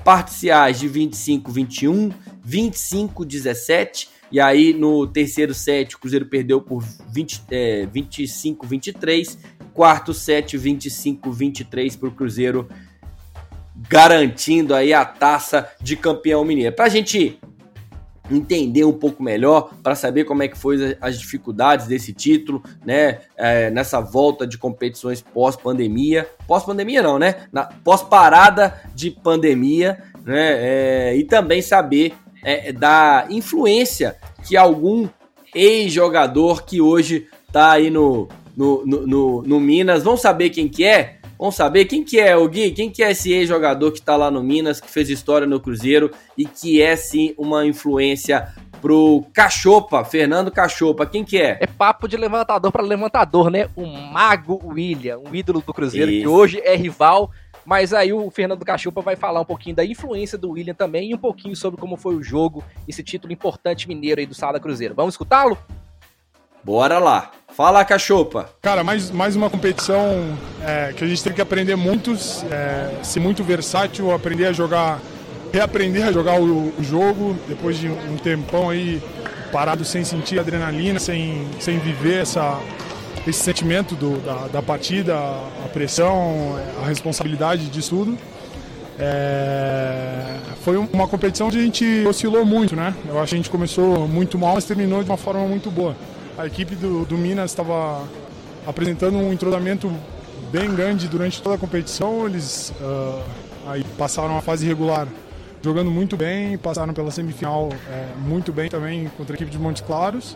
parciais 0.04 0.80
de 0.80 0.90
25-21, 0.90 2.12
25-17 2.48 4.08
e 4.32 4.40
aí, 4.40 4.74
no 4.74 5.06
terceiro 5.06 5.54
set, 5.54 5.96
o 5.96 6.00
Cruzeiro 6.00 6.26
perdeu 6.26 6.62
por 6.62 6.84
20, 7.12 7.44
é, 7.52 7.86
25, 7.86 8.66
23. 8.66 9.38
Quarto 9.74 10.14
set, 10.14 10.58
25, 10.58 11.32
23 11.32 11.96
para 11.98 12.10
o 12.10 12.12
Cruzeiro, 12.12 12.70
garantindo 13.90 14.74
aí 14.74 14.94
a 14.94 15.04
taça 15.04 15.70
de 15.82 15.98
campeão 15.98 16.46
mineiro. 16.46 16.74
Para 16.76 16.86
a 16.86 16.90
gente 16.90 17.40
entender 18.30 18.86
um 18.86 18.94
pouco 18.94 19.22
melhor, 19.22 19.74
para 19.84 19.96
saber 19.96 20.24
como 20.24 20.44
é 20.44 20.48
que 20.48 20.58
foi 20.58 20.98
as 21.02 21.20
dificuldades 21.20 21.88
desse 21.88 22.14
título, 22.14 22.64
né? 22.86 23.20
É, 23.36 23.70
nessa 23.70 24.00
volta 24.00 24.48
de 24.48 24.58
competições 24.58 25.22
pós-pandemia. 25.22 26.28
Pós-pandemia 26.48 27.02
não, 27.02 27.20
né? 27.20 27.48
Pós-parada 27.84 28.82
de 28.96 29.12
pandemia, 29.12 30.02
né? 30.24 31.10
É, 31.12 31.16
e 31.18 31.26
também 31.26 31.62
saber 31.62 32.14
é, 32.44 32.72
da 32.72 33.26
influência 33.30 34.18
que 34.48 34.58
algum 34.58 35.08
ex-jogador 35.54 36.64
que 36.64 36.82
hoje 36.82 37.28
tá 37.52 37.72
aí 37.72 37.90
no, 37.90 38.28
no, 38.56 38.86
no, 38.86 39.08
no, 39.08 39.42
no 39.44 39.60
Minas, 39.60 40.04
vão 40.04 40.16
saber 40.16 40.50
quem 40.50 40.68
que 40.68 40.84
é? 40.84 41.18
Vamos 41.38 41.56
saber 41.56 41.86
quem 41.86 42.04
que 42.04 42.20
é 42.20 42.38
o 42.38 42.48
Gui, 42.48 42.70
quem 42.70 42.92
que 42.92 43.04
é 43.04 43.10
esse 43.10 43.34
ex-jogador 43.34 43.92
que 43.92 44.02
tá 44.02 44.16
lá 44.16 44.30
no 44.30 44.44
Minas, 44.44 44.80
que 44.80 44.88
fez 44.88 45.10
história 45.10 45.48
no 45.48 45.60
Cruzeiro 45.60 46.12
e 46.38 46.46
que 46.46 46.80
é 46.80 46.96
sim 46.96 47.34
uma 47.36 47.66
influência 47.66 48.48
pro 48.80 49.26
Cachopa, 49.34 50.04
Fernando 50.04 50.52
Cachopa, 50.52 51.06
quem 51.06 51.24
que 51.24 51.40
é? 51.40 51.58
É 51.60 51.66
papo 51.66 52.08
de 52.08 52.16
levantador 52.16 52.72
para 52.72 52.84
levantador, 52.84 53.50
né? 53.50 53.68
O 53.76 53.88
Mago 53.88 54.62
William, 54.64 55.18
um 55.18 55.34
ídolo 55.34 55.64
do 55.66 55.74
Cruzeiro 55.74 56.12
Isso. 56.12 56.22
que 56.22 56.28
hoje 56.28 56.62
é 56.64 56.76
rival 56.76 57.32
mas 57.66 57.94
aí 57.94 58.12
o 58.12 58.30
Fernando 58.30 58.66
Cachupa 58.66 59.02
vai 59.02 59.16
falar 59.16 59.42
um 59.42 59.46
pouquinho 59.46 59.76
da 59.76 59.86
influência 59.86 60.38
do 60.38 60.52
William 60.52 60.74
também 60.74 61.12
e 61.12 61.16
um 61.16 61.18
pouquinho 61.18 61.56
sobre 61.56 61.80
como 61.80 61.96
foi 61.96 62.16
o 62.16 62.24
jogo, 62.24 62.64
esse 62.88 63.04
título 63.04 63.32
importante 63.32 63.88
mineiro 63.88 64.20
aí 64.20 64.26
do 64.26 64.34
Sala 64.34 64.60
Cruzeiro. 64.60 64.96
Vamos 64.96 65.14
escutá-lo? 65.14 65.58
Bora 66.64 67.00
lá. 67.00 67.32
Fala, 67.50 67.84
Cachopa. 67.84 68.50
Cara, 68.62 68.84
mais, 68.84 69.10
mais 69.10 69.36
uma 69.36 69.50
competição 69.50 70.38
é, 70.64 70.94
que 70.94 71.04
a 71.04 71.08
gente 71.08 71.24
tem 71.24 71.34
que 71.34 71.42
aprender 71.42 71.76
muitos, 71.76 72.44
é, 72.52 73.04
ser 73.04 73.20
muito 73.20 73.44
versátil, 73.44 74.14
aprender 74.14 74.46
a 74.46 74.54
jogar, 74.54 75.00
reaprender 75.52 76.08
a 76.08 76.12
jogar 76.12 76.40
o, 76.40 76.70
o, 76.78 76.84
jogo 76.84 77.36
depois 77.48 77.78
de 77.78 77.90
um 77.90 78.16
tempão 78.18 78.70
aí 78.70 79.02
parado 79.52 79.84
sem 79.84 80.04
sentir 80.04 80.40
adrenalina, 80.40 81.00
sem, 81.00 81.48
sem 81.60 81.80
viver 81.80 82.22
essa, 82.22 82.60
esse 83.28 83.40
sentimento 83.40 83.96
do, 83.96 84.20
da, 84.20 84.48
da 84.48 84.62
partida, 84.62 85.16
a 85.16 85.70
pressão, 85.72 86.58
a 86.82 86.88
responsabilidade 86.88 87.68
disso 87.68 87.96
tudo. 87.96 88.18
É, 89.00 90.38
foi 90.64 90.78
uma 90.78 91.08
competição 91.08 91.48
onde 91.48 91.60
a 91.60 91.62
gente 91.62 92.06
oscilou 92.08 92.46
muito, 92.46 92.76
né? 92.76 92.94
Eu 93.08 93.20
acho 93.20 93.30
que 93.30 93.36
a 93.36 93.38
gente 93.38 93.50
começou 93.50 94.08
muito 94.08 94.38
mal, 94.38 94.56
mas 94.56 94.66
terminou 94.66 95.04
de 95.04 95.10
uma 95.10 95.18
forma 95.18 95.46
muito 95.48 95.72
boa. 95.72 95.96
A 96.38 96.46
equipe 96.46 96.76
do, 96.76 97.06
do 97.06 97.18
Minas 97.18 97.52
estava 97.52 98.04
apresentando 98.66 99.18
um 99.18 99.34
entrosamento 99.34 99.92
bem 100.52 100.74
grande 100.74 101.08
durante 101.08 101.42
toda 101.42 101.56
a 101.56 101.58
competição. 101.58 102.28
Eles 102.28 102.74
uh, 102.82 103.22
aí 103.68 103.84
passaram 103.98 104.38
a 104.38 104.42
fase 104.42 104.66
regular 104.68 105.08
jogando 105.64 105.92
muito 105.92 106.18
bem, 106.18 106.58
passaram 106.58 106.94
pela 106.94 107.12
semifinal 107.12 107.70
é, 107.90 108.08
muito 108.18 108.52
bem 108.52 108.68
também 108.70 109.10
contra 109.16 109.34
a 109.34 109.36
equipe 109.36 109.52
de 109.52 109.60
Montes 109.60 109.82
Claros. 109.82 110.36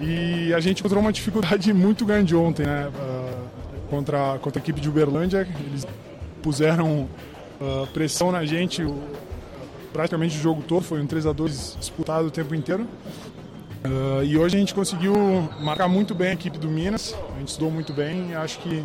E 0.00 0.54
a 0.54 0.60
gente 0.60 0.80
encontrou 0.80 1.02
uma 1.02 1.12
dificuldade 1.12 1.72
muito 1.74 2.04
grande 2.06 2.34
ontem, 2.34 2.64
né? 2.64 2.88
Uh, 2.88 3.88
contra, 3.88 4.38
contra 4.38 4.60
a 4.60 4.62
equipe 4.62 4.80
de 4.80 4.88
Uberlândia. 4.88 5.46
Eles 5.66 5.86
puseram 6.42 7.08
uh, 7.60 7.86
pressão 7.92 8.32
na 8.32 8.44
gente 8.44 8.82
o, 8.82 8.98
praticamente 9.92 10.38
o 10.38 10.40
jogo 10.40 10.62
todo. 10.62 10.82
Foi 10.82 11.00
um 11.00 11.06
3 11.06 11.26
a 11.26 11.32
2 11.32 11.76
disputado 11.78 12.28
o 12.28 12.30
tempo 12.30 12.54
inteiro. 12.54 12.86
Uh, 13.84 14.24
e 14.24 14.38
hoje 14.38 14.56
a 14.56 14.60
gente 14.60 14.74
conseguiu 14.74 15.14
marcar 15.60 15.88
muito 15.88 16.14
bem 16.14 16.28
a 16.28 16.32
equipe 16.32 16.58
do 16.58 16.68
Minas. 16.68 17.14
A 17.34 17.38
gente 17.38 17.48
estudou 17.48 17.70
muito 17.70 17.92
bem. 17.92 18.34
Acho 18.34 18.58
que 18.60 18.84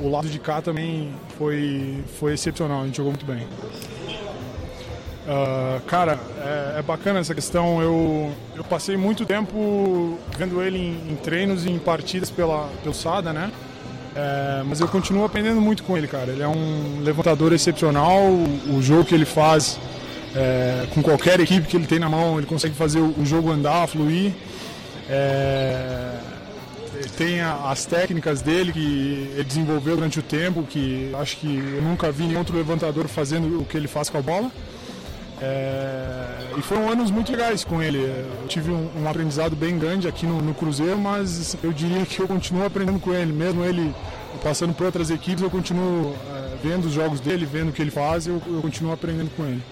o 0.00 0.10
lado 0.10 0.28
de 0.28 0.38
cá 0.38 0.60
também 0.60 1.14
foi, 1.38 2.04
foi 2.18 2.34
excepcional. 2.34 2.82
A 2.82 2.86
gente 2.86 2.96
jogou 2.96 3.12
muito 3.12 3.24
bem. 3.24 3.46
Uh, 5.26 5.80
cara, 5.86 6.20
é, 6.38 6.78
é, 6.78 6.82
bacana 6.82 7.18
essa 7.18 7.34
questão. 7.34 7.82
Eu, 7.82 8.32
eu 8.54 8.62
passei 8.62 8.96
muito 8.96 9.26
tempo 9.26 10.16
vendo 10.38 10.62
ele 10.62 10.78
em, 10.78 11.12
em 11.12 11.16
treinos 11.16 11.66
e 11.66 11.70
em 11.70 11.78
partidas 11.78 12.30
pela, 12.30 12.68
pelo 12.82 12.94
SADA, 12.94 13.32
né? 13.32 13.50
É, 14.14 14.62
mas 14.64 14.80
eu 14.80 14.86
continuo 14.86 15.24
aprendendo 15.24 15.60
muito 15.60 15.82
com 15.82 15.98
ele, 15.98 16.06
cara. 16.06 16.30
Ele 16.30 16.42
é 16.42 16.48
um 16.48 17.00
levantador 17.02 17.52
excepcional. 17.52 18.22
O, 18.22 18.76
o 18.76 18.82
jogo 18.82 19.04
que 19.04 19.14
ele 19.14 19.24
faz 19.24 19.80
é, 20.34 20.86
com 20.94 21.02
qualquer 21.02 21.40
equipe 21.40 21.66
que 21.66 21.76
ele 21.76 21.86
tem 21.86 21.98
na 21.98 22.08
mão, 22.08 22.38
ele 22.38 22.46
consegue 22.46 22.74
fazer 22.74 23.00
o, 23.00 23.12
o 23.18 23.26
jogo 23.26 23.50
andar, 23.50 23.88
fluir. 23.88 24.32
É, 25.10 26.18
tem 27.16 27.40
a, 27.40 27.70
as 27.70 27.84
técnicas 27.84 28.42
dele 28.42 28.72
que 28.72 29.30
ele 29.34 29.44
desenvolveu 29.44 29.96
durante 29.96 30.20
o 30.20 30.22
tempo, 30.22 30.62
que 30.62 31.10
acho 31.18 31.36
que 31.38 31.46
eu 31.46 31.82
nunca 31.82 32.12
vi 32.12 32.24
nenhum 32.24 32.38
outro 32.38 32.56
levantador 32.56 33.08
fazendo 33.08 33.60
o 33.60 33.64
que 33.64 33.76
ele 33.76 33.88
faz 33.88 34.08
com 34.08 34.18
a 34.18 34.22
bola. 34.22 34.52
É, 35.40 36.26
e 36.56 36.62
foram 36.62 36.90
anos 36.90 37.10
muito 37.10 37.30
legais 37.30 37.64
com 37.64 37.82
ele. 37.82 37.98
Eu 37.98 38.48
tive 38.48 38.70
um, 38.70 38.88
um 38.96 39.08
aprendizado 39.08 39.54
bem 39.54 39.78
grande 39.78 40.08
aqui 40.08 40.26
no, 40.26 40.40
no, 40.40 40.54
Cruzeiro, 40.54 40.98
mas 40.98 41.56
eu 41.62 41.72
diria 41.72 42.04
que 42.06 42.20
eu 42.20 42.26
continuo 42.26 42.64
aprendendo 42.64 42.98
com 42.98 43.12
ele. 43.12 43.32
Mesmo 43.32 43.64
ele 43.64 43.94
passando 44.42 44.72
por 44.72 44.86
outras 44.86 45.10
equipes, 45.10 45.42
eu 45.42 45.50
continuo 45.50 46.14
é, 46.30 46.56
vendo 46.62 46.86
os 46.86 46.92
jogos 46.92 47.20
dele, 47.20 47.44
vendo 47.44 47.68
o 47.68 47.72
que 47.72 47.82
ele 47.82 47.90
faz, 47.90 48.26
eu, 48.26 48.40
eu 48.46 48.60
continuo 48.62 48.92
aprendendo 48.92 49.30
com 49.36 49.44
ele. 49.44 49.62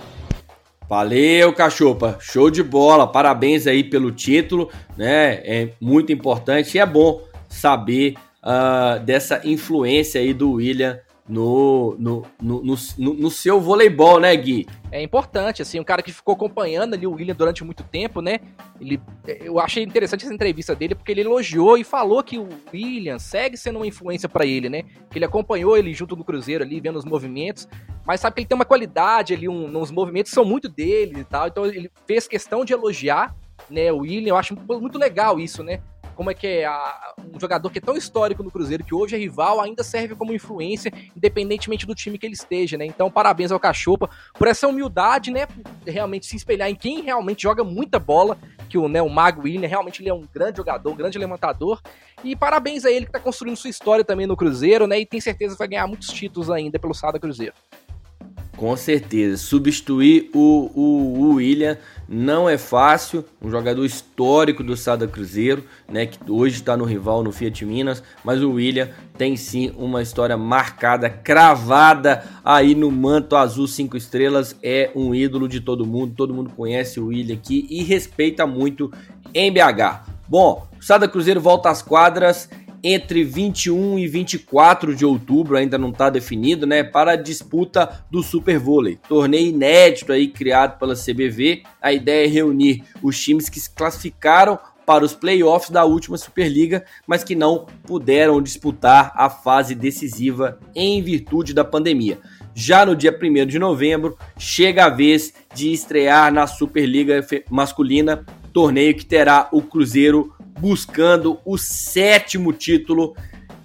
Valeu, 0.88 1.52
Cachopa. 1.54 2.18
Show 2.20 2.50
de 2.50 2.62
bola. 2.62 3.06
Parabéns 3.06 3.66
aí 3.66 3.82
pelo 3.82 4.12
título, 4.12 4.70
né? 4.96 5.40
É 5.44 5.70
muito 5.80 6.12
importante 6.12 6.76
e 6.76 6.78
é 6.78 6.84
bom 6.84 7.22
saber 7.48 8.14
uh, 8.42 9.02
dessa 9.02 9.40
influência 9.44 10.20
aí 10.20 10.34
do 10.34 10.52
William 10.52 10.98
no, 11.26 11.96
no, 11.98 12.26
no, 12.40 12.62
no, 12.98 13.30
seu 13.30 13.58
voleibol, 13.58 14.20
né, 14.20 14.36
Gui? 14.36 14.66
É 14.92 15.02
importante, 15.02 15.62
assim, 15.62 15.80
um 15.80 15.84
cara 15.84 16.02
que 16.02 16.12
ficou 16.12 16.34
acompanhando 16.34 16.94
ali 16.94 17.06
o 17.06 17.12
William 17.12 17.34
durante 17.34 17.64
muito 17.64 17.82
tempo, 17.82 18.20
né? 18.20 18.40
Ele, 18.78 19.00
eu 19.26 19.58
achei 19.58 19.82
interessante 19.82 20.24
essa 20.24 20.34
entrevista 20.34 20.74
dele 20.74 20.94
porque 20.94 21.10
ele 21.10 21.22
elogiou 21.22 21.78
e 21.78 21.84
falou 21.84 22.22
que 22.22 22.38
o 22.38 22.46
William 22.72 23.18
segue 23.18 23.56
sendo 23.56 23.76
uma 23.76 23.86
influência 23.86 24.28
para 24.28 24.44
ele, 24.44 24.68
né? 24.68 24.82
Que 25.10 25.16
ele 25.16 25.24
acompanhou 25.24 25.78
ele 25.78 25.94
junto 25.94 26.14
no 26.14 26.24
Cruzeiro 26.24 26.62
ali, 26.62 26.78
vendo 26.78 26.98
os 26.98 27.06
movimentos, 27.06 27.66
mas 28.04 28.20
sabe 28.20 28.34
que 28.34 28.40
ele 28.42 28.48
tem 28.48 28.56
uma 28.56 28.66
qualidade 28.66 29.32
ali, 29.32 29.48
um, 29.48 29.78
uns 29.78 29.90
movimentos 29.90 30.30
são 30.30 30.44
muito 30.44 30.68
dele 30.68 31.20
e 31.20 31.24
tal, 31.24 31.48
então 31.48 31.64
ele 31.64 31.90
fez 32.06 32.28
questão 32.28 32.66
de 32.66 32.74
elogiar, 32.74 33.34
né, 33.70 33.90
o 33.90 33.98
William, 33.98 34.30
eu 34.30 34.36
acho 34.36 34.54
muito 34.68 34.98
legal 34.98 35.40
isso, 35.40 35.62
né? 35.62 35.80
Como 36.14 36.30
é 36.30 36.34
que 36.34 36.46
é 36.46 36.64
a, 36.64 37.14
um 37.34 37.38
jogador 37.38 37.70
que 37.70 37.78
é 37.78 37.80
tão 37.80 37.96
histórico 37.96 38.42
no 38.42 38.50
Cruzeiro, 38.50 38.84
que 38.84 38.94
hoje 38.94 39.14
é 39.14 39.18
rival, 39.18 39.60
ainda 39.60 39.82
serve 39.82 40.14
como 40.14 40.32
influência, 40.32 40.92
independentemente 41.16 41.86
do 41.86 41.94
time 41.94 42.18
que 42.18 42.26
ele 42.26 42.34
esteja, 42.34 42.76
né? 42.76 42.86
Então, 42.86 43.10
parabéns 43.10 43.52
ao 43.52 43.60
Cachopa 43.60 44.08
por 44.34 44.48
essa 44.48 44.66
humildade, 44.68 45.30
né? 45.30 45.46
Realmente 45.86 46.26
se 46.26 46.36
espelhar 46.36 46.70
em 46.70 46.74
quem 46.74 47.02
realmente 47.02 47.42
joga 47.42 47.64
muita 47.64 47.98
bola, 47.98 48.38
que 48.68 48.78
o, 48.78 48.88
né, 48.88 49.02
o 49.02 49.08
Mago 49.08 49.42
William, 49.42 49.68
realmente 49.68 50.02
ele 50.02 50.08
é 50.08 50.14
um 50.14 50.26
grande 50.32 50.56
jogador, 50.56 50.90
um 50.90 50.96
grande 50.96 51.18
levantador. 51.18 51.80
E 52.22 52.34
parabéns 52.34 52.84
a 52.84 52.90
ele 52.90 53.06
que 53.06 53.12
tá 53.12 53.20
construindo 53.20 53.56
sua 53.56 53.70
história 53.70 54.04
também 54.04 54.26
no 54.26 54.36
Cruzeiro, 54.36 54.86
né? 54.86 55.00
E 55.00 55.06
tem 55.06 55.20
certeza 55.20 55.54
que 55.54 55.58
vai 55.58 55.68
ganhar 55.68 55.86
muitos 55.86 56.08
títulos 56.08 56.50
ainda 56.50 56.78
pelo 56.78 56.94
Sada 56.94 57.18
Cruzeiro. 57.18 57.54
Com 58.56 58.76
certeza. 58.76 59.36
Substituir 59.36 60.30
o, 60.32 60.70
o, 60.74 61.20
o, 61.20 61.34
William 61.34 61.76
não 62.08 62.48
é 62.48 62.58
fácil. 62.58 63.24
Um 63.40 63.50
jogador 63.50 63.84
histórico 63.84 64.62
do 64.62 64.76
Sada 64.76 65.06
Cruzeiro, 65.06 65.64
né? 65.90 66.06
Que 66.06 66.18
hoje 66.30 66.56
está 66.56 66.76
no 66.76 66.84
rival 66.84 67.22
no 67.22 67.32
Fiat 67.32 67.64
Minas. 67.64 68.02
Mas 68.24 68.42
o 68.42 68.52
William 68.52 68.90
tem 69.16 69.36
sim 69.36 69.72
uma 69.76 70.02
história 70.02 70.36
marcada, 70.36 71.08
cravada 71.08 72.24
aí 72.44 72.74
no 72.74 72.90
manto 72.90 73.36
azul 73.36 73.66
cinco 73.66 73.96
estrelas. 73.96 74.56
É 74.62 74.90
um 74.94 75.14
ídolo 75.14 75.48
de 75.48 75.60
todo 75.60 75.86
mundo. 75.86 76.14
Todo 76.16 76.34
mundo 76.34 76.50
conhece 76.54 77.00
o 77.00 77.06
William 77.06 77.34
aqui 77.34 77.66
e 77.70 77.82
respeita 77.82 78.46
muito 78.46 78.92
em 79.32 79.52
BH. 79.52 80.12
Bom, 80.28 80.66
o 80.78 80.82
Sada 80.82 81.06
Cruzeiro 81.06 81.40
volta 81.40 81.68
às 81.68 81.82
quadras 81.82 82.48
entre 82.84 83.24
21 83.24 83.98
e 83.98 84.06
24 84.06 84.94
de 84.94 85.06
outubro, 85.06 85.56
ainda 85.56 85.78
não 85.78 85.88
está 85.88 86.10
definido, 86.10 86.66
né, 86.66 86.84
para 86.84 87.12
a 87.12 87.16
disputa 87.16 88.04
do 88.10 88.22
Super 88.22 88.58
Vôlei. 88.58 88.98
Torneio 89.08 89.48
inédito 89.48 90.12
aí 90.12 90.28
criado 90.28 90.78
pela 90.78 90.94
CBV. 90.94 91.62
A 91.80 91.94
ideia 91.94 92.26
é 92.26 92.28
reunir 92.28 92.84
os 93.02 93.18
times 93.18 93.48
que 93.48 93.58
se 93.58 93.70
classificaram 93.70 94.58
para 94.84 95.02
os 95.02 95.14
playoffs 95.14 95.70
da 95.70 95.82
última 95.86 96.18
Superliga, 96.18 96.84
mas 97.06 97.24
que 97.24 97.34
não 97.34 97.66
puderam 97.86 98.42
disputar 98.42 99.12
a 99.14 99.30
fase 99.30 99.74
decisiva 99.74 100.58
em 100.74 101.00
virtude 101.00 101.54
da 101.54 101.64
pandemia. 101.64 102.18
Já 102.54 102.84
no 102.84 102.94
dia 102.94 103.18
1 103.18 103.46
de 103.46 103.58
novembro, 103.58 104.18
chega 104.38 104.84
a 104.84 104.90
vez 104.90 105.32
de 105.54 105.72
estrear 105.72 106.30
na 106.30 106.46
Superliga 106.46 107.26
masculina, 107.50 108.26
torneio 108.52 108.94
que 108.94 109.06
terá 109.06 109.48
o 109.50 109.62
Cruzeiro 109.62 110.34
buscando 110.58 111.38
o 111.44 111.56
sétimo 111.58 112.52
título. 112.52 113.16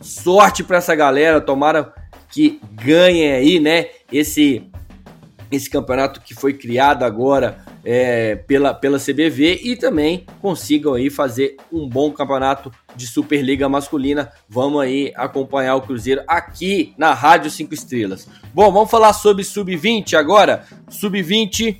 Sorte 0.02 0.64
para 0.64 0.78
essa 0.78 0.96
galera, 0.96 1.42
tomara 1.42 1.94
que 2.32 2.60
ganhem 2.74 3.32
aí, 3.32 3.60
né? 3.60 3.88
Esse 4.12 4.70
esse 5.52 5.70
campeonato 5.70 6.22
que 6.22 6.36
foi 6.36 6.54
criado 6.54 7.04
agora 7.04 7.58
é, 7.84 8.36
pela, 8.36 8.74
pela 8.74 9.00
CBV 9.00 9.62
e 9.64 9.76
também 9.76 10.26
consigam 10.42 10.94
aí 10.94 11.10
fazer 11.10 11.58
um 11.72 11.88
bom 11.88 12.12
campeonato 12.12 12.72
de 12.96 13.08
Superliga 13.08 13.68
masculina. 13.68 14.32
Vamos 14.48 14.82
aí 14.82 15.12
acompanhar 15.16 15.76
o 15.76 15.82
Cruzeiro 15.82 16.22
aqui 16.28 16.94
na 16.98 17.14
Rádio 17.14 17.50
5 17.50 17.74
Estrelas. 17.74 18.28
Bom, 18.54 18.72
vamos 18.72 18.92
falar 18.92 19.14
sobre 19.14 19.44
Sub-20 19.44 20.14
agora. 20.14 20.66
Sub-20, 20.88 21.80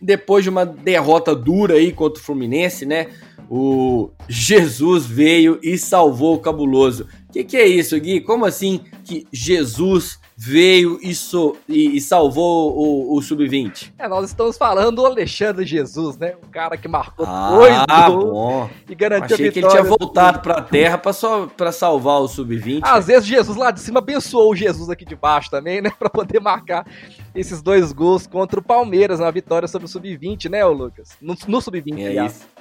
depois 0.00 0.44
de 0.44 0.50
uma 0.50 0.64
derrota 0.64 1.34
dura 1.34 1.74
aí 1.74 1.90
contra 1.90 2.20
o 2.20 2.24
Fluminense, 2.24 2.86
né? 2.86 3.08
O 3.50 4.10
Jesus 4.28 5.06
veio 5.06 5.58
e 5.62 5.76
salvou 5.78 6.34
o 6.34 6.40
cabuloso. 6.40 7.06
O 7.28 7.32
que, 7.32 7.44
que, 7.44 7.56
é 7.56 7.66
isso, 7.66 7.98
Gui? 7.98 8.20
Como 8.20 8.44
assim 8.44 8.80
que 9.04 9.26
Jesus 9.32 10.20
veio 10.36 10.98
e, 11.02 11.14
so, 11.14 11.56
e, 11.68 11.96
e 11.96 12.00
salvou 12.00 12.76
o, 12.76 13.16
o 13.16 13.22
Sub-20? 13.22 13.92
É, 13.98 14.08
nós 14.08 14.26
estamos 14.26 14.56
falando 14.56 14.96
do 14.96 15.06
Alexandre 15.06 15.64
Jesus, 15.64 16.16
né? 16.16 16.34
O 16.42 16.48
cara 16.48 16.76
que 16.76 16.88
marcou 16.88 17.26
ah, 17.28 17.50
dois 17.50 18.14
gols 18.14 18.70
e 18.88 18.94
garantiu 18.94 19.34
Achei 19.34 19.48
a 19.48 19.50
vitória. 19.50 19.52
que 19.52 19.58
ele 19.58 19.68
tinha 19.68 19.82
voltado 19.82 20.40
para 20.40 20.58
a 20.58 20.62
Terra 20.62 20.98
para 20.98 21.72
salvar 21.72 22.20
o 22.20 22.28
Sub-20. 22.28 22.80
Às 22.82 23.06
vezes 23.06 23.26
Jesus 23.26 23.56
lá 23.56 23.70
de 23.70 23.80
cima 23.80 23.98
abençoou 23.98 24.52
o 24.52 24.56
Jesus 24.56 24.88
aqui 24.88 25.04
de 25.04 25.16
baixo 25.16 25.50
também, 25.50 25.80
né? 25.80 25.90
Para 25.98 26.10
poder 26.10 26.40
marcar 26.40 26.86
esses 27.34 27.62
dois 27.62 27.92
gols 27.92 28.26
contra 28.26 28.60
o 28.60 28.62
Palmeiras 28.62 29.20
na 29.20 29.30
vitória 29.30 29.66
sobre 29.68 29.86
o 29.86 29.88
Sub-20, 29.88 30.48
né, 30.50 30.64
Lucas? 30.64 31.16
No, 31.20 31.36
no 31.48 31.60
Sub-20, 31.60 31.98
é 31.98 32.26
isso. 32.26 32.53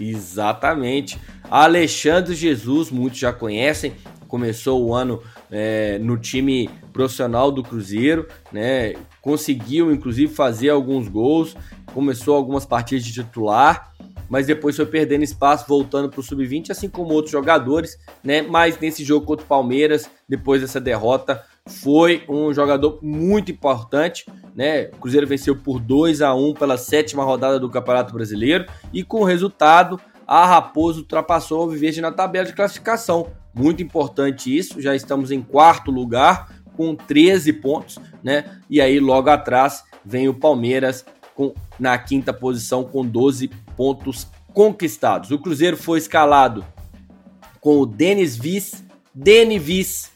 Exatamente. 0.00 1.18
Alexandre 1.50 2.34
Jesus, 2.34 2.90
muitos 2.90 3.18
já 3.18 3.32
conhecem, 3.32 3.92
começou 4.26 4.84
o 4.84 4.94
ano 4.94 5.22
é, 5.50 5.98
no 5.98 6.16
time 6.16 6.70
profissional 6.92 7.52
do 7.52 7.62
Cruzeiro, 7.62 8.26
né? 8.50 8.94
Conseguiu 9.20 9.92
inclusive 9.92 10.32
fazer 10.32 10.70
alguns 10.70 11.08
gols, 11.08 11.54
começou 11.92 12.36
algumas 12.36 12.64
partidas 12.64 13.04
de 13.04 13.12
titular 13.12 13.90
mas 14.30 14.46
depois 14.46 14.76
foi 14.76 14.86
perdendo 14.86 15.24
espaço, 15.24 15.64
voltando 15.66 16.08
para 16.08 16.20
o 16.20 16.22
sub-20, 16.22 16.70
assim 16.70 16.88
como 16.88 17.12
outros 17.12 17.32
jogadores, 17.32 17.98
né? 18.22 18.40
Mas 18.40 18.78
nesse 18.78 19.02
jogo 19.04 19.26
contra 19.26 19.44
o 19.44 19.48
Palmeiras, 19.48 20.08
depois 20.28 20.60
dessa 20.60 20.80
derrota, 20.80 21.44
foi 21.70 22.24
um 22.28 22.52
jogador 22.52 22.98
muito 23.00 23.50
importante, 23.50 24.26
né? 24.54 24.86
O 24.92 24.96
Cruzeiro 24.96 25.26
venceu 25.26 25.56
por 25.56 25.80
2 25.80 26.20
a 26.20 26.34
1 26.34 26.54
pela 26.54 26.76
sétima 26.76 27.24
rodada 27.24 27.58
do 27.58 27.70
Campeonato 27.70 28.12
Brasileiro 28.12 28.66
e 28.92 29.02
com 29.02 29.20
o 29.20 29.24
resultado 29.24 30.00
a 30.26 30.46
Raposo 30.46 31.00
ultrapassou 31.00 31.64
o 31.64 31.70
Viverde 31.70 32.00
na 32.00 32.12
tabela 32.12 32.46
de 32.46 32.52
classificação. 32.52 33.32
Muito 33.52 33.82
importante 33.82 34.56
isso, 34.56 34.80
já 34.80 34.94
estamos 34.94 35.30
em 35.30 35.42
quarto 35.42 35.90
lugar 35.90 36.54
com 36.76 36.94
13 36.94 37.52
pontos, 37.54 37.98
né? 38.22 38.58
E 38.68 38.80
aí 38.80 39.00
logo 39.00 39.28
atrás 39.28 39.82
vem 40.04 40.28
o 40.28 40.34
Palmeiras 40.34 41.04
com, 41.34 41.52
na 41.78 41.98
quinta 41.98 42.32
posição 42.32 42.84
com 42.84 43.04
12 43.04 43.48
pontos 43.76 44.28
conquistados. 44.52 45.30
O 45.30 45.38
Cruzeiro 45.38 45.76
foi 45.76 45.98
escalado 45.98 46.64
com 47.60 47.80
o 47.80 47.86
Denis 47.86 48.36
Viz, 48.36 48.84
Denis 49.14 49.62
Viz, 49.62 50.09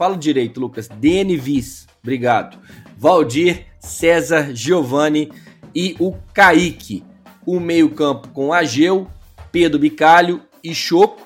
fala 0.00 0.16
direito, 0.16 0.58
Lucas, 0.58 0.88
Viz, 0.98 1.86
obrigado. 2.02 2.58
Valdir, 2.96 3.66
César, 3.78 4.54
Giovanni 4.54 5.30
e 5.74 5.94
o 6.00 6.14
Kaique. 6.32 7.04
O 7.44 7.60
meio-campo 7.60 8.28
com 8.28 8.50
Ageu, 8.50 9.06
Pedro 9.52 9.78
Bicalho 9.78 10.40
e 10.64 10.74
Choco. 10.74 11.20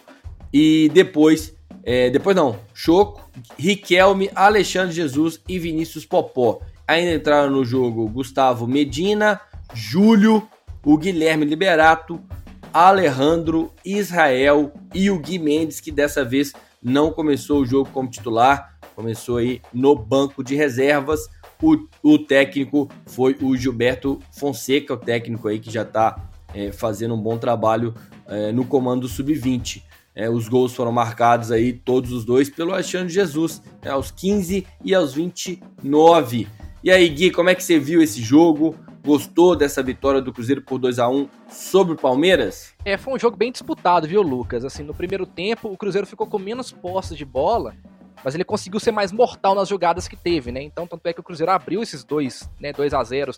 E 0.53 0.91
depois, 0.93 1.55
é, 1.85 2.11
depois 2.11 2.35
não, 2.35 2.59
Choco, 2.75 3.31
Riquelme, 3.57 4.29
Alexandre 4.35 4.93
Jesus 4.93 5.41
e 5.49 5.57
Vinícius 5.57 6.05
Popó. 6.05 6.59
Ainda 6.89 7.15
entraram 7.15 7.53
no 7.53 7.65
jogo 7.65 8.09
Gustavo 8.09 8.67
Medina, 8.67 9.41
Júlio, 9.73 10.49
o 10.85 10.99
Guilherme 10.99 11.45
Liberato, 11.45 12.21
Alejandro, 12.73 13.73
Israel 13.85 14.73
e 14.93 15.13
o 15.13 15.19
Gui 15.21 15.39
Mendes, 15.39 15.79
que 15.79 15.93
dessa 15.93 16.25
vez 16.25 16.53
não 16.85 17.11
começou 17.11 17.63
o 17.63 17.67
jogo 17.67 17.89
como 17.91 18.11
titular, 18.11 18.77
começou 18.95 19.39
aí 19.39 19.63
no 19.73 19.97
banco 19.97 20.45
de 20.45 20.55
reservas. 20.55 21.29
O, 21.63 21.79
o 22.03 22.19
técnico 22.19 22.91
foi 23.07 23.35
o 23.41 23.57
Gilberto 23.57 24.21
Fonseca, 24.31 24.93
o 24.93 24.99
técnico 24.99 25.49
aí 25.49 25.59
que 25.59 25.71
já 25.71 25.81
está 25.81 26.31
é, 26.53 26.71
fazendo 26.71 27.15
um 27.15 27.21
bom 27.21 27.39
trabalho 27.39 27.95
é, 28.27 28.53
no 28.53 28.67
comando 28.67 29.03
do 29.03 29.09
Sub-20. 29.09 29.83
É, 30.15 30.29
os 30.29 30.47
gols 30.47 30.75
foram 30.75 30.93
marcados 30.93 31.51
aí, 31.51 31.73
todos 31.73 32.13
os 32.13 32.25
dois, 32.25 32.51
pelo 32.51 32.73
Alexandre 32.73 33.13
Jesus, 33.13 33.63
né, 33.83 33.91
aos 33.91 34.11
15 34.11 34.67
e 34.85 34.95
aos 34.95 35.15
29. 35.15 36.47
E 36.85 36.91
aí, 36.91 37.09
Gui, 37.09 37.31
como 37.31 37.49
é 37.49 37.55
que 37.55 37.65
você 37.65 37.79
viu 37.79 38.03
esse 38.03 38.21
jogo? 38.23 38.77
Gostou 39.05 39.55
dessa 39.55 39.83
vitória 39.83 40.23
do 40.23 40.33
Cruzeiro 40.33 40.63
por 40.63 40.79
2 40.79 40.99
a 40.99 41.07
1 41.07 41.29
sobre 41.47 41.93
o 41.93 41.97
Palmeiras? 41.97 42.73
É, 42.87 42.97
foi 42.97 43.13
um 43.13 43.19
jogo 43.19 43.37
bem 43.37 43.53
disputado, 43.53 44.09
viu, 44.09 44.23
Lucas? 44.23 44.65
Assim, 44.65 44.83
no 44.83 44.95
primeiro 44.95 45.27
tempo, 45.27 45.69
o 45.69 45.77
Cruzeiro 45.77 46.07
ficou 46.07 46.27
com 46.27 46.39
menos 46.39 46.73
posses 46.73 47.15
de 47.15 47.25
bola, 47.25 47.75
mas 48.25 48.35
ele 48.35 48.45
conseguiu 48.45 48.81
ser 48.81 48.93
mais 48.93 49.13
mortal 49.13 49.55
nas 49.55 49.69
jogadas 49.69 50.09
que 50.09 50.17
teve, 50.17 50.51
né? 50.51 50.63
Então, 50.63 50.87
tanto 50.87 51.07
é 51.07 51.13
que 51.13 51.21
o 51.21 51.23
Cruzeiro 51.23 51.53
abriu 51.53 51.83
esses 51.83 52.03
dois, 52.03 52.49
né, 52.59 52.73
2 52.73 52.95
a 52.95 53.05
0 53.05 53.33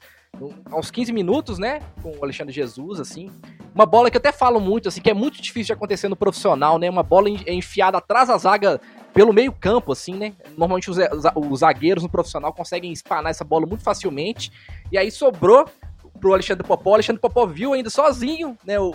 aos 0.70 0.90
15 0.90 1.12
minutos, 1.12 1.58
né, 1.58 1.80
com 2.00 2.12
o 2.16 2.22
Alexandre 2.22 2.54
Jesus, 2.54 3.00
assim. 3.00 3.28
Uma 3.74 3.86
bola 3.86 4.08
que 4.08 4.16
eu 4.16 4.20
até 4.20 4.30
falo 4.30 4.60
muito, 4.60 4.88
assim, 4.88 5.00
que 5.00 5.10
é 5.10 5.14
muito 5.14 5.42
difícil 5.42 5.66
de 5.66 5.72
acontecer 5.72 6.08
no 6.08 6.14
profissional, 6.14 6.78
né? 6.78 6.88
Uma 6.88 7.02
bola 7.02 7.28
enfiada 7.28 7.98
atrás 7.98 8.28
da 8.28 8.38
zaga 8.38 8.80
pelo 9.16 9.32
meio 9.32 9.50
campo, 9.50 9.92
assim, 9.92 10.14
né? 10.14 10.34
Normalmente 10.58 10.90
os, 10.90 10.98
os 11.34 11.60
zagueiros 11.60 12.02
no 12.02 12.08
profissional 12.08 12.52
conseguem 12.52 12.92
espanar 12.92 13.30
essa 13.30 13.42
bola 13.42 13.64
muito 13.64 13.82
facilmente. 13.82 14.52
E 14.92 14.98
aí 14.98 15.10
sobrou 15.10 15.64
pro 16.20 16.34
Alexandre 16.34 16.66
Popó. 16.66 16.90
O 16.90 16.94
Alexandre 16.94 17.18
Popó 17.18 17.46
viu 17.46 17.72
ainda 17.72 17.88
sozinho, 17.88 18.58
né? 18.62 18.78
O, 18.78 18.94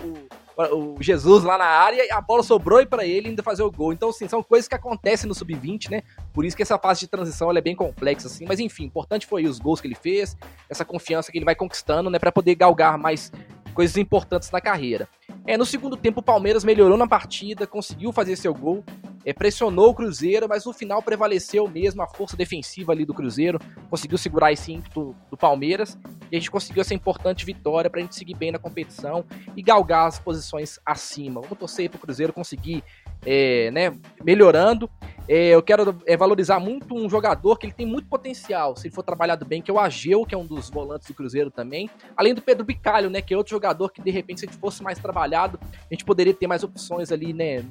o, 0.56 0.96
Jesus 1.00 1.42
lá 1.42 1.58
na 1.58 1.64
área 1.64 2.06
e 2.06 2.12
a 2.12 2.20
bola 2.20 2.44
sobrou 2.44 2.86
para 2.86 3.04
ele 3.04 3.30
ainda 3.30 3.42
fazer 3.42 3.64
o 3.64 3.70
gol. 3.72 3.92
Então, 3.92 4.10
assim, 4.10 4.28
são 4.28 4.44
coisas 4.44 4.68
que 4.68 4.76
acontecem 4.76 5.26
no 5.26 5.34
sub-20, 5.34 5.90
né? 5.90 6.04
Por 6.32 6.44
isso 6.44 6.56
que 6.56 6.62
essa 6.62 6.78
fase 6.78 7.00
de 7.00 7.08
transição 7.08 7.50
é 7.50 7.60
bem 7.60 7.74
complexa, 7.74 8.28
assim. 8.28 8.46
Mas 8.46 8.60
enfim, 8.60 8.84
importante 8.84 9.26
foi 9.26 9.44
os 9.46 9.58
gols 9.58 9.80
que 9.80 9.88
ele 9.88 9.96
fez, 9.96 10.36
essa 10.70 10.84
confiança 10.84 11.32
que 11.32 11.38
ele 11.38 11.44
vai 11.44 11.56
conquistando, 11.56 12.08
né? 12.08 12.20
Para 12.20 12.30
poder 12.30 12.54
galgar 12.54 12.96
mais 12.96 13.32
coisas 13.74 13.96
importantes 13.96 14.52
na 14.52 14.60
carreira. 14.60 15.08
É, 15.46 15.56
no 15.56 15.66
segundo 15.66 15.96
tempo 15.96 16.20
o 16.20 16.22
Palmeiras 16.22 16.62
melhorou 16.62 16.96
na 16.96 17.06
partida, 17.06 17.66
conseguiu 17.66 18.12
fazer 18.12 18.36
seu 18.36 18.54
gol, 18.54 18.84
é, 19.24 19.32
pressionou 19.32 19.90
o 19.90 19.94
Cruzeiro, 19.94 20.48
mas 20.48 20.64
no 20.64 20.72
final 20.72 21.02
prevaleceu 21.02 21.66
mesmo 21.68 22.00
a 22.00 22.06
força 22.06 22.36
defensiva 22.36 22.92
ali 22.92 23.04
do 23.04 23.12
Cruzeiro, 23.12 23.58
conseguiu 23.90 24.16
segurar 24.18 24.52
esse 24.52 24.72
ímpeto 24.72 25.16
do 25.30 25.36
Palmeiras 25.36 25.98
e 26.30 26.36
a 26.36 26.38
gente 26.38 26.50
conseguiu 26.50 26.80
essa 26.80 26.94
importante 26.94 27.44
vitória 27.44 27.90
para 27.90 28.00
a 28.00 28.02
gente 28.02 28.14
seguir 28.14 28.34
bem 28.34 28.52
na 28.52 28.58
competição 28.58 29.24
e 29.56 29.62
galgar 29.62 30.06
as 30.06 30.18
posições 30.18 30.78
acima. 30.86 31.40
Vamos 31.40 31.58
torcer 31.58 31.90
para 31.90 31.98
o 31.98 32.00
Cruzeiro 32.00 32.32
conseguir 32.32 32.84
é, 33.24 33.70
né, 33.70 33.92
melhorando. 34.22 34.88
É, 35.28 35.48
eu 35.48 35.62
quero 35.62 35.96
é, 36.06 36.16
valorizar 36.16 36.58
muito 36.58 36.94
um 36.94 37.08
jogador 37.08 37.56
que 37.56 37.66
ele 37.66 37.72
tem 37.72 37.86
muito 37.86 38.08
potencial, 38.08 38.76
se 38.76 38.88
ele 38.88 38.94
for 38.94 39.04
trabalhado 39.04 39.44
bem, 39.44 39.62
que 39.62 39.70
é 39.70 39.74
o 39.74 39.78
Ageu, 39.78 40.26
que 40.26 40.34
é 40.34 40.38
um 40.38 40.44
dos 40.44 40.68
volantes 40.68 41.06
do 41.06 41.14
Cruzeiro 41.14 41.50
também. 41.50 41.88
Além 42.16 42.34
do 42.34 42.42
Pedro 42.42 42.64
Bicalho, 42.64 43.08
né, 43.08 43.22
que 43.22 43.32
é 43.32 43.36
outro 43.36 43.52
jogador 43.52 43.90
que 43.90 44.02
de 44.02 44.10
repente 44.10 44.40
se 44.40 44.46
ele 44.46 44.52
fosse 44.52 44.82
mais 44.82 44.98
trabalhado, 44.98 45.60
a 45.62 45.94
gente 45.94 46.04
poderia 46.04 46.34
ter 46.34 46.46
mais 46.46 46.64
opções 46.64 47.12
ali, 47.12 47.32
né, 47.32 47.64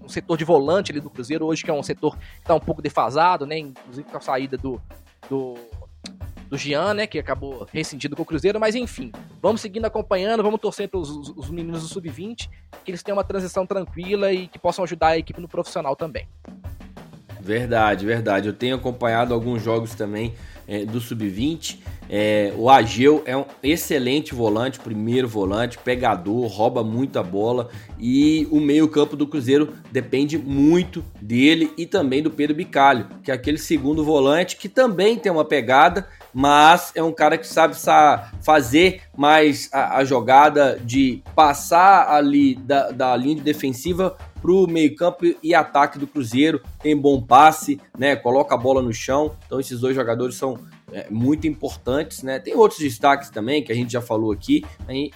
no 0.00 0.08
setor 0.08 0.36
de 0.36 0.44
volante 0.44 0.92
ali 0.92 1.00
do 1.00 1.10
Cruzeiro, 1.10 1.46
hoje 1.46 1.64
que 1.64 1.70
é 1.70 1.74
um 1.74 1.82
setor 1.82 2.16
que 2.16 2.40
está 2.40 2.54
um 2.54 2.60
pouco 2.60 2.82
defasado, 2.82 3.46
né, 3.46 3.58
inclusive 3.58 4.08
com 4.08 4.16
a 4.16 4.20
saída 4.20 4.56
do, 4.58 4.80
do 5.28 5.54
do 6.48 6.56
Gian, 6.56 6.94
né, 6.94 7.06
que 7.06 7.18
acabou 7.18 7.66
rescindido 7.72 8.16
com 8.16 8.22
o 8.22 8.26
Cruzeiro, 8.26 8.58
mas 8.58 8.74
enfim, 8.74 9.12
vamos 9.40 9.60
seguindo 9.60 9.84
acompanhando, 9.84 10.42
vamos 10.42 10.60
torcer 10.60 10.88
para 10.88 10.98
os 10.98 11.50
meninos 11.50 11.82
do 11.82 11.88
Sub-20, 11.88 12.48
que 12.84 12.90
eles 12.90 13.02
tenham 13.02 13.16
uma 13.16 13.24
transição 13.24 13.66
tranquila 13.66 14.32
e 14.32 14.48
que 14.48 14.58
possam 14.58 14.84
ajudar 14.84 15.08
a 15.08 15.18
equipe 15.18 15.40
no 15.40 15.48
profissional 15.48 15.94
também. 15.94 16.26
Verdade, 17.40 18.04
verdade. 18.04 18.48
Eu 18.48 18.52
tenho 18.52 18.76
acompanhado 18.76 19.32
alguns 19.32 19.62
jogos 19.62 19.94
também 19.94 20.34
é, 20.66 20.84
do 20.84 21.00
Sub-20. 21.00 21.78
É, 22.10 22.52
o 22.56 22.68
Ageu 22.68 23.22
é 23.24 23.36
um 23.36 23.44
excelente 23.62 24.34
volante, 24.34 24.78
primeiro 24.78 25.26
volante, 25.26 25.78
pegador, 25.78 26.46
rouba 26.46 26.84
muita 26.84 27.22
bola 27.22 27.68
e 27.98 28.46
o 28.50 28.60
meio-campo 28.60 29.16
do 29.16 29.26
Cruzeiro 29.26 29.74
depende 29.90 30.38
muito 30.38 31.04
dele 31.20 31.72
e 31.76 31.86
também 31.86 32.22
do 32.22 32.30
Pedro 32.30 32.56
Bicalho, 32.56 33.06
que 33.22 33.30
é 33.30 33.34
aquele 33.34 33.58
segundo 33.58 34.04
volante 34.04 34.56
que 34.56 34.68
também 34.68 35.16
tem 35.16 35.30
uma 35.32 35.44
pegada, 35.44 36.06
mas 36.32 36.92
é 36.94 37.02
um 37.02 37.12
cara 37.12 37.38
que 37.38 37.46
sabe 37.46 37.74
fazer 38.40 39.02
mais 39.16 39.68
a, 39.72 39.98
a 39.98 40.04
jogada 40.04 40.78
de 40.82 41.22
passar 41.34 42.08
ali 42.10 42.54
da, 42.56 42.90
da 42.90 43.16
linha 43.16 43.42
defensiva 43.42 44.16
para 44.40 44.52
o 44.52 44.66
meio-campo 44.66 45.24
e 45.42 45.54
ataque 45.54 45.98
do 45.98 46.06
Cruzeiro. 46.06 46.62
Tem 46.80 46.96
bom 46.96 47.20
passe, 47.20 47.80
né? 47.98 48.16
Coloca 48.16 48.54
a 48.54 48.58
bola 48.58 48.80
no 48.80 48.92
chão. 48.92 49.34
Então, 49.46 49.58
esses 49.58 49.80
dois 49.80 49.94
jogadores 49.94 50.36
são 50.36 50.58
é, 50.92 51.06
muito 51.10 51.46
importantes, 51.46 52.22
né? 52.22 52.38
Tem 52.38 52.54
outros 52.54 52.80
destaques 52.80 53.30
também 53.30 53.62
que 53.62 53.72
a 53.72 53.74
gente 53.74 53.92
já 53.92 54.00
falou 54.00 54.32
aqui. 54.32 54.64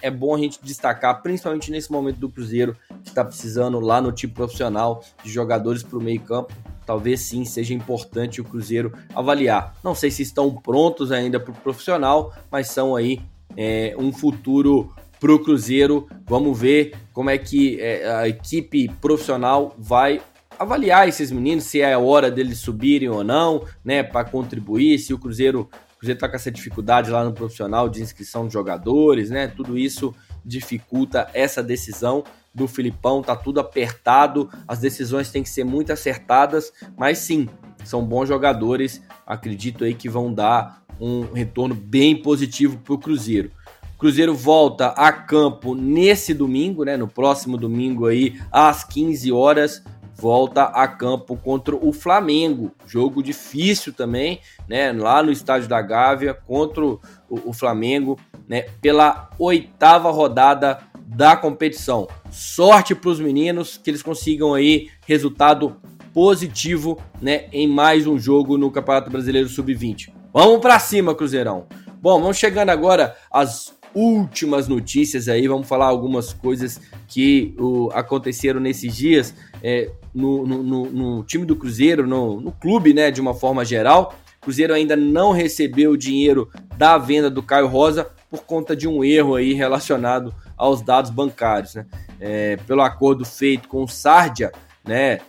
É 0.01 0.11
bom 0.11 0.35
a 0.35 0.37
gente 0.37 0.59
destacar, 0.61 1.21
principalmente 1.21 1.71
nesse 1.71 1.91
momento 1.91 2.19
do 2.19 2.29
Cruzeiro, 2.29 2.75
que 3.03 3.09
está 3.09 3.23
precisando 3.23 3.79
lá 3.79 4.01
no 4.01 4.11
time 4.11 4.33
profissional 4.33 5.03
de 5.23 5.31
jogadores 5.31 5.83
para 5.83 5.97
o 5.97 6.01
meio-campo. 6.01 6.53
Talvez 6.85 7.21
sim 7.21 7.45
seja 7.45 7.73
importante 7.73 8.41
o 8.41 8.43
Cruzeiro 8.43 8.93
avaliar. 9.15 9.75
Não 9.83 9.95
sei 9.95 10.11
se 10.11 10.21
estão 10.21 10.53
prontos 10.53 11.11
ainda 11.11 11.39
para 11.39 11.51
o 11.51 11.55
profissional, 11.55 12.33
mas 12.51 12.67
são 12.67 12.95
aí 12.95 13.21
é, 13.55 13.95
um 13.97 14.11
futuro 14.11 14.93
para 15.19 15.33
o 15.33 15.39
Cruzeiro. 15.39 16.07
Vamos 16.25 16.59
ver 16.59 16.93
como 17.13 17.29
é 17.29 17.37
que 17.37 17.79
é, 17.79 18.09
a 18.11 18.27
equipe 18.27 18.89
profissional 19.01 19.73
vai 19.77 20.21
avaliar 20.59 21.07
esses 21.07 21.31
meninos, 21.31 21.65
se 21.65 21.81
é 21.81 21.93
a 21.93 21.99
hora 21.99 22.29
deles 22.29 22.59
subirem 22.59 23.09
ou 23.09 23.23
não, 23.23 23.65
né, 23.83 24.03
para 24.03 24.23
contribuir, 24.23 24.99
se 24.99 25.13
o 25.13 25.19
Cruzeiro, 25.19 25.69
Cruzeiro 25.97 26.19
tá 26.19 26.29
com 26.29 26.35
essa 26.35 26.51
dificuldade 26.51 27.09
lá 27.09 27.23
no 27.23 27.33
profissional 27.33 27.89
de 27.89 28.01
inscrição 28.01 28.47
de 28.47 28.53
jogadores, 28.53 29.29
né, 29.29 29.47
tudo 29.47 29.77
isso 29.77 30.13
dificulta 30.45 31.27
essa 31.33 31.63
decisão 31.63 32.23
do 32.53 32.67
Filipão, 32.67 33.21
tá 33.21 33.35
tudo 33.35 33.59
apertado, 33.59 34.49
as 34.67 34.79
decisões 34.79 35.31
têm 35.31 35.43
que 35.43 35.49
ser 35.49 35.63
muito 35.63 35.91
acertadas, 35.91 36.71
mas 36.95 37.17
sim, 37.17 37.49
são 37.83 38.05
bons 38.05 38.27
jogadores, 38.27 39.01
acredito 39.25 39.83
aí 39.83 39.93
que 39.93 40.07
vão 40.07 40.33
dar 40.33 40.83
um 40.99 41.33
retorno 41.33 41.73
bem 41.73 42.21
positivo 42.21 42.77
para 42.77 42.93
o 42.93 42.97
Cruzeiro. 42.97 43.51
Cruzeiro 43.97 44.35
volta 44.35 44.87
a 44.89 45.11
campo 45.11 45.73
nesse 45.73 46.33
domingo, 46.33 46.83
né? 46.83 46.97
No 46.97 47.07
próximo 47.07 47.57
domingo 47.57 48.05
aí, 48.05 48.37
às 48.51 48.83
15 48.83 49.31
horas, 49.31 49.81
volta 50.13 50.63
a 50.63 50.87
campo 50.87 51.37
contra 51.37 51.75
o 51.75 51.93
Flamengo. 51.93 52.71
Jogo 52.85 53.23
difícil 53.23 53.93
também, 53.93 54.41
né? 54.67 54.91
Lá 54.91 55.23
no 55.23 55.31
estádio 55.31 55.69
da 55.69 55.81
Gávea 55.81 56.33
contra 56.33 56.83
o, 56.83 56.99
o 57.29 57.53
Flamengo, 57.53 58.19
né? 58.47 58.63
Pela 58.81 59.29
oitava 59.39 60.11
rodada 60.11 60.79
da 61.05 61.35
competição. 61.35 62.07
Sorte 62.31 62.95
para 62.95 63.09
os 63.09 63.19
meninos 63.19 63.77
que 63.77 63.89
eles 63.89 64.01
consigam 64.01 64.53
aí 64.53 64.89
resultado 65.05 65.77
positivo, 66.13 66.99
né? 67.21 67.45
Em 67.51 67.67
mais 67.67 68.05
um 68.05 68.19
jogo 68.19 68.57
no 68.57 68.71
Campeonato 68.71 69.09
Brasileiro 69.09 69.49
Sub-20. 69.49 70.13
Vamos 70.31 70.61
para 70.61 70.79
cima, 70.79 71.15
Cruzeirão. 71.15 71.67
Bom, 72.01 72.19
vamos 72.21 72.37
chegando 72.37 72.69
agora 72.69 73.15
às 73.31 73.73
últimas 73.95 74.67
notícias 74.67 75.27
aí, 75.27 75.47
vamos 75.47 75.67
falar 75.67 75.85
algumas 75.85 76.33
coisas 76.33 76.81
que 77.07 77.55
o, 77.59 77.89
aconteceram 77.93 78.59
nesses 78.59 78.95
dias 78.95 79.35
é, 79.61 79.91
no, 80.13 80.45
no, 80.45 80.63
no, 80.63 80.85
no, 80.85 81.23
time 81.23 81.45
do 81.45 81.55
Cruzeiro, 81.55 82.07
no, 82.07 82.51
clube, 82.53 82.93
né, 82.93 83.11
de 83.11 83.21
uma 83.21 83.33
forma 83.33 83.63
geral. 83.63 84.15
Cruzeiro 84.41 84.73
ainda 84.73 84.95
não 84.95 85.31
recebeu 85.31 85.91
o 85.91 85.97
dinheiro 85.97 86.49
da 86.75 86.97
venda 86.97 87.29
do 87.29 87.41
Caio 87.41 87.67
Rosa 87.67 88.09
por 88.29 88.43
conta 88.43 88.75
de 88.75 88.87
um 88.87 89.03
erro 89.03 89.35
aí 89.35 89.53
relacionado 89.53 90.33
aos 90.57 90.81
dados 90.81 91.11
bancários, 91.11 91.75
né? 91.75 91.85
É, 92.19 92.57
pelo 92.67 92.81
acordo 92.81 93.25
feito 93.25 93.67
com 93.67 93.83
o 93.83 93.87
Sardia, 93.87 94.51
né, 94.85 95.19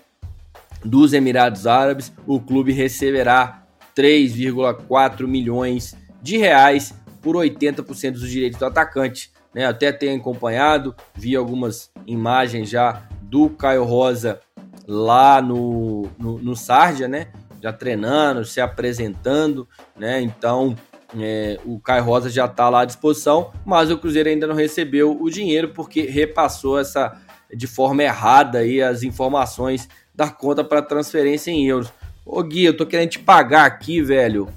dos 0.85 1.13
Emirados 1.13 1.67
Árabes, 1.67 2.13
o 2.27 2.39
clube 2.41 2.73
receberá 2.73 3.65
3,4 3.97 5.27
milhões 5.27 5.97
de 6.21 6.37
reais 6.37 6.95
por 7.23 7.37
80% 7.37 8.13
dos 8.13 8.31
direitos 8.31 8.59
do 8.59 8.67
atacante. 8.67 9.33
Né? 9.55 9.65
Até 9.65 9.91
tenho 9.93 10.21
acompanhado, 10.21 10.95
vi 11.15 11.35
algumas 11.35 11.91
imagens 12.07 12.69
já 12.69 13.09
do 13.23 13.49
Caio 13.49 13.85
Rosa 13.85 14.41
lá 14.87 15.41
no, 15.41 16.11
no, 16.19 16.39
no 16.39 16.55
Sardia, 16.55 17.09
né? 17.09 17.29
Já 17.63 17.73
treinando, 17.73 18.45
se 18.45 18.61
apresentando, 18.61 19.67
né? 19.97 20.21
Então 20.21 20.77
é, 21.19 21.59
o 21.65 21.79
Caio 21.79 22.05
Rosa 22.05 22.29
já 22.29 22.47
está 22.47 22.69
lá 22.69 22.81
à 22.81 22.85
disposição, 22.85 23.53
mas 23.65 23.91
o 23.91 23.99
Cruzeiro 23.99 24.29
ainda 24.29 24.47
não 24.47 24.55
recebeu 24.55 25.17
o 25.21 25.31
dinheiro 25.31 25.69
porque 25.71 26.03
repassou 26.03 26.79
essa 26.79 27.17
de 27.55 27.67
forma 27.67 28.03
errada 28.03 28.59
aí 28.59 28.83
as 28.83 29.03
informações 29.03 29.89
da 30.15 30.29
conta 30.29 30.65
para 30.65 30.83
transferência 30.83 31.51
em 31.51 31.67
euros. 31.67 31.93
Ô 32.25 32.43
Gui, 32.43 32.65
eu 32.65 32.77
tô 32.77 32.87
querendo 32.87 33.11
te 33.11 33.19
pagar 33.19 33.67
aqui, 33.67 34.01
velho. 34.01 34.49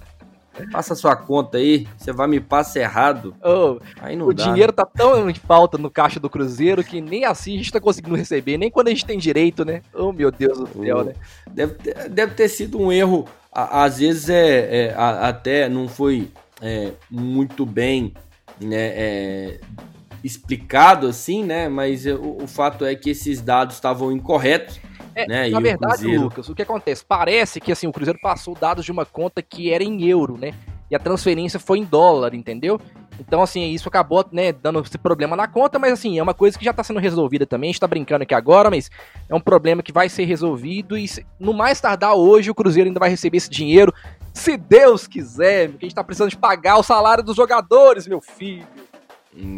Passa 0.71 0.95
sua 0.95 1.15
conta 1.15 1.59
aí, 1.59 1.87
você 1.95 2.11
vai 2.11 2.27
me 2.27 2.39
passar 2.39 2.79
errado. 2.79 3.35
Oh, 3.43 3.79
o 4.25 4.33
dá. 4.33 4.45
dinheiro 4.45 4.73
tá 4.73 4.85
tão 4.85 5.29
em 5.29 5.33
falta 5.35 5.77
no 5.77 5.89
caixa 5.89 6.19
do 6.19 6.29
Cruzeiro 6.29 6.83
que 6.83 6.99
nem 6.99 7.25
assim 7.25 7.53
a 7.53 7.57
gente 7.57 7.71
tá 7.71 7.79
conseguindo 7.79 8.15
receber, 8.15 8.57
nem 8.57 8.71
quando 8.71 8.87
a 8.87 8.89
gente 8.89 9.05
tem 9.05 9.19
direito, 9.19 9.63
né? 9.63 9.83
Oh, 9.93 10.11
meu 10.11 10.31
Deus 10.31 10.57
do 10.57 10.83
céu, 10.83 10.97
oh, 10.99 11.03
né? 11.03 11.13
Deve 11.51 11.73
ter, 11.75 12.09
deve 12.09 12.33
ter 12.33 12.47
sido 12.47 12.79
um 12.79 12.91
erro, 12.91 13.27
às 13.51 13.99
vezes 13.99 14.29
é, 14.29 14.87
é 14.87 14.95
até 14.97 15.69
não 15.69 15.87
foi 15.87 16.27
é, 16.61 16.91
muito 17.09 17.65
bem 17.65 18.13
né, 18.59 18.75
é, 18.75 19.59
explicado 20.23 21.07
assim, 21.07 21.43
né? 21.43 21.69
Mas 21.69 22.05
o, 22.05 22.37
o 22.41 22.47
fato 22.47 22.85
é 22.85 22.95
que 22.95 23.09
esses 23.09 23.41
dados 23.41 23.75
estavam 23.75 24.11
incorretos 24.11 24.79
é, 25.17 25.27
né? 25.27 25.49
Na 25.49 25.59
verdade, 25.59 25.93
Cruzeiro... 25.93 26.21
Lucas, 26.21 26.47
o 26.47 26.53
que 26.53 26.61
acontece? 26.61 27.03
Parece 27.03 27.59
que 27.59 27.71
assim, 27.71 27.87
o 27.87 27.91
Cruzeiro 27.91 28.19
passou 28.21 28.53
dados 28.53 28.85
de 28.85 28.91
uma 28.91 29.03
conta 29.03 29.41
que 29.41 29.73
era 29.73 29.83
em 29.83 30.05
euro, 30.05 30.37
né? 30.37 30.53
E 30.91 30.95
a 30.95 30.99
transferência 30.99 31.59
foi 31.59 31.79
em 31.79 31.83
dólar, 31.83 32.35
entendeu? 32.35 32.79
Então, 33.19 33.41
assim, 33.41 33.71
isso 33.71 33.87
acabou, 33.87 34.25
né, 34.31 34.51
dando 34.51 34.79
esse 34.79 34.97
problema 34.97 35.35
na 35.35 35.47
conta, 35.47 35.79
mas 35.79 35.93
assim, 35.93 36.19
é 36.19 36.23
uma 36.23 36.33
coisa 36.33 36.57
que 36.57 36.65
já 36.65 36.73
tá 36.73 36.83
sendo 36.83 36.99
resolvida 36.99 37.45
também. 37.45 37.69
A 37.69 37.71
gente 37.71 37.79
tá 37.79 37.87
brincando 37.87 38.23
aqui 38.23 38.33
agora, 38.33 38.69
mas 38.69 38.89
é 39.27 39.35
um 39.35 39.39
problema 39.39 39.81
que 39.81 39.91
vai 39.91 40.09
ser 40.09 40.25
resolvido 40.25 40.97
e 40.97 41.07
no 41.39 41.53
mais 41.53 41.81
tardar 41.81 42.15
hoje 42.15 42.51
o 42.51 42.55
Cruzeiro 42.55 42.89
ainda 42.89 42.99
vai 42.99 43.09
receber 43.09 43.37
esse 43.37 43.49
dinheiro, 43.49 43.93
se 44.33 44.55
Deus 44.55 45.07
quiser, 45.07 45.69
porque 45.69 45.85
a 45.85 45.89
gente 45.89 45.95
tá 45.95 46.03
precisando 46.03 46.29
de 46.29 46.37
pagar 46.37 46.77
o 46.77 46.83
salário 46.83 47.23
dos 47.23 47.35
jogadores, 47.35 48.07
meu 48.07 48.21
filho. 48.21 48.67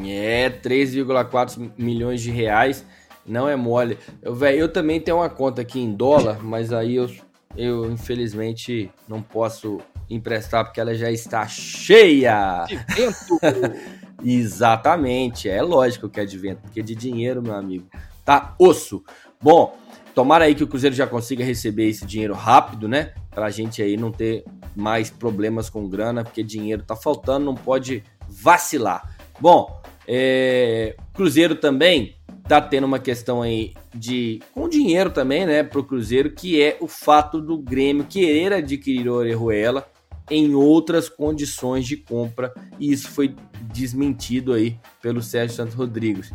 É, 0.05 0.49
3,4 0.49 1.71
milhões 1.77 2.21
de 2.21 2.31
reais. 2.31 2.85
Não 3.25 3.47
é 3.47 3.55
mole. 3.55 3.97
Eu, 4.21 4.33
véio, 4.33 4.59
eu 4.59 4.69
também 4.71 4.99
tenho 4.99 5.17
uma 5.17 5.29
conta 5.29 5.61
aqui 5.61 5.79
em 5.79 5.93
dólar, 5.93 6.43
mas 6.43 6.73
aí 6.73 6.95
eu, 6.95 7.09
eu 7.55 7.91
infelizmente 7.91 8.89
não 9.07 9.21
posso 9.21 9.79
emprestar 10.09 10.65
porque 10.65 10.79
ela 10.79 10.95
já 10.95 11.11
está 11.11 11.47
cheia. 11.47 12.65
De 12.67 12.75
vento. 12.75 13.39
Exatamente, 14.23 15.47
é 15.47 15.61
lógico 15.61 16.09
que 16.09 16.19
é 16.19 16.25
de 16.25 16.37
vento, 16.37 16.61
porque 16.61 16.81
de 16.81 16.93
dinheiro, 16.93 17.41
meu 17.41 17.55
amigo, 17.55 17.87
tá 18.25 18.53
osso. 18.59 19.03
Bom, 19.41 19.77
tomara 20.13 20.45
aí 20.45 20.55
que 20.55 20.63
o 20.63 20.67
Cruzeiro 20.67 20.95
já 20.95 21.07
consiga 21.07 21.43
receber 21.43 21.87
esse 21.87 22.05
dinheiro 22.05 22.33
rápido, 22.33 22.87
né? 22.87 23.13
Pra 23.31 23.49
gente 23.49 23.81
aí 23.81 23.95
não 23.95 24.11
ter 24.11 24.43
mais 24.75 25.09
problemas 25.09 25.69
com 25.69 25.87
grana, 25.87 26.23
porque 26.23 26.43
dinheiro 26.43 26.83
tá 26.83 26.95
faltando, 26.95 27.45
não 27.45 27.55
pode 27.55 28.03
vacilar. 28.27 29.15
Bom, 29.39 29.81
é... 30.05 30.95
Cruzeiro 31.13 31.55
também 31.55 32.15
tá 32.47 32.59
tendo 32.59 32.85
uma 32.85 32.99
questão 32.99 33.41
aí 33.41 33.73
de 33.93 34.41
com 34.53 34.67
dinheiro 34.67 35.11
também, 35.11 35.45
né, 35.45 35.63
pro 35.63 35.83
Cruzeiro, 35.83 36.31
que 36.31 36.61
é 36.61 36.77
o 36.81 36.87
fato 36.87 37.39
do 37.39 37.57
Grêmio 37.57 38.03
querer 38.03 38.51
adquirir 38.53 39.07
o 39.07 39.13
Orejuela 39.13 39.87
em 40.29 40.53
outras 40.55 41.09
condições 41.09 41.85
de 41.85 41.97
compra, 41.97 42.53
e 42.79 42.91
isso 42.91 43.09
foi 43.09 43.35
desmentido 43.71 44.53
aí 44.53 44.77
pelo 45.01 45.21
Sérgio 45.21 45.55
Santos 45.55 45.75
Rodrigues. 45.75 46.31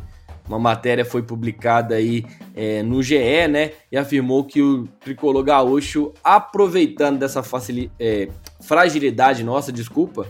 Uma 0.46 0.58
matéria 0.58 1.04
foi 1.04 1.22
publicada 1.22 1.94
aí 1.94 2.24
é, 2.54 2.82
no 2.82 3.02
GE, 3.02 3.48
né, 3.48 3.72
e 3.90 3.96
afirmou 3.96 4.44
que 4.44 4.60
o 4.60 4.86
tricolor 5.00 5.42
gaúcho, 5.42 6.12
aproveitando 6.22 7.18
dessa 7.18 7.42
facilidade, 7.42 7.92
é, 7.98 8.28
fragilidade 8.60 9.42
nossa, 9.42 9.72
desculpa, 9.72 10.26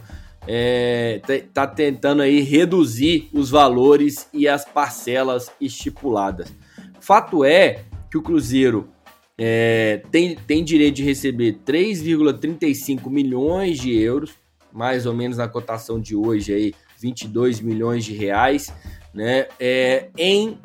é, 0.47 1.21
tá 1.53 1.67
tentando 1.67 2.23
aí 2.23 2.41
reduzir 2.41 3.29
os 3.33 3.51
valores 3.51 4.29
e 4.33 4.47
as 4.47 4.65
parcelas 4.65 5.51
estipuladas. 5.61 6.53
Fato 7.01 7.45
é 7.45 7.85
que 8.11 8.17
o 8.17 8.23
Cruzeiro 8.23 8.89
é, 9.39 10.03
tem, 10.11 10.37
tem 10.37 10.64
direito 10.64 10.97
de 10.97 11.03
receber 11.03 11.59
3,35 11.66 13.11
milhões 13.11 13.78
de 13.78 13.93
euros, 13.93 14.32
mais 14.72 15.07
ou 15.07 15.14
menos 15.14 15.39
na 15.39 15.49
cotação 15.49 16.01
de 16.01 16.14
hoje 16.14 16.53
aí, 16.53 16.74
22 16.99 17.61
milhões 17.61 18.05
de 18.05 18.14
reais, 18.14 18.72
né? 19.12 19.47
É, 19.59 20.09
em 20.16 20.59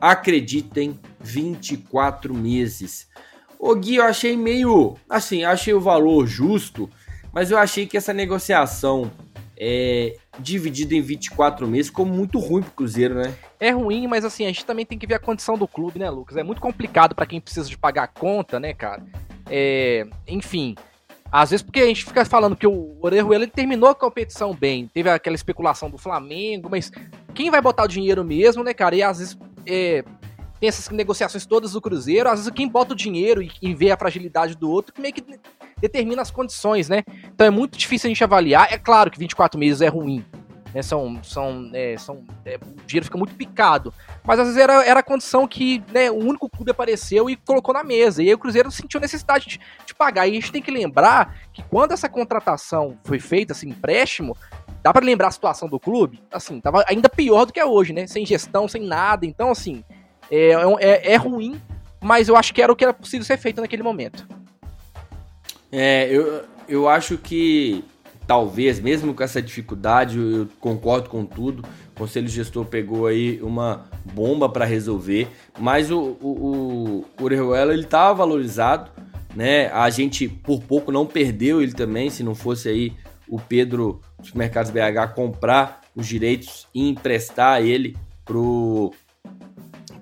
acreditem 0.00 0.98
24 1.20 2.34
meses. 2.34 3.08
O 3.58 3.74
Gui, 3.74 3.96
eu 3.96 4.04
achei 4.04 4.36
meio 4.36 4.96
assim, 5.08 5.44
achei 5.44 5.72
o 5.72 5.80
valor 5.80 6.26
justo 6.26 6.90
mas 7.36 7.50
eu 7.50 7.58
achei 7.58 7.84
que 7.84 7.98
essa 7.98 8.14
negociação 8.14 9.12
é, 9.58 10.16
dividida 10.38 10.94
em 10.94 11.00
24 11.00 11.66
meses 11.66 11.86
ficou 11.86 12.04
muito 12.04 12.38
ruim 12.38 12.62
pro 12.62 12.72
Cruzeiro, 12.72 13.14
né? 13.14 13.34
É 13.58 13.70
ruim, 13.70 14.06
mas 14.06 14.24
assim, 14.24 14.44
a 14.44 14.48
gente 14.48 14.64
também 14.64 14.84
tem 14.84 14.98
que 14.98 15.06
ver 15.06 15.14
a 15.14 15.18
condição 15.18 15.56
do 15.56 15.66
clube, 15.66 15.98
né, 15.98 16.10
Lucas? 16.10 16.36
É 16.36 16.42
muito 16.42 16.60
complicado 16.60 17.14
para 17.14 17.26
quem 17.26 17.40
precisa 17.40 17.68
de 17.68 17.78
pagar 17.78 18.04
a 18.04 18.08
conta, 18.08 18.60
né, 18.60 18.74
cara? 18.74 19.02
É, 19.48 20.06
enfim, 20.28 20.74
às 21.30 21.50
vezes 21.50 21.62
porque 21.62 21.80
a 21.80 21.86
gente 21.86 22.04
fica 22.04 22.24
falando 22.24 22.56
que 22.56 22.66
o 22.66 22.96
Orejuela 23.00 23.44
ele 23.44 23.50
terminou 23.50 23.88
a 23.88 23.94
competição 23.94 24.54
bem, 24.54 24.90
teve 24.92 25.08
aquela 25.08 25.36
especulação 25.36 25.88
do 25.88 25.98
Flamengo, 25.98 26.68
mas 26.70 26.90
quem 27.34 27.50
vai 27.50 27.60
botar 27.60 27.84
o 27.84 27.88
dinheiro 27.88 28.24
mesmo, 28.24 28.62
né, 28.62 28.74
cara? 28.74 28.94
E 28.94 29.02
às 29.02 29.18
vezes 29.18 29.38
é, 29.66 30.04
tem 30.60 30.68
essas 30.68 30.88
negociações 30.88 31.46
todas 31.46 31.72
do 31.72 31.80
Cruzeiro, 31.80 32.28
às 32.28 32.40
vezes 32.40 32.52
quem 32.54 32.68
bota 32.68 32.92
o 32.92 32.96
dinheiro 32.96 33.42
e, 33.42 33.50
e 33.60 33.74
vê 33.74 33.90
a 33.90 33.96
fragilidade 33.96 34.54
do 34.54 34.70
outro, 34.70 34.94
meio 34.98 35.12
que 35.12 35.22
determina 35.80 36.22
as 36.22 36.30
condições, 36.30 36.88
né? 36.88 37.02
Então 37.24 37.46
é 37.46 37.50
muito 37.50 37.76
difícil 37.76 38.08
a 38.08 38.10
gente 38.10 38.24
avaliar. 38.24 38.72
É 38.72 38.78
claro 38.78 39.10
que 39.10 39.18
24 39.18 39.58
meses 39.58 39.80
é 39.80 39.88
ruim, 39.88 40.24
né? 40.74 40.82
São, 40.82 41.22
são, 41.22 41.70
é, 41.72 41.96
são 41.96 42.24
é, 42.44 42.56
o 42.56 42.86
dinheiro 42.86 43.04
fica 43.04 43.18
muito 43.18 43.34
picado, 43.34 43.92
mas 44.24 44.38
às 44.38 44.46
vezes 44.46 44.60
era, 44.60 44.84
era 44.84 45.00
a 45.00 45.02
condição 45.02 45.46
que 45.46 45.82
né, 45.92 46.10
o 46.10 46.16
único 46.16 46.48
clube 46.48 46.70
apareceu 46.70 47.28
e 47.28 47.36
colocou 47.36 47.74
na 47.74 47.84
mesa. 47.84 48.22
E 48.22 48.28
aí 48.28 48.34
o 48.34 48.38
Cruzeiro 48.38 48.70
sentiu 48.70 49.00
necessidade 49.00 49.46
de, 49.48 49.60
de 49.86 49.94
pagar. 49.94 50.26
E 50.26 50.32
a 50.32 50.34
gente 50.34 50.52
tem 50.52 50.62
que 50.62 50.70
lembrar 50.70 51.36
que 51.52 51.62
quando 51.62 51.92
essa 51.92 52.08
contratação 52.08 52.98
foi 53.04 53.18
feita, 53.18 53.52
esse 53.52 53.68
empréstimo, 53.68 54.36
dá 54.82 54.92
para 54.92 55.04
lembrar 55.04 55.28
a 55.28 55.32
situação 55.32 55.68
do 55.68 55.80
clube? 55.80 56.22
Assim, 56.30 56.60
tava 56.60 56.84
ainda 56.88 57.08
pior 57.08 57.44
do 57.44 57.52
que 57.52 57.60
é 57.60 57.64
hoje, 57.64 57.92
né? 57.92 58.06
Sem 58.06 58.24
gestão, 58.24 58.68
sem 58.68 58.82
nada. 58.82 59.26
Então, 59.26 59.50
assim, 59.50 59.84
é, 60.30 60.52
é, 60.80 61.12
é 61.12 61.16
ruim, 61.16 61.60
mas 62.02 62.28
eu 62.28 62.36
acho 62.36 62.52
que 62.52 62.62
era 62.62 62.72
o 62.72 62.76
que 62.76 62.84
era 62.84 62.94
possível 62.94 63.24
ser 63.24 63.36
feito 63.36 63.60
naquele 63.60 63.82
momento. 63.82 64.26
É, 65.70 66.08
eu, 66.10 66.44
eu 66.68 66.88
acho 66.88 67.18
que 67.18 67.84
talvez, 68.26 68.80
mesmo 68.80 69.14
com 69.14 69.22
essa 69.22 69.40
dificuldade, 69.40 70.18
eu 70.18 70.48
concordo 70.60 71.08
com 71.08 71.24
tudo. 71.24 71.62
O 71.94 71.98
Conselho 71.98 72.28
Gestor 72.28 72.64
pegou 72.64 73.06
aí 73.06 73.40
uma 73.40 73.84
bomba 74.12 74.48
para 74.48 74.64
resolver, 74.64 75.28
mas 75.58 75.90
o, 75.90 76.16
o, 76.20 77.04
o 77.18 77.24
Orejuela 77.24 77.72
ele 77.72 77.84
estava 77.84 78.14
valorizado, 78.14 78.90
né? 79.34 79.68
A 79.68 79.88
gente 79.90 80.28
por 80.28 80.62
pouco 80.62 80.90
não 80.90 81.06
perdeu 81.06 81.62
ele 81.62 81.72
também, 81.72 82.10
se 82.10 82.22
não 82.22 82.34
fosse 82.34 82.68
aí 82.68 82.92
o 83.28 83.40
Pedro 83.40 84.00
dos 84.18 84.32
Mercados 84.32 84.70
BH 84.70 85.14
comprar 85.14 85.80
os 85.94 86.06
direitos 86.06 86.66
e 86.74 86.88
emprestar 86.88 87.62
ele 87.62 87.96
pro 88.24 88.92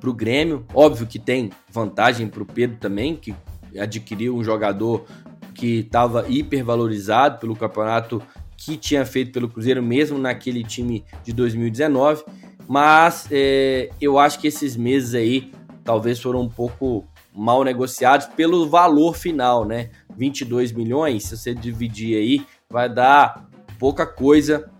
pro 0.01 0.12
Grêmio. 0.12 0.67
Óbvio 0.75 1.07
que 1.07 1.19
tem 1.19 1.51
vantagem 1.71 2.29
pro 2.29 2.45
Pedro 2.45 2.77
também, 2.77 3.17
que 3.17 3.35
adquiriu 3.79 4.37
um 4.37 4.45
jogador 4.45 5.07
que 5.55 5.80
estava 5.80 6.26
hipervalorizado 6.28 7.38
pelo 7.38 7.57
campeonato 7.57 8.22
que 8.57 8.76
tinha 8.76 9.05
feito 9.05 9.32
pelo 9.32 9.48
Cruzeiro, 9.48 9.82
mesmo 9.82 10.18
naquele 10.18 10.64
time 10.64 11.05
de 11.22 11.32
2019. 11.32 12.24
Mas 12.66 13.28
é, 13.30 13.90
eu 14.00 14.18
acho 14.18 14.38
que 14.38 14.48
esses 14.48 14.76
meses 14.76 15.14
aí 15.14 15.52
talvez 15.84 16.20
foram 16.20 16.40
um 16.40 16.48
pouco 16.48 17.05
mal 17.34 17.62
negociados 17.62 18.26
pelo 18.26 18.68
valor 18.68 19.14
final, 19.14 19.64
né? 19.64 19.90
22 20.16 20.72
milhões, 20.72 21.24
se 21.24 21.36
você 21.36 21.55
dividir 21.55 22.16
aí, 22.16 22.46
vai 22.70 22.88
dar 22.88 23.48
pouca 23.78 24.07
coisa 24.07 24.70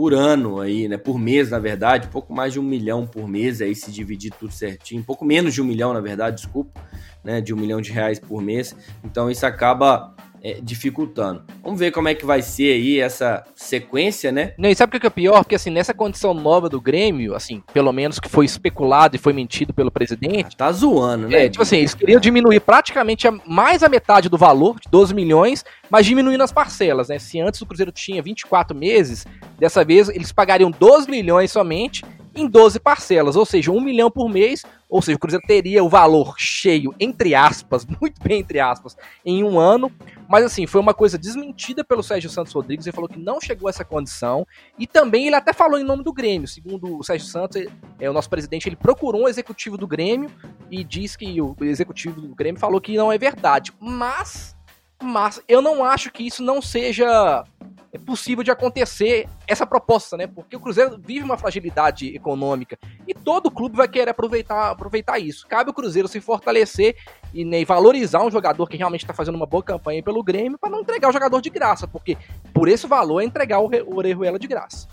por 0.00 0.14
ano 0.14 0.58
aí, 0.60 0.88
né? 0.88 0.96
Por 0.96 1.18
mês, 1.18 1.50
na 1.50 1.58
verdade, 1.58 2.08
pouco 2.08 2.32
mais 2.32 2.54
de 2.54 2.58
um 2.58 2.62
milhão 2.62 3.06
por 3.06 3.28
mês 3.28 3.60
aí, 3.60 3.74
se 3.74 3.92
dividir 3.92 4.32
tudo 4.32 4.50
certinho, 4.50 5.04
pouco 5.04 5.26
menos 5.26 5.52
de 5.52 5.60
um 5.60 5.64
milhão, 5.66 5.92
na 5.92 6.00
verdade, 6.00 6.36
desculpa, 6.36 6.80
né? 7.22 7.38
De 7.42 7.52
um 7.52 7.56
milhão 7.58 7.82
de 7.82 7.92
reais 7.92 8.18
por 8.18 8.40
mês. 8.40 8.74
Então 9.04 9.30
isso 9.30 9.44
acaba 9.44 10.16
é, 10.42 10.58
dificultando. 10.62 11.42
Vamos 11.62 11.78
ver 11.78 11.90
como 11.90 12.08
é 12.08 12.14
que 12.14 12.24
vai 12.24 12.42
ser 12.42 12.72
aí 12.72 12.98
essa 12.98 13.44
sequência, 13.54 14.32
né? 14.32 14.54
Não, 14.58 14.68
e 14.68 14.74
sabe 14.74 14.96
o 14.96 15.00
que 15.00 15.06
é 15.06 15.10
pior? 15.10 15.42
Porque 15.44 15.54
assim, 15.54 15.70
nessa 15.70 15.92
condição 15.92 16.32
nova 16.32 16.68
do 16.68 16.80
Grêmio, 16.80 17.34
assim, 17.34 17.62
pelo 17.72 17.92
menos 17.92 18.18
que 18.18 18.28
foi 18.28 18.44
especulado 18.44 19.16
e 19.16 19.18
foi 19.18 19.32
mentido 19.32 19.72
pelo 19.74 19.90
presidente. 19.90 20.54
Ah, 20.54 20.58
tá 20.58 20.72
zoando, 20.72 21.28
né? 21.28 21.46
É, 21.46 21.48
tipo 21.48 21.62
assim, 21.62 21.78
eles 21.78 21.94
queriam 21.94 22.20
diminuir 22.20 22.60
praticamente 22.60 23.28
a, 23.28 23.32
mais 23.46 23.82
a 23.82 23.88
metade 23.88 24.28
do 24.28 24.38
valor, 24.38 24.80
de 24.80 24.88
12 24.90 25.14
milhões, 25.14 25.64
mas 25.90 26.06
diminuindo 26.06 26.42
as 26.42 26.52
parcelas, 26.52 27.08
né? 27.08 27.18
Se 27.18 27.40
antes 27.40 27.60
o 27.60 27.66
Cruzeiro 27.66 27.92
tinha 27.92 28.22
24 28.22 28.76
meses, 28.76 29.26
dessa 29.58 29.84
vez 29.84 30.08
eles 30.08 30.32
pagariam 30.32 30.70
12 30.70 31.10
milhões 31.10 31.50
somente 31.50 32.04
em 32.34 32.46
12 32.48 32.78
parcelas, 32.80 33.36
ou 33.36 33.44
seja, 33.44 33.70
um 33.70 33.80
milhão 33.80 34.10
por 34.10 34.28
mês, 34.28 34.64
ou 34.88 35.02
seja, 35.02 35.16
o 35.16 35.18
Cruzeiro 35.18 35.46
teria 35.46 35.82
o 35.82 35.88
valor 35.88 36.34
cheio, 36.38 36.94
entre 36.98 37.34
aspas, 37.34 37.84
muito 38.00 38.22
bem 38.22 38.40
entre 38.40 38.60
aspas, 38.60 38.96
em 39.24 39.42
um 39.44 39.58
ano, 39.58 39.90
mas 40.28 40.44
assim, 40.44 40.66
foi 40.66 40.80
uma 40.80 40.94
coisa 40.94 41.18
desmentida 41.18 41.84
pelo 41.84 42.02
Sérgio 42.02 42.30
Santos 42.30 42.52
Rodrigues, 42.52 42.86
ele 42.86 42.94
falou 42.94 43.08
que 43.08 43.18
não 43.18 43.40
chegou 43.40 43.68
a 43.68 43.70
essa 43.70 43.84
condição, 43.84 44.46
e 44.78 44.86
também 44.86 45.26
ele 45.26 45.36
até 45.36 45.52
falou 45.52 45.78
em 45.78 45.84
nome 45.84 46.02
do 46.02 46.12
Grêmio, 46.12 46.48
segundo 46.48 46.98
o 46.98 47.02
Sérgio 47.02 47.26
Santos, 47.26 47.62
é, 47.98 48.08
o 48.08 48.12
nosso 48.12 48.30
presidente, 48.30 48.68
ele 48.68 48.76
procurou 48.76 49.22
um 49.22 49.28
executivo 49.28 49.76
do 49.76 49.86
Grêmio, 49.86 50.30
e 50.70 50.84
diz 50.84 51.16
que 51.16 51.40
o 51.40 51.56
executivo 51.60 52.20
do 52.20 52.34
Grêmio 52.34 52.60
falou 52.60 52.80
que 52.80 52.96
não 52.96 53.12
é 53.12 53.18
verdade, 53.18 53.72
mas, 53.80 54.56
mas 55.02 55.42
eu 55.48 55.60
não 55.60 55.84
acho 55.84 56.10
que 56.10 56.26
isso 56.26 56.42
não 56.42 56.62
seja 56.62 57.44
é 57.92 57.98
possível 57.98 58.44
de 58.44 58.50
acontecer 58.50 59.28
essa 59.46 59.66
proposta, 59.66 60.16
né? 60.16 60.26
Porque 60.26 60.56
o 60.56 60.60
Cruzeiro 60.60 60.98
vive 60.98 61.24
uma 61.24 61.36
fragilidade 61.36 62.14
econômica 62.14 62.78
e 63.06 63.12
todo 63.12 63.50
clube 63.50 63.76
vai 63.76 63.88
querer 63.88 64.10
aproveitar, 64.10 64.70
aproveitar 64.70 65.18
isso. 65.18 65.46
Cabe 65.48 65.70
o 65.70 65.74
Cruzeiro 65.74 66.06
se 66.06 66.20
fortalecer 66.20 66.96
e 67.34 67.44
né, 67.44 67.64
valorizar 67.64 68.22
um 68.24 68.30
jogador 68.30 68.66
que 68.68 68.76
realmente 68.76 69.02
está 69.02 69.12
fazendo 69.12 69.34
uma 69.34 69.46
boa 69.46 69.62
campanha 69.62 70.02
pelo 70.02 70.22
Grêmio 70.22 70.58
para 70.58 70.70
não 70.70 70.80
entregar 70.80 71.08
o 71.08 71.12
jogador 71.12 71.40
de 71.40 71.50
graça, 71.50 71.88
porque 71.88 72.16
por 72.54 72.68
esse 72.68 72.86
valor 72.86 73.20
é 73.20 73.24
entregar 73.24 73.60
o, 73.60 73.68
o 73.86 73.96
Orejuela 73.96 74.38
de 74.38 74.46
graça. 74.46 74.88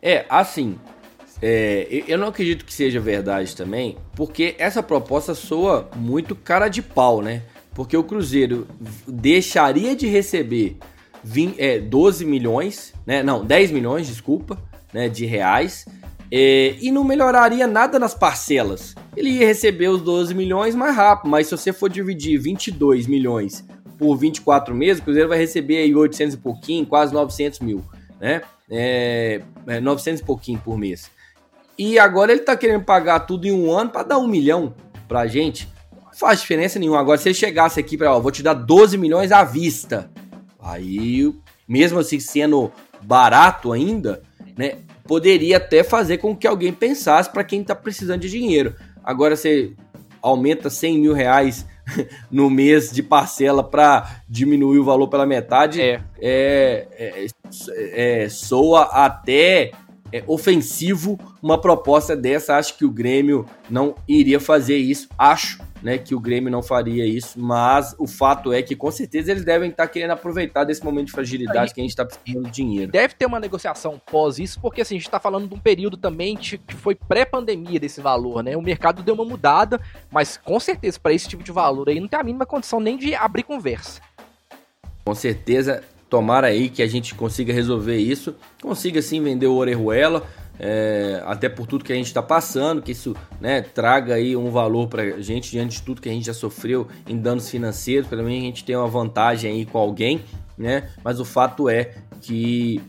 É, 0.00 0.24
assim, 0.30 0.78
é, 1.42 2.04
eu 2.06 2.16
não 2.16 2.28
acredito 2.28 2.64
que 2.64 2.72
seja 2.72 3.00
verdade 3.00 3.54
também, 3.54 3.98
porque 4.14 4.54
essa 4.58 4.82
proposta 4.82 5.34
soa 5.34 5.88
muito 5.94 6.34
cara 6.34 6.68
de 6.68 6.80
pau, 6.80 7.20
né? 7.20 7.42
Porque 7.74 7.96
o 7.96 8.02
Cruzeiro 8.02 8.66
deixaria 9.06 9.94
de 9.94 10.06
receber 10.06 10.78
20, 11.24 11.60
é, 11.60 11.78
12 11.78 12.24
milhões, 12.24 12.92
né? 13.06 13.22
Não, 13.22 13.44
10 13.44 13.70
milhões, 13.70 14.06
desculpa, 14.06 14.58
né? 14.92 15.08
De 15.08 15.26
reais. 15.26 15.86
É, 16.30 16.76
e 16.80 16.90
não 16.90 17.04
melhoraria 17.04 17.66
nada 17.66 17.98
nas 17.98 18.14
parcelas. 18.14 18.94
Ele 19.16 19.30
ia 19.30 19.46
receber 19.46 19.88
os 19.88 20.02
12 20.02 20.34
milhões 20.34 20.74
mais 20.74 20.94
rápido, 20.94 21.30
mas 21.30 21.46
se 21.46 21.56
você 21.56 21.72
for 21.72 21.88
dividir 21.88 22.38
22 22.38 23.06
milhões 23.06 23.64
por 23.98 24.16
24 24.16 24.74
meses, 24.74 25.00
o 25.00 25.04
Cruzeiro 25.04 25.28
vai 25.28 25.38
receber 25.38 25.78
aí 25.78 25.94
800 25.94 26.34
e 26.34 26.38
pouquinho, 26.38 26.86
quase 26.86 27.12
900 27.12 27.60
mil, 27.60 27.82
né? 28.20 28.42
É, 28.70 29.40
é 29.66 29.80
900 29.80 30.20
e 30.20 30.24
pouquinho 30.24 30.60
por 30.62 30.76
mês. 30.76 31.10
E 31.78 31.98
agora 31.98 32.32
ele 32.32 32.42
tá 32.42 32.56
querendo 32.56 32.84
pagar 32.84 33.20
tudo 33.20 33.46
em 33.46 33.52
um 33.52 33.72
ano 33.72 33.90
para 33.90 34.02
dar 34.02 34.18
um 34.18 34.26
milhão 34.26 34.74
pra 35.06 35.26
gente. 35.26 35.68
Não 36.04 36.12
faz 36.12 36.40
diferença 36.40 36.78
nenhuma. 36.78 36.98
Agora, 36.98 37.16
se 37.16 37.28
ele 37.28 37.34
chegasse 37.34 37.78
aqui 37.78 37.96
para, 37.96 38.14
ó, 38.14 38.20
vou 38.20 38.32
te 38.32 38.42
dar 38.42 38.54
12 38.54 38.98
milhões 38.98 39.30
à 39.30 39.44
vista, 39.44 40.10
Aí, 40.60 41.32
mesmo 41.66 41.98
assim 41.98 42.18
sendo 42.18 42.70
barato 43.02 43.72
ainda, 43.72 44.22
né, 44.56 44.78
poderia 45.04 45.56
até 45.56 45.82
fazer 45.84 46.18
com 46.18 46.36
que 46.36 46.46
alguém 46.46 46.72
pensasse 46.72 47.30
para 47.30 47.44
quem 47.44 47.62
está 47.62 47.74
precisando 47.74 48.20
de 48.20 48.28
dinheiro. 48.28 48.74
Agora 49.02 49.36
você 49.36 49.72
aumenta 50.20 50.68
100 50.68 50.98
mil 50.98 51.12
reais 51.12 51.66
no 52.30 52.50
mês 52.50 52.90
de 52.90 53.02
parcela 53.02 53.62
para 53.62 54.22
diminuir 54.28 54.78
o 54.78 54.84
valor 54.84 55.08
pela 55.08 55.26
metade, 55.26 55.80
é. 55.80 56.00
É, 56.20 56.86
é, 56.92 58.24
é 58.24 58.28
soa 58.28 58.82
até 58.82 59.70
é, 60.12 60.22
ofensivo 60.26 61.18
uma 61.42 61.60
proposta 61.60 62.16
dessa. 62.16 62.56
Acho 62.56 62.76
que 62.76 62.84
o 62.84 62.90
Grêmio 62.90 63.46
não 63.70 63.94
iria 64.06 64.40
fazer 64.40 64.76
isso. 64.76 65.08
Acho 65.16 65.60
né, 65.82 65.98
que 65.98 66.14
o 66.14 66.20
Grêmio 66.20 66.50
não 66.50 66.62
faria 66.62 67.06
isso, 67.06 67.38
mas 67.38 67.94
o 67.98 68.06
fato 68.06 68.52
é 68.52 68.62
que 68.62 68.74
com 68.74 68.90
certeza 68.90 69.30
eles 69.30 69.44
devem 69.44 69.70
estar 69.70 69.86
querendo 69.88 70.10
aproveitar 70.10 70.64
desse 70.64 70.84
momento 70.84 71.06
de 71.06 71.12
fragilidade 71.12 71.72
que 71.72 71.80
a 71.80 71.84
gente 71.84 71.90
está 71.90 72.04
precisando 72.04 72.44
de 72.44 72.50
dinheiro. 72.50 72.90
Deve 72.90 73.14
ter 73.14 73.26
uma 73.26 73.40
negociação 73.40 74.00
pós 74.10 74.38
isso, 74.38 74.60
porque 74.60 74.80
assim, 74.80 74.96
a 74.96 74.98
gente 74.98 75.06
está 75.06 75.20
falando 75.20 75.48
de 75.48 75.54
um 75.54 75.58
período 75.58 75.96
também 75.96 76.36
que 76.36 76.58
foi 76.74 76.94
pré-pandemia 76.94 77.78
desse 77.78 78.00
valor, 78.00 78.42
né? 78.42 78.56
O 78.56 78.62
mercado 78.62 79.02
deu 79.02 79.14
uma 79.14 79.24
mudada, 79.24 79.80
mas 80.10 80.36
com 80.36 80.58
certeza 80.58 80.98
para 81.00 81.12
esse 81.12 81.28
tipo 81.28 81.42
de 81.42 81.52
valor 81.52 81.88
aí 81.88 82.00
não 82.00 82.08
tem 82.08 82.18
a 82.18 82.24
mínima 82.24 82.46
condição 82.46 82.80
nem 82.80 82.96
de 82.96 83.14
abrir 83.14 83.42
conversa. 83.42 84.00
Com 85.04 85.14
certeza, 85.14 85.82
tomara 86.08 86.48
aí 86.48 86.68
que 86.68 86.82
a 86.82 86.86
gente 86.86 87.14
consiga 87.14 87.52
resolver 87.52 87.96
isso, 87.96 88.34
consiga 88.60 89.00
sim 89.00 89.22
vender 89.22 89.46
o 89.46 89.54
Orejuela, 89.54 90.26
é, 90.58 91.22
até 91.24 91.48
por 91.48 91.66
tudo 91.66 91.84
que 91.84 91.92
a 91.92 91.96
gente 91.96 92.06
está 92.06 92.22
passando, 92.22 92.82
que 92.82 92.92
isso 92.92 93.14
né, 93.40 93.62
traga 93.62 94.14
aí 94.14 94.36
um 94.36 94.50
valor 94.50 94.88
para 94.88 95.02
a 95.02 95.20
gente 95.20 95.50
diante 95.50 95.76
de 95.76 95.82
tudo 95.82 96.00
que 96.00 96.08
a 96.08 96.12
gente 96.12 96.26
já 96.26 96.34
sofreu 96.34 96.88
em 97.06 97.16
danos 97.16 97.48
financeiros. 97.48 98.08
Pelo 98.08 98.24
menos 98.24 98.42
a 98.42 98.46
gente 98.46 98.64
tem 98.64 98.76
uma 98.76 98.88
vantagem 98.88 99.50
aí 99.52 99.66
com 99.66 99.78
alguém, 99.78 100.22
né? 100.56 100.90
Mas 101.04 101.20
o 101.20 101.24
fato 101.24 101.68
é 101.68 101.94
que 102.20 102.80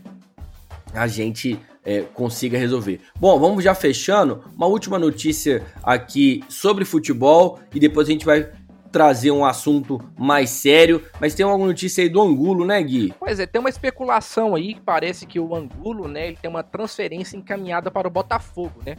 a 0.92 1.06
gente 1.06 1.58
é, 1.84 2.02
consiga 2.02 2.58
resolver. 2.58 3.00
Bom, 3.18 3.38
vamos 3.38 3.64
já 3.64 3.74
fechando. 3.74 4.42
Uma 4.56 4.66
última 4.66 4.98
notícia 4.98 5.64
aqui 5.82 6.42
sobre 6.48 6.84
futebol 6.84 7.58
e 7.74 7.80
depois 7.80 8.08
a 8.08 8.12
gente 8.12 8.26
vai 8.26 8.50
trazer 8.90 9.30
um 9.30 9.44
assunto 9.44 10.00
mais 10.18 10.50
sério, 10.50 11.04
mas 11.20 11.34
tem 11.34 11.44
alguma 11.44 11.68
notícia 11.68 12.02
aí 12.02 12.08
do 12.08 12.20
Angulo, 12.20 12.64
né, 12.64 12.82
Gui? 12.82 13.14
Pois 13.18 13.38
é, 13.38 13.46
tem 13.46 13.60
uma 13.60 13.70
especulação 13.70 14.54
aí 14.54 14.74
que 14.74 14.80
parece 14.80 15.26
que 15.26 15.38
o 15.38 15.54
Angulo, 15.54 16.08
né, 16.08 16.28
ele 16.28 16.36
tem 16.36 16.50
uma 16.50 16.62
transferência 16.62 17.36
encaminhada 17.36 17.90
para 17.90 18.08
o 18.08 18.10
Botafogo, 18.10 18.80
né? 18.84 18.96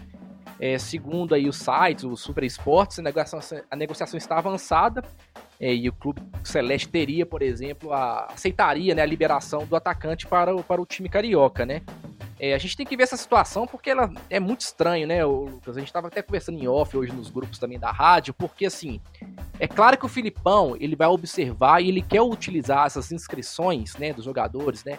É, 0.60 0.78
segundo 0.78 1.34
aí 1.34 1.50
os 1.50 1.58
sites, 1.58 2.04
o 2.04 2.16
Super 2.16 2.44
Esportes, 2.44 3.00
a 3.00 3.02
negociação, 3.02 3.62
a 3.70 3.76
negociação 3.76 4.18
está 4.18 4.38
avançada 4.38 5.04
e 5.62 5.88
o 5.88 5.94
clube 5.94 6.22
celeste 6.44 6.90
teria, 6.90 7.26
por 7.26 7.42
exemplo, 7.42 7.94
a, 7.94 8.26
aceitaria 8.34 8.96
né, 8.96 9.02
a 9.02 9.06
liberação 9.06 9.66
do 9.66 9.76
atacante 9.76 10.26
para 10.26 10.56
o, 10.56 10.64
para 10.64 10.82
o 10.82 10.86
time 10.86 11.08
carioca, 11.08 11.66
né? 11.66 11.82
É, 12.40 12.56
a 12.56 12.58
gente 12.58 12.76
tem 12.76 12.88
que 12.88 12.98
ver 12.98 13.04
essa 13.04 13.16
situação 13.16 13.68
porque 13.68 13.92
ela 13.92 14.12
é 14.28 14.40
muito 14.40 14.62
estranho, 14.62 15.06
né, 15.06 15.24
Lucas? 15.24 15.78
A 15.78 15.80
gente 15.80 15.90
estava 15.90 16.08
até 16.08 16.24
conversando 16.24 16.58
em 16.58 16.68
off 16.68 16.98
hoje 16.98 17.14
nos 17.14 17.30
grupos 17.30 17.60
também 17.60 17.78
da 17.78 17.92
rádio, 17.92 18.34
porque 18.34 18.66
assim, 18.66 19.00
é 19.60 19.68
claro 19.68 19.96
que 19.96 20.08
o 20.08 20.10
Filipão 20.10 20.76
ele 20.80 20.96
vai 20.96 21.08
observar 21.08 21.84
e 21.84 21.90
ele 21.90 22.02
quer 22.02 22.24
utilizar 22.24 22.88
essas 22.88 23.12
inscrições, 23.12 23.96
né, 23.98 24.12
dos 24.12 24.26
jogadores, 24.26 24.84
né, 24.84 24.98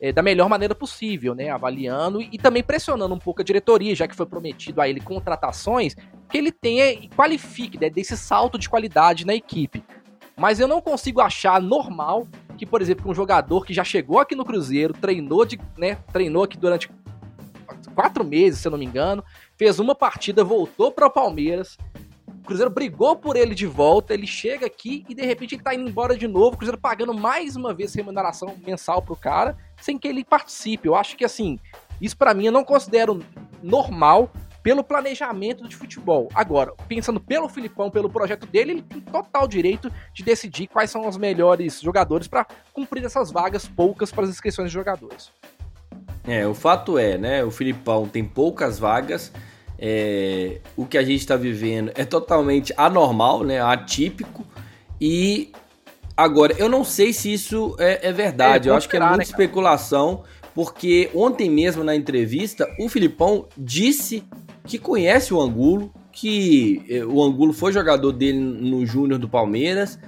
é, 0.00 0.12
da 0.12 0.22
melhor 0.22 0.48
maneira 0.48 0.72
possível, 0.72 1.34
né, 1.34 1.50
avaliando 1.50 2.22
e, 2.22 2.28
e 2.30 2.38
também 2.38 2.62
pressionando 2.62 3.12
um 3.12 3.18
pouco 3.18 3.40
a 3.40 3.44
diretoria, 3.44 3.96
já 3.96 4.06
que 4.06 4.14
foi 4.14 4.26
prometido 4.26 4.80
a 4.80 4.88
ele 4.88 5.00
contratações, 5.00 5.96
que 6.28 6.38
ele 6.38 6.52
tenha 6.52 6.92
e 6.92 7.08
qualifique, 7.08 7.76
né, 7.76 7.90
desse 7.90 8.16
salto 8.16 8.56
de 8.56 8.68
qualidade 8.68 9.26
na 9.26 9.34
equipe. 9.34 9.82
Mas 10.36 10.58
eu 10.60 10.66
não 10.66 10.80
consigo 10.80 11.20
achar 11.20 11.60
normal 11.60 12.26
que, 12.56 12.66
por 12.66 12.82
exemplo, 12.82 13.10
um 13.10 13.14
jogador 13.14 13.64
que 13.64 13.74
já 13.74 13.84
chegou 13.84 14.18
aqui 14.18 14.34
no 14.34 14.44
Cruzeiro, 14.44 14.94
treinou, 14.94 15.44
de, 15.44 15.58
né, 15.76 15.96
treinou 16.12 16.44
aqui 16.44 16.56
durante 16.56 16.90
quatro 17.94 18.24
meses, 18.24 18.60
se 18.60 18.68
eu 18.68 18.72
não 18.72 18.78
me 18.78 18.84
engano, 18.84 19.24
fez 19.56 19.78
uma 19.78 19.94
partida, 19.94 20.44
voltou 20.44 20.90
para 20.90 21.06
o 21.06 21.10
Palmeiras, 21.10 21.78
o 22.26 22.46
Cruzeiro 22.46 22.70
brigou 22.70 23.16
por 23.16 23.36
ele 23.36 23.54
de 23.54 23.66
volta, 23.66 24.12
ele 24.12 24.26
chega 24.26 24.66
aqui 24.66 25.04
e 25.08 25.14
de 25.14 25.24
repente 25.24 25.54
ele 25.54 25.62
tá 25.62 25.74
indo 25.74 25.88
embora 25.88 26.16
de 26.16 26.28
novo, 26.28 26.54
o 26.54 26.58
Cruzeiro 26.58 26.78
pagando 26.78 27.14
mais 27.14 27.56
uma 27.56 27.72
vez 27.72 27.94
remuneração 27.94 28.54
mensal 28.66 29.00
pro 29.00 29.16
cara, 29.16 29.56
sem 29.80 29.96
que 29.96 30.06
ele 30.06 30.24
participe. 30.24 30.88
Eu 30.88 30.94
acho 30.94 31.16
que 31.16 31.24
assim, 31.24 31.58
isso 32.00 32.16
para 32.16 32.34
mim 32.34 32.46
eu 32.46 32.52
não 32.52 32.64
considero 32.64 33.22
normal 33.62 34.30
pelo 34.64 34.82
planejamento 34.82 35.68
de 35.68 35.76
futebol. 35.76 36.30
Agora, 36.34 36.72
pensando 36.88 37.20
pelo 37.20 37.50
Filipão, 37.50 37.90
pelo 37.90 38.08
projeto 38.08 38.46
dele, 38.46 38.72
ele 38.72 38.82
tem 38.82 38.98
total 38.98 39.46
direito 39.46 39.92
de 40.14 40.24
decidir 40.24 40.68
quais 40.68 40.90
são 40.90 41.06
os 41.06 41.18
melhores 41.18 41.82
jogadores 41.82 42.26
para 42.26 42.46
cumprir 42.72 43.04
essas 43.04 43.30
vagas 43.30 43.66
poucas 43.66 44.10
para 44.10 44.24
as 44.24 44.30
inscrições 44.30 44.70
de 44.70 44.74
jogadores. 44.74 45.30
É, 46.26 46.46
o 46.46 46.54
fato 46.54 46.96
é, 46.96 47.18
né? 47.18 47.44
O 47.44 47.50
Filipão 47.50 48.08
tem 48.08 48.24
poucas 48.24 48.78
vagas. 48.78 49.30
É, 49.78 50.60
o 50.74 50.86
que 50.86 50.96
a 50.96 51.02
gente 51.02 51.20
está 51.20 51.36
vivendo 51.36 51.92
é 51.94 52.06
totalmente 52.06 52.72
anormal, 52.74 53.44
né? 53.44 53.60
Atípico. 53.60 54.46
E 54.98 55.52
agora, 56.16 56.54
eu 56.56 56.70
não 56.70 56.84
sei 56.84 57.12
se 57.12 57.30
isso 57.30 57.76
é, 57.78 58.08
é 58.08 58.12
verdade. 58.12 58.70
É, 58.70 58.72
eu 58.72 58.76
acho 58.76 58.88
que 58.88 58.96
é 58.96 59.00
muita 59.00 59.18
né, 59.18 59.24
especulação, 59.24 60.24
porque 60.54 61.10
ontem 61.14 61.50
mesmo 61.50 61.84
na 61.84 61.94
entrevista 61.94 62.66
o 62.80 62.88
Filipão 62.88 63.46
disse 63.58 64.24
que 64.66 64.78
conhece 64.78 65.32
o 65.34 65.40
Angulo, 65.40 65.92
que 66.10 66.82
eh, 66.88 67.04
o 67.04 67.22
Angulo 67.22 67.52
foi 67.52 67.72
jogador 67.72 68.12
dele 68.12 68.38
no 68.38 68.86
Júnior 68.86 69.18
do 69.18 69.28
Palmeiras. 69.28 69.98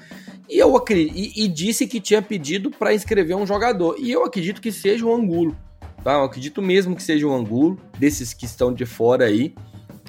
E, 0.49 0.59
eu 0.59 0.77
acredito, 0.77 1.15
e, 1.17 1.45
e 1.45 1.49
disse 1.49 1.87
que 1.87 2.01
tinha 2.01 2.23
pedido 2.23 2.71
para 2.71 2.95
inscrever 2.95 3.37
um 3.37 3.47
jogador. 3.47 3.97
E 3.99 4.11
eu 4.11 4.25
acredito 4.25 4.61
que 4.61 4.73
seja 4.73 5.05
o 5.05 5.15
Angulo. 5.15 5.57
tá? 6.03 6.15
Eu 6.15 6.25
acredito 6.25 6.63
mesmo 6.63 6.97
que 6.97 7.03
seja 7.03 7.27
um 7.27 7.35
Angulo, 7.35 7.79
desses 7.99 8.33
que 8.33 8.47
estão 8.47 8.73
de 8.73 8.87
fora 8.87 9.25
aí. 9.27 9.55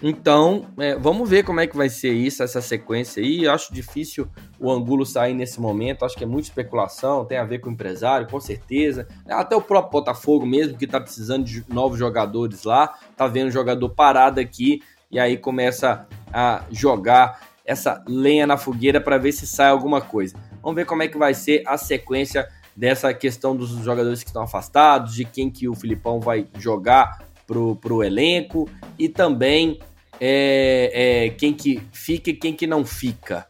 Então, 0.01 0.67
é, 0.77 0.95
vamos 0.95 1.27
ver 1.27 1.43
como 1.43 1.59
é 1.59 1.65
que 1.65 1.75
vai 1.75 1.89
ser 1.89 2.11
isso, 2.11 2.43
essa 2.43 2.61
sequência 2.61 3.21
aí. 3.21 3.45
Eu 3.45 3.51
acho 3.51 3.73
difícil 3.73 4.27
o 4.59 4.71
Angulo 4.71 5.05
sair 5.05 5.33
nesse 5.33 5.59
momento. 5.59 6.05
Acho 6.05 6.15
que 6.15 6.23
é 6.23 6.27
muita 6.27 6.49
especulação, 6.49 7.25
tem 7.25 7.37
a 7.37 7.43
ver 7.43 7.59
com 7.59 7.69
o 7.69 7.73
empresário, 7.73 8.27
com 8.27 8.39
certeza. 8.39 9.07
Até 9.27 9.55
o 9.55 9.61
próprio 9.61 9.91
Botafogo 9.91 10.45
mesmo, 10.45 10.77
que 10.77 10.85
tá 10.85 10.99
precisando 10.99 11.45
de 11.45 11.63
novos 11.67 11.97
jogadores 11.97 12.63
lá. 12.63 12.95
Tá 13.15 13.27
vendo 13.27 13.47
o 13.47 13.51
jogador 13.51 13.89
parado 13.89 14.39
aqui 14.39 14.81
e 15.09 15.19
aí 15.19 15.37
começa 15.37 16.05
a 16.31 16.63
jogar 16.71 17.39
essa 17.65 18.03
lenha 18.07 18.45
na 18.45 18.57
fogueira 18.57 19.01
para 19.01 19.17
ver 19.17 19.31
se 19.31 19.47
sai 19.47 19.69
alguma 19.69 19.99
coisa. 19.99 20.35
Vamos 20.61 20.75
ver 20.75 20.85
como 20.85 21.03
é 21.03 21.07
que 21.07 21.17
vai 21.17 21.33
ser 21.33 21.63
a 21.65 21.77
sequência 21.77 22.47
dessa 22.75 23.13
questão 23.13 23.55
dos 23.55 23.71
jogadores 23.71 24.21
que 24.21 24.29
estão 24.29 24.43
afastados, 24.43 25.15
de 25.15 25.25
quem 25.25 25.49
que 25.49 25.67
o 25.67 25.73
Filipão 25.73 26.19
vai 26.19 26.47
jogar 26.59 27.25
pro, 27.47 27.75
pro 27.77 28.03
elenco 28.03 28.69
e 28.99 29.07
também 29.07 29.79
é, 30.19 30.91
é, 30.93 31.29
quem 31.29 31.53
que 31.53 31.81
fica 31.91 32.29
e 32.29 32.33
quem 32.33 32.53
que 32.53 32.67
não 32.67 32.85
fica. 32.85 33.47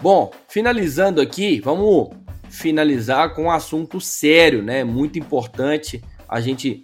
Bom, 0.00 0.30
finalizando 0.48 1.20
aqui, 1.20 1.60
vamos 1.60 2.10
finalizar 2.48 3.34
com 3.34 3.44
um 3.44 3.50
assunto 3.50 4.00
sério, 4.00 4.62
né? 4.62 4.84
Muito 4.84 5.18
importante 5.18 6.02
a 6.28 6.40
gente 6.40 6.82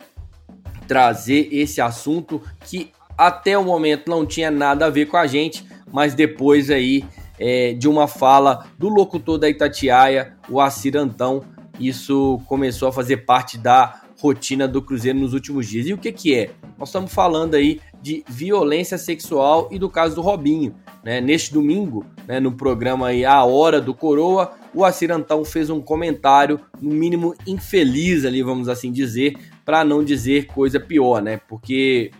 trazer 0.87 1.49
esse 1.53 1.81
assunto 1.81 2.43
que 2.65 2.91
até 3.17 3.57
o 3.59 3.65
momento 3.65 4.09
não 4.09 4.25
tinha 4.25 4.51
nada 4.51 4.87
a 4.87 4.91
ver 4.91 5.07
com 5.07 5.17
a 5.17 5.27
gente, 5.27 5.67
mas 5.93 6.15
depois 6.15 6.71
aí 6.71 7.05
é, 7.39 7.73
de 7.75 7.89
uma 7.89 8.09
fala 8.09 8.67
do 8.79 8.89
locutor 8.89 9.39
da 9.39 9.49
Itatiaia, 9.49 10.35
o 10.49 10.61
Acir 10.61 10.97
Antão, 10.97 11.45
isso 11.79 12.41
começou 12.47 12.89
a 12.89 12.93
fazer 12.93 13.19
parte 13.19 13.59
da 13.59 14.03
rotina 14.19 14.67
do 14.67 14.83
Cruzeiro 14.83 15.19
nos 15.19 15.33
últimos 15.33 15.67
dias. 15.69 15.87
E 15.87 15.95
o 15.95 15.99
que, 15.99 16.13
que 16.13 16.35
é? 16.35 16.51
Nós 16.77 16.89
estamos 16.89 17.13
falando 17.13 17.55
aí 17.55 17.81
de 18.03 18.25
violência 18.29 18.99
sexual 18.99 19.69
e 19.71 19.79
do 19.79 19.89
caso 19.89 20.15
do 20.15 20.21
Robinho. 20.21 20.75
Né? 21.05 21.21
Neste 21.21 21.53
domingo, 21.53 22.05
né, 22.27 22.41
no 22.41 22.53
programa 22.53 23.09
aí 23.09 23.25
A 23.25 23.45
Hora 23.45 23.81
do 23.81 23.95
Coroa, 23.95 24.53
o 24.75 24.85
Acirantão 24.85 25.45
fez 25.45 25.71
um 25.71 25.81
comentário, 25.81 26.61
no 26.81 26.91
mínimo 26.91 27.35
infeliz 27.47 28.25
ali, 28.25 28.43
vamos 28.43 28.69
assim 28.69 28.93
dizer, 28.93 29.37
para 29.65 29.85
não 29.85 30.05
dizer 30.05 30.47
coisa 30.47 30.79
pior, 30.79 31.23
né? 31.23 31.41
Porque 31.49 32.11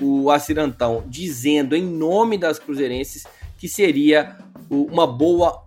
o 0.00 0.30
Acirantão 0.30 1.04
dizendo 1.06 1.74
em 1.74 1.84
nome 1.84 2.36
das 2.36 2.58
cruzeirenses 2.58 3.24
que 3.58 3.68
seria 3.68 4.36
uma 4.70 5.06
boa 5.06 5.64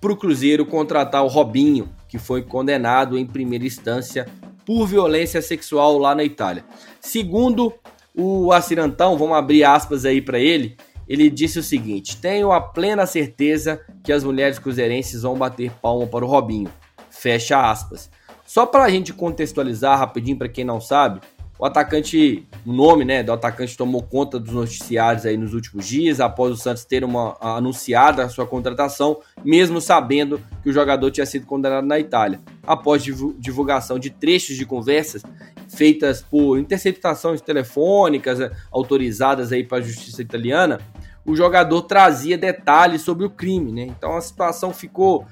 para 0.00 0.12
o 0.12 0.16
Cruzeiro 0.16 0.64
contratar 0.64 1.24
o 1.24 1.28
Robinho, 1.28 1.88
que 2.08 2.18
foi 2.18 2.42
condenado 2.42 3.18
em 3.18 3.26
primeira 3.26 3.64
instância 3.64 4.26
por 4.64 4.86
violência 4.86 5.42
sexual 5.42 5.98
lá 5.98 6.14
na 6.14 6.24
Itália. 6.24 6.64
Segundo 7.00 7.72
o 8.14 8.52
Acirantão, 8.52 9.16
vamos 9.16 9.36
abrir 9.36 9.64
aspas 9.64 10.04
aí 10.04 10.20
para 10.20 10.38
ele, 10.38 10.76
ele 11.08 11.28
disse 11.28 11.58
o 11.58 11.62
seguinte: 11.62 12.16
Tenho 12.16 12.52
a 12.52 12.60
plena 12.60 13.04
certeza 13.06 13.80
que 14.04 14.12
as 14.12 14.22
mulheres 14.22 14.58
cruzeirenses 14.58 15.22
vão 15.22 15.36
bater 15.36 15.70
palma 15.82 16.06
para 16.06 16.24
o 16.24 16.28
Robinho. 16.28 16.70
Fecha 17.10 17.70
aspas. 17.70 18.10
Só 18.46 18.66
para 18.66 18.84
a 18.84 18.90
gente 18.90 19.12
contextualizar 19.12 19.98
rapidinho 19.98 20.36
para 20.36 20.48
quem 20.48 20.64
não 20.64 20.80
sabe, 20.80 21.20
o 21.60 21.66
atacante, 21.66 22.48
o 22.64 22.72
nome 22.72 23.04
né, 23.04 23.22
do 23.22 23.30
atacante 23.32 23.76
tomou 23.76 24.02
conta 24.02 24.38
dos 24.38 24.54
noticiários 24.54 25.26
aí 25.26 25.36
nos 25.36 25.52
últimos 25.52 25.86
dias, 25.86 26.18
após 26.18 26.54
o 26.54 26.56
Santos 26.56 26.86
ter 26.86 27.04
uma, 27.04 27.36
anunciada 27.38 28.24
a 28.24 28.30
sua 28.30 28.46
contratação, 28.46 29.20
mesmo 29.44 29.78
sabendo 29.78 30.40
que 30.62 30.70
o 30.70 30.72
jogador 30.72 31.10
tinha 31.10 31.26
sido 31.26 31.44
condenado 31.44 31.86
na 31.86 31.98
Itália. 31.98 32.40
Após 32.66 33.02
divulgação 33.38 33.98
de 33.98 34.08
trechos 34.08 34.56
de 34.56 34.64
conversas 34.64 35.22
feitas 35.68 36.22
por 36.22 36.58
interceptações 36.58 37.42
telefônicas 37.42 38.40
eh, 38.40 38.50
autorizadas 38.72 39.52
aí 39.52 39.62
para 39.62 39.78
a 39.78 39.82
justiça 39.82 40.22
italiana, 40.22 40.80
o 41.26 41.36
jogador 41.36 41.82
trazia 41.82 42.38
detalhes 42.38 43.02
sobre 43.02 43.26
o 43.26 43.30
crime, 43.30 43.70
né? 43.70 43.82
Então 43.82 44.16
a 44.16 44.20
situação 44.22 44.72
ficou 44.72 45.26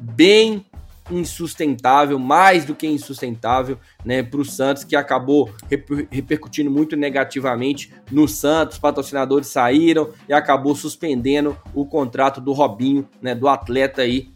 bem 0.00 0.64
insustentável, 1.10 2.18
mais 2.18 2.64
do 2.64 2.74
que 2.74 2.86
insustentável, 2.86 3.78
né, 4.04 4.22
para 4.22 4.40
o 4.40 4.44
Santos, 4.44 4.84
que 4.84 4.96
acabou 4.96 5.50
reper 5.68 6.08
repercutindo 6.10 6.70
muito 6.70 6.96
negativamente 6.96 7.92
no 8.10 8.26
Santos. 8.26 8.78
Patrocinadores 8.78 9.48
saíram 9.48 10.10
e 10.28 10.32
acabou 10.32 10.74
suspendendo 10.74 11.56
o 11.74 11.84
contrato 11.84 12.40
do 12.40 12.52
Robinho, 12.52 13.08
né, 13.20 13.34
do 13.34 13.48
atleta 13.48 14.02
aí, 14.02 14.28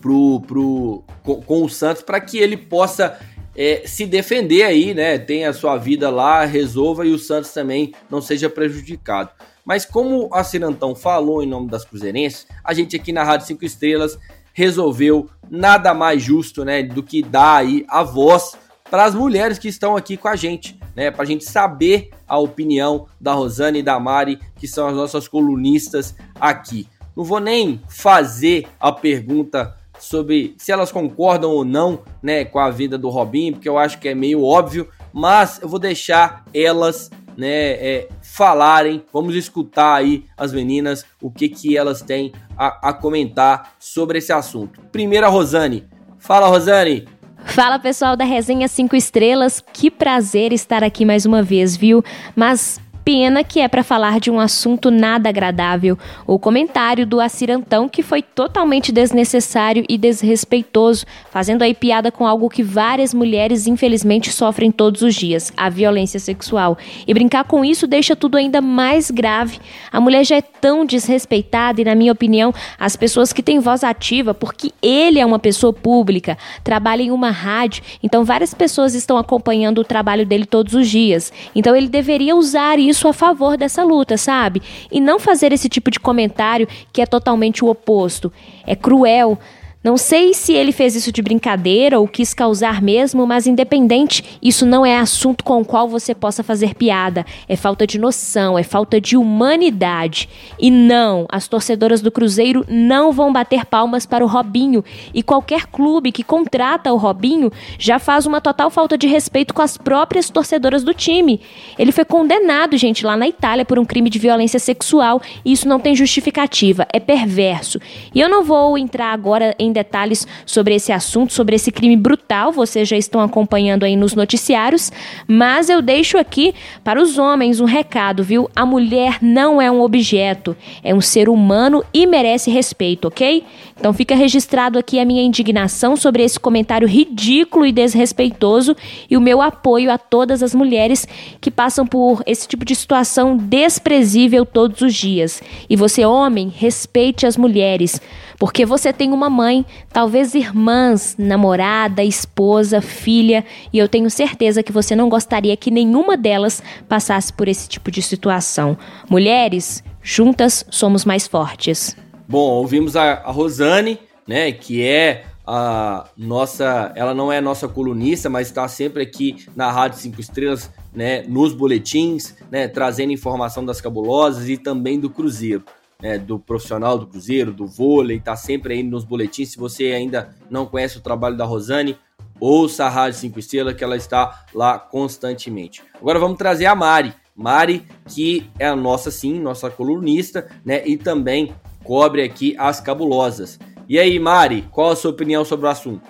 pro, 0.00 0.40
pro, 0.42 1.04
com, 1.22 1.40
com 1.42 1.62
o 1.64 1.68
Santos, 1.68 2.02
para 2.02 2.20
que 2.20 2.38
ele 2.38 2.56
possa 2.56 3.18
é, 3.56 3.82
se 3.86 4.06
defender 4.06 4.64
aí, 4.64 4.94
né, 4.94 5.18
tenha 5.18 5.50
a 5.50 5.54
sua 5.54 5.76
vida 5.76 6.10
lá, 6.10 6.44
resolva 6.44 7.06
e 7.06 7.10
o 7.10 7.18
Santos 7.18 7.52
também 7.52 7.92
não 8.10 8.20
seja 8.20 8.50
prejudicado. 8.50 9.30
Mas 9.64 9.86
como 9.86 10.28
a 10.32 10.44
Cirantão 10.44 10.94
falou 10.94 11.42
em 11.42 11.46
nome 11.46 11.68
das 11.68 11.84
Cruzeirenses, 11.84 12.46
a 12.62 12.74
gente 12.74 12.94
aqui 12.94 13.12
na 13.12 13.24
Rádio 13.24 13.46
5 13.46 13.64
Estrelas 13.64 14.18
resolveu 14.54 15.28
nada 15.50 15.92
mais 15.92 16.22
justo, 16.22 16.64
né, 16.64 16.82
do 16.82 17.02
que 17.02 17.22
dar 17.22 17.56
aí 17.56 17.84
a 17.88 18.02
voz 18.02 18.56
para 18.90 19.04
as 19.04 19.14
mulheres 19.14 19.58
que 19.58 19.68
estão 19.68 19.96
aqui 19.96 20.16
com 20.16 20.28
a 20.28 20.36
gente, 20.36 20.78
né, 20.94 21.10
para 21.10 21.24
a 21.24 21.26
gente 21.26 21.44
saber 21.44 22.10
a 22.26 22.38
opinião 22.38 23.06
da 23.20 23.34
Rosane 23.34 23.80
e 23.80 23.82
da 23.82 23.98
Mari, 23.98 24.38
que 24.56 24.68
são 24.68 24.86
as 24.86 24.94
nossas 24.94 25.28
colunistas 25.28 26.14
aqui. 26.40 26.88
Não 27.16 27.24
vou 27.24 27.40
nem 27.40 27.82
fazer 27.88 28.66
a 28.80 28.90
pergunta 28.92 29.76
sobre 29.98 30.54
se 30.58 30.72
elas 30.72 30.92
concordam 30.92 31.50
ou 31.50 31.64
não, 31.64 32.02
né, 32.22 32.44
com 32.44 32.58
a 32.58 32.70
vida 32.70 32.96
do 32.96 33.08
Robinho, 33.08 33.54
porque 33.54 33.68
eu 33.68 33.78
acho 33.78 33.98
que 33.98 34.08
é 34.08 34.14
meio 34.14 34.42
óbvio, 34.42 34.88
mas 35.12 35.60
eu 35.60 35.68
vou 35.68 35.78
deixar 35.78 36.44
elas 36.54 37.10
né, 37.36 37.72
é, 37.72 38.08
falarem. 38.34 39.04
Vamos 39.12 39.36
escutar 39.36 39.94
aí 39.94 40.24
as 40.36 40.52
meninas, 40.52 41.04
o 41.22 41.30
que, 41.30 41.48
que 41.48 41.76
elas 41.76 42.02
têm 42.02 42.32
a, 42.58 42.88
a 42.90 42.92
comentar 42.92 43.74
sobre 43.78 44.18
esse 44.18 44.32
assunto. 44.32 44.80
Primeiro 44.90 45.24
a 45.24 45.28
Rosane. 45.28 45.84
Fala, 46.18 46.48
Rosane. 46.48 47.06
Fala 47.44 47.78
pessoal 47.78 48.16
da 48.16 48.24
Resenha 48.24 48.66
5 48.66 48.96
Estrelas, 48.96 49.62
que 49.72 49.88
prazer 49.88 50.52
estar 50.52 50.82
aqui 50.82 51.04
mais 51.04 51.24
uma 51.24 51.42
vez, 51.42 51.76
viu? 51.76 52.02
Mas 52.34 52.80
Pena 53.04 53.44
que 53.44 53.60
é 53.60 53.68
para 53.68 53.84
falar 53.84 54.18
de 54.18 54.30
um 54.30 54.40
assunto 54.40 54.90
nada 54.90 55.28
agradável. 55.28 55.98
O 56.26 56.38
comentário 56.38 57.06
do 57.06 57.20
Acirantão 57.20 57.86
que 57.86 58.02
foi 58.02 58.22
totalmente 58.22 58.90
desnecessário 58.90 59.84
e 59.86 59.98
desrespeitoso, 59.98 61.04
fazendo 61.30 61.60
aí 61.60 61.74
piada 61.74 62.10
com 62.10 62.26
algo 62.26 62.48
que 62.48 62.62
várias 62.62 63.12
mulheres 63.12 63.66
infelizmente 63.66 64.32
sofrem 64.32 64.72
todos 64.72 65.02
os 65.02 65.14
dias, 65.14 65.52
a 65.54 65.68
violência 65.68 66.18
sexual. 66.18 66.78
E 67.06 67.12
brincar 67.12 67.44
com 67.44 67.62
isso 67.62 67.86
deixa 67.86 68.16
tudo 68.16 68.38
ainda 68.38 68.62
mais 68.62 69.10
grave. 69.10 69.58
A 69.92 70.00
mulher 70.00 70.24
já 70.24 70.36
é 70.36 70.42
tão 70.42 70.86
desrespeitada 70.86 71.82
e, 71.82 71.84
na 71.84 71.94
minha 71.94 72.12
opinião, 72.12 72.54
as 72.78 72.96
pessoas 72.96 73.34
que 73.34 73.42
têm 73.42 73.58
voz 73.58 73.84
ativa, 73.84 74.32
porque 74.32 74.72
ele 74.80 75.20
é 75.20 75.26
uma 75.26 75.38
pessoa 75.38 75.74
pública, 75.74 76.38
trabalha 76.62 77.02
em 77.02 77.10
uma 77.10 77.30
rádio, 77.30 77.82
então 78.02 78.24
várias 78.24 78.54
pessoas 78.54 78.94
estão 78.94 79.18
acompanhando 79.18 79.82
o 79.82 79.84
trabalho 79.84 80.24
dele 80.24 80.46
todos 80.46 80.72
os 80.72 80.88
dias. 80.88 81.30
Então 81.54 81.76
ele 81.76 81.88
deveria 81.88 82.34
usar 82.34 82.78
isso 82.78 82.93
isso 82.94 83.08
a 83.08 83.12
favor 83.12 83.56
dessa 83.56 83.84
luta, 83.84 84.16
sabe? 84.16 84.62
E 84.90 85.00
não 85.00 85.18
fazer 85.18 85.52
esse 85.52 85.68
tipo 85.68 85.90
de 85.90 86.00
comentário 86.00 86.66
que 86.92 87.02
é 87.02 87.06
totalmente 87.06 87.64
o 87.64 87.68
oposto. 87.68 88.32
É 88.66 88.74
cruel 88.74 89.38
não 89.84 89.98
sei 89.98 90.32
se 90.32 90.54
ele 90.54 90.72
fez 90.72 90.96
isso 90.96 91.12
de 91.12 91.20
brincadeira 91.20 92.00
ou 92.00 92.08
quis 92.08 92.32
causar 92.32 92.80
mesmo, 92.80 93.26
mas 93.26 93.46
independente, 93.46 94.38
isso 94.40 94.64
não 94.64 94.84
é 94.84 94.96
assunto 94.96 95.44
com 95.44 95.60
o 95.60 95.64
qual 95.64 95.86
você 95.86 96.14
possa 96.14 96.42
fazer 96.42 96.74
piada. 96.74 97.26
É 97.46 97.54
falta 97.54 97.86
de 97.86 97.98
noção, 97.98 98.58
é 98.58 98.62
falta 98.62 98.98
de 98.98 99.14
humanidade. 99.14 100.26
E 100.58 100.70
não, 100.70 101.26
as 101.30 101.46
torcedoras 101.46 102.00
do 102.00 102.10
Cruzeiro 102.10 102.64
não 102.66 103.12
vão 103.12 103.30
bater 103.30 103.66
palmas 103.66 104.06
para 104.06 104.24
o 104.24 104.26
Robinho. 104.26 104.82
E 105.12 105.22
qualquer 105.22 105.66
clube 105.66 106.12
que 106.12 106.24
contrata 106.24 106.90
o 106.90 106.96
Robinho 106.96 107.52
já 107.78 107.98
faz 107.98 108.24
uma 108.24 108.40
total 108.40 108.70
falta 108.70 108.96
de 108.96 109.06
respeito 109.06 109.52
com 109.52 109.60
as 109.60 109.76
próprias 109.76 110.30
torcedoras 110.30 110.82
do 110.82 110.94
time. 110.94 111.42
Ele 111.78 111.92
foi 111.92 112.06
condenado, 112.06 112.78
gente, 112.78 113.04
lá 113.04 113.18
na 113.18 113.28
Itália 113.28 113.66
por 113.66 113.78
um 113.78 113.84
crime 113.84 114.08
de 114.08 114.18
violência 114.18 114.58
sexual 114.58 115.20
e 115.44 115.52
isso 115.52 115.68
não 115.68 115.78
tem 115.78 115.94
justificativa, 115.94 116.86
é 116.90 116.98
perverso. 116.98 117.78
E 118.14 118.20
eu 118.20 118.30
não 118.30 118.42
vou 118.42 118.78
entrar 118.78 119.12
agora 119.12 119.54
em 119.58 119.73
detalhes 119.74 120.26
sobre 120.46 120.74
esse 120.74 120.90
assunto, 120.90 121.34
sobre 121.34 121.56
esse 121.56 121.70
crime 121.70 121.96
brutal, 121.96 122.50
vocês 122.50 122.88
já 122.88 122.96
estão 122.96 123.20
acompanhando 123.20 123.84
aí 123.84 123.96
nos 123.96 124.14
noticiários, 124.14 124.90
mas 125.28 125.68
eu 125.68 125.82
deixo 125.82 126.16
aqui 126.16 126.54
para 126.82 127.02
os 127.02 127.18
homens 127.18 127.60
um 127.60 127.66
recado, 127.66 128.24
viu? 128.24 128.48
A 128.56 128.64
mulher 128.64 129.18
não 129.20 129.60
é 129.60 129.70
um 129.70 129.82
objeto, 129.82 130.56
é 130.82 130.94
um 130.94 131.00
ser 131.00 131.28
humano 131.28 131.84
e 131.92 132.06
merece 132.06 132.50
respeito, 132.50 133.08
ok? 133.08 133.44
Então 133.78 133.92
fica 133.92 134.14
registrado 134.14 134.78
aqui 134.78 134.98
a 135.00 135.04
minha 135.04 135.22
indignação 135.22 135.96
sobre 135.96 136.22
esse 136.22 136.38
comentário 136.38 136.86
ridículo 136.86 137.66
e 137.66 137.72
desrespeitoso 137.72 138.76
e 139.10 139.16
o 139.16 139.20
meu 139.20 139.42
apoio 139.42 139.90
a 139.90 139.98
todas 139.98 140.42
as 140.42 140.54
mulheres 140.54 141.06
que 141.40 141.50
passam 141.50 141.86
por 141.86 142.22
esse 142.24 142.46
tipo 142.46 142.64
de 142.64 142.74
situação 142.74 143.36
desprezível 143.36 144.46
todos 144.46 144.80
os 144.80 144.94
dias. 144.94 145.42
E 145.68 145.76
você, 145.76 146.04
homem, 146.04 146.52
respeite 146.56 147.26
as 147.26 147.36
mulheres, 147.36 148.00
porque 148.38 148.66
você 148.66 148.92
tem 148.92 149.12
uma 149.12 149.30
mãe, 149.30 149.64
talvez 149.92 150.34
irmãs, 150.34 151.14
namorada, 151.18 152.02
esposa, 152.02 152.80
filha, 152.80 153.44
e 153.72 153.78
eu 153.78 153.88
tenho 153.88 154.10
certeza 154.10 154.62
que 154.62 154.72
você 154.72 154.94
não 154.96 155.08
gostaria 155.08 155.56
que 155.56 155.70
nenhuma 155.70 156.16
delas 156.16 156.62
passasse 156.88 157.32
por 157.32 157.48
esse 157.48 157.68
tipo 157.68 157.90
de 157.90 158.02
situação. 158.02 158.76
Mulheres, 159.08 159.82
juntas 160.02 160.64
somos 160.70 161.04
mais 161.04 161.26
fortes. 161.26 161.96
Bom, 162.28 162.38
ouvimos 162.38 162.96
a, 162.96 163.14
a 163.14 163.30
Rosane, 163.30 163.98
né, 164.26 164.50
que 164.52 164.82
é 164.82 165.24
a 165.46 166.06
nossa, 166.16 166.92
ela 166.96 167.14
não 167.14 167.30
é 167.30 167.40
nossa 167.40 167.68
colunista, 167.68 168.30
mas 168.30 168.46
está 168.46 168.66
sempre 168.66 169.02
aqui 169.02 169.36
na 169.54 169.70
Rádio 169.70 169.98
5 169.98 170.20
Estrelas, 170.20 170.70
né, 170.94 171.22
nos 171.28 171.52
boletins, 171.52 172.34
né, 172.50 172.66
trazendo 172.66 173.12
informação 173.12 173.64
das 173.64 173.80
cabulosas 173.80 174.48
e 174.48 174.56
também 174.56 174.98
do 174.98 175.10
Cruzeiro, 175.10 175.64
né, 176.04 176.18
do 176.18 176.38
profissional 176.38 176.98
do 176.98 177.06
Cruzeiro, 177.06 177.50
do 177.50 177.66
vôlei, 177.66 178.18
está 178.18 178.36
sempre 178.36 178.74
aí 178.74 178.82
nos 178.82 179.04
boletins. 179.04 179.52
Se 179.52 179.56
você 179.56 179.84
ainda 179.84 180.36
não 180.50 180.66
conhece 180.66 180.98
o 180.98 181.00
trabalho 181.00 181.34
da 181.34 181.46
Rosane, 181.46 181.96
ouça 182.38 182.84
a 182.84 182.90
Rádio 182.90 183.18
5 183.20 183.38
Estrelas, 183.38 183.74
que 183.74 183.82
ela 183.82 183.96
está 183.96 184.44
lá 184.52 184.78
constantemente. 184.78 185.82
Agora 185.98 186.18
vamos 186.18 186.36
trazer 186.36 186.66
a 186.66 186.74
Mari. 186.74 187.14
Mari, 187.34 187.86
que 188.06 188.50
é 188.58 188.66
a 188.66 188.76
nossa, 188.76 189.10
sim, 189.10 189.40
nossa 189.40 189.70
colunista, 189.70 190.46
né, 190.62 190.86
e 190.86 190.98
também 190.98 191.54
cobre 191.82 192.22
aqui 192.22 192.54
as 192.58 192.80
cabulosas. 192.80 193.58
E 193.88 193.98
aí, 193.98 194.18
Mari, 194.18 194.68
qual 194.70 194.90
a 194.90 194.96
sua 194.96 195.10
opinião 195.10 195.42
sobre 195.42 195.64
o 195.64 195.70
assunto? 195.70 196.06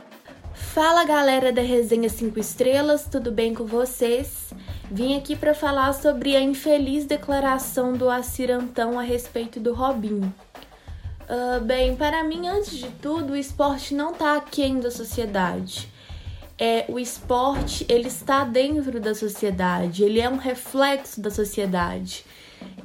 Fala 0.54 1.04
galera 1.04 1.52
da 1.52 1.62
Resenha 1.62 2.08
5 2.08 2.40
Estrelas, 2.40 3.06
tudo 3.08 3.30
bem 3.30 3.54
com 3.54 3.64
vocês? 3.64 4.52
Vim 4.94 5.16
aqui 5.16 5.34
para 5.34 5.52
falar 5.54 5.92
sobre 5.92 6.36
a 6.36 6.40
infeliz 6.40 7.04
declaração 7.04 7.94
do 7.94 8.08
Acirantão 8.08 8.96
a 8.96 9.02
respeito 9.02 9.58
do 9.58 9.74
Robinho. 9.74 10.32
Uh, 11.22 11.60
bem, 11.64 11.96
para 11.96 12.22
mim, 12.22 12.46
antes 12.46 12.78
de 12.78 12.88
tudo, 13.02 13.32
o 13.32 13.36
esporte 13.36 13.92
não 13.92 14.12
está 14.12 14.36
aquém 14.36 14.78
da 14.78 14.92
sociedade. 14.92 15.88
É, 16.56 16.84
o 16.86 17.00
esporte 17.00 17.84
ele 17.88 18.06
está 18.06 18.44
dentro 18.44 19.00
da 19.00 19.16
sociedade, 19.16 20.04
ele 20.04 20.20
é 20.20 20.28
um 20.28 20.36
reflexo 20.36 21.20
da 21.20 21.28
sociedade 21.28 22.24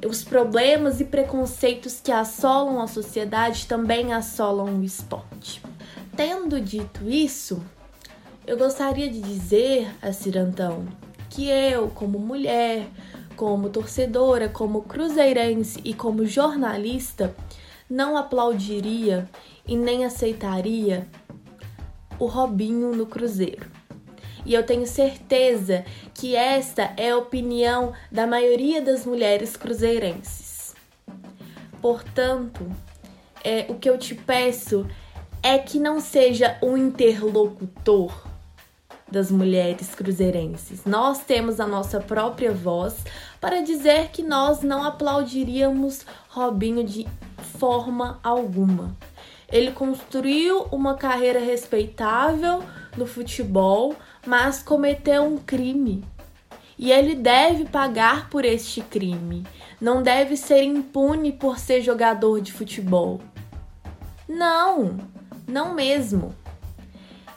os 0.06 0.24
problemas 0.24 1.00
e 1.00 1.04
preconceitos 1.04 2.00
que 2.00 2.10
assolam 2.10 2.80
a 2.80 2.86
sociedade 2.86 3.66
também 3.66 4.12
assolam 4.12 4.80
o 4.80 4.84
esporte. 4.84 5.62
Tendo 6.16 6.60
dito 6.60 7.08
isso, 7.08 7.62
eu 8.46 8.56
gostaria 8.56 9.08
de 9.08 9.20
dizer 9.20 9.94
a 10.02 10.12
Cirantão 10.12 10.86
que 11.30 11.48
eu, 11.48 11.88
como 11.90 12.18
mulher, 12.18 12.88
como 13.36 13.70
torcedora, 13.70 14.48
como 14.48 14.82
cruzeirense 14.82 15.80
e 15.84 15.94
como 15.94 16.26
jornalista, 16.26 17.34
não 17.88 18.16
aplaudiria 18.16 19.28
e 19.66 19.76
nem 19.76 20.04
aceitaria 20.04 21.06
o 22.18 22.26
Robinho 22.26 22.94
no 22.94 23.06
Cruzeiro. 23.06 23.70
E 24.44 24.54
eu 24.54 24.64
tenho 24.64 24.86
certeza 24.86 25.84
que 26.12 26.34
esta 26.34 26.92
é 26.96 27.10
a 27.10 27.16
opinião 27.16 27.92
da 28.10 28.26
maioria 28.26 28.82
das 28.82 29.06
mulheres 29.06 29.56
cruzeirenses. 29.56 30.74
Portanto, 31.80 32.66
é, 33.44 33.66
o 33.68 33.74
que 33.76 33.88
eu 33.88 33.96
te 33.96 34.14
peço 34.14 34.86
é 35.42 35.58
que 35.58 35.78
não 35.78 36.00
seja 36.00 36.58
um 36.62 36.76
interlocutor 36.76 38.29
das 39.10 39.30
mulheres 39.30 39.94
cruzeirenses. 39.94 40.84
Nós 40.84 41.18
temos 41.20 41.60
a 41.60 41.66
nossa 41.66 42.00
própria 42.00 42.52
voz 42.52 42.96
para 43.40 43.62
dizer 43.62 44.08
que 44.10 44.22
nós 44.22 44.62
não 44.62 44.84
aplaudiríamos 44.84 46.04
Robinho 46.28 46.84
de 46.84 47.06
forma 47.58 48.20
alguma. 48.22 48.96
Ele 49.50 49.72
construiu 49.72 50.62
uma 50.70 50.94
carreira 50.94 51.40
respeitável 51.40 52.62
no 52.96 53.06
futebol, 53.06 53.96
mas 54.24 54.62
cometeu 54.62 55.24
um 55.24 55.36
crime. 55.38 56.04
E 56.78 56.92
ele 56.92 57.14
deve 57.14 57.64
pagar 57.66 58.30
por 58.30 58.44
este 58.44 58.80
crime. 58.80 59.44
Não 59.80 60.02
deve 60.02 60.36
ser 60.36 60.62
impune 60.62 61.32
por 61.32 61.58
ser 61.58 61.82
jogador 61.82 62.40
de 62.40 62.52
futebol. 62.52 63.20
Não, 64.28 64.96
não 65.46 65.74
mesmo. 65.74 66.34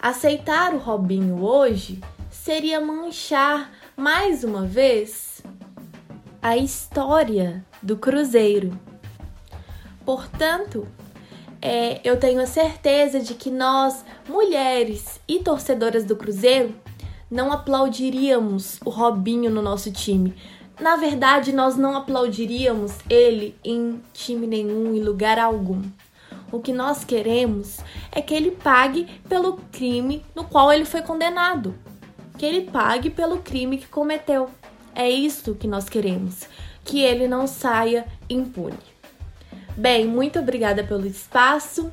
Aceitar 0.04 0.74
o 0.74 0.80
Robinho 0.80 1.42
hoje 1.42 2.02
seria 2.30 2.82
manchar 2.82 3.72
mais 3.96 4.44
uma 4.44 4.66
vez 4.66 5.42
a 6.42 6.58
história 6.58 7.66
do 7.82 7.96
Cruzeiro. 7.96 8.78
Portanto, 10.04 10.86
é, 11.62 12.02
eu 12.04 12.20
tenho 12.20 12.42
a 12.42 12.46
certeza 12.46 13.22
de 13.22 13.34
que 13.34 13.50
nós, 13.50 14.04
mulheres 14.28 15.22
e 15.26 15.40
torcedoras 15.40 16.04
do 16.04 16.18
Cruzeiro, 16.18 16.76
não 17.32 17.54
aplaudiríamos 17.54 18.82
o 18.84 18.90
Robinho 18.90 19.50
no 19.50 19.62
nosso 19.62 19.90
time. 19.90 20.36
Na 20.82 20.98
verdade, 20.98 21.54
nós 21.54 21.78
não 21.78 21.96
aplaudiríamos 21.96 22.92
ele 23.10 23.56
em 23.64 24.02
time 24.12 24.48
nenhum, 24.48 24.94
em 24.94 25.02
lugar 25.02 25.40
algum. 25.40 25.82
O 26.54 26.60
que 26.60 26.72
nós 26.72 27.04
queremos 27.04 27.80
é 28.12 28.22
que 28.22 28.32
ele 28.32 28.52
pague 28.52 29.08
pelo 29.28 29.54
crime 29.72 30.24
no 30.36 30.44
qual 30.44 30.72
ele 30.72 30.86
foi 30.86 31.02
condenado. 31.02 31.74
Que 32.38 32.46
ele 32.46 32.70
pague 32.70 33.10
pelo 33.10 33.40
crime 33.40 33.80
que 33.80 33.88
cometeu. 33.88 34.52
É 34.94 35.10
isso 35.10 35.56
que 35.56 35.68
nós 35.68 35.90
queremos. 35.90 36.48
Que 36.86 37.02
ele 37.02 37.28
não 37.28 37.48
saia 37.48 38.06
impune. 38.30 38.78
Bem, 39.76 40.06
muito 40.06 40.38
obrigada 40.38 40.84
pelo 40.84 41.08
espaço 41.08 41.92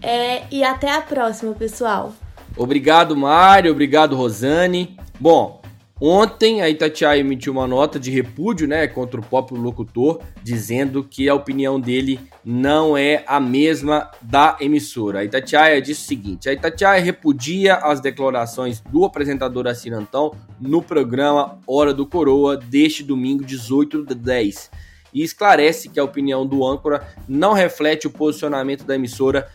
é, 0.00 0.44
e 0.50 0.64
até 0.64 0.90
a 0.90 1.02
próxima, 1.02 1.52
pessoal. 1.52 2.14
Obrigado, 2.56 3.14
Mário. 3.14 3.70
Obrigado, 3.70 4.16
Rosane. 4.16 4.98
Bom, 5.20 5.59
ontem 6.00 6.62
a 6.62 6.68
Itatiaia 6.68 7.20
emitiu 7.20 7.52
uma 7.52 7.66
nota 7.66 7.98
de 7.98 8.10
repúdio 8.10 8.66
né, 8.66 8.86
contra 8.86 9.20
o 9.20 9.24
próprio 9.24 9.60
locutor, 9.60 10.20
dizendo 10.42 11.04
que 11.04 11.28
a 11.28 11.34
opinião 11.34 11.78
dele 11.78 12.18
não 12.44 12.96
é 12.96 13.22
a 13.26 13.38
mesma 13.38 14.10
da 14.22 14.56
emissora. 14.60 15.20
A 15.20 15.24
Itatiaia 15.24 15.80
disse 15.82 16.04
o 16.04 16.08
seguinte: 16.08 16.48
a 16.48 16.52
Itatiaia 16.52 17.02
repudia 17.02 17.76
as 17.76 18.00
declarações 18.00 18.80
do 18.80 19.04
apresentador 19.04 19.66
Assinantão 19.66 20.34
no 20.60 20.80
programa 20.80 21.58
Hora 21.66 21.92
do 21.92 22.06
Coroa 22.06 22.56
deste 22.56 23.02
domingo, 23.02 23.44
18 23.44 24.06
de 24.06 24.14
10 24.14 24.70
e 25.12 25.22
esclarece 25.22 25.88
que 25.88 26.00
a 26.00 26.04
opinião 26.04 26.46
do 26.46 26.66
âncora 26.66 27.06
não 27.28 27.52
reflete 27.52 28.06
o 28.06 28.10
posicionamento 28.10 28.84
da 28.84 28.94
emissora. 28.94 29.48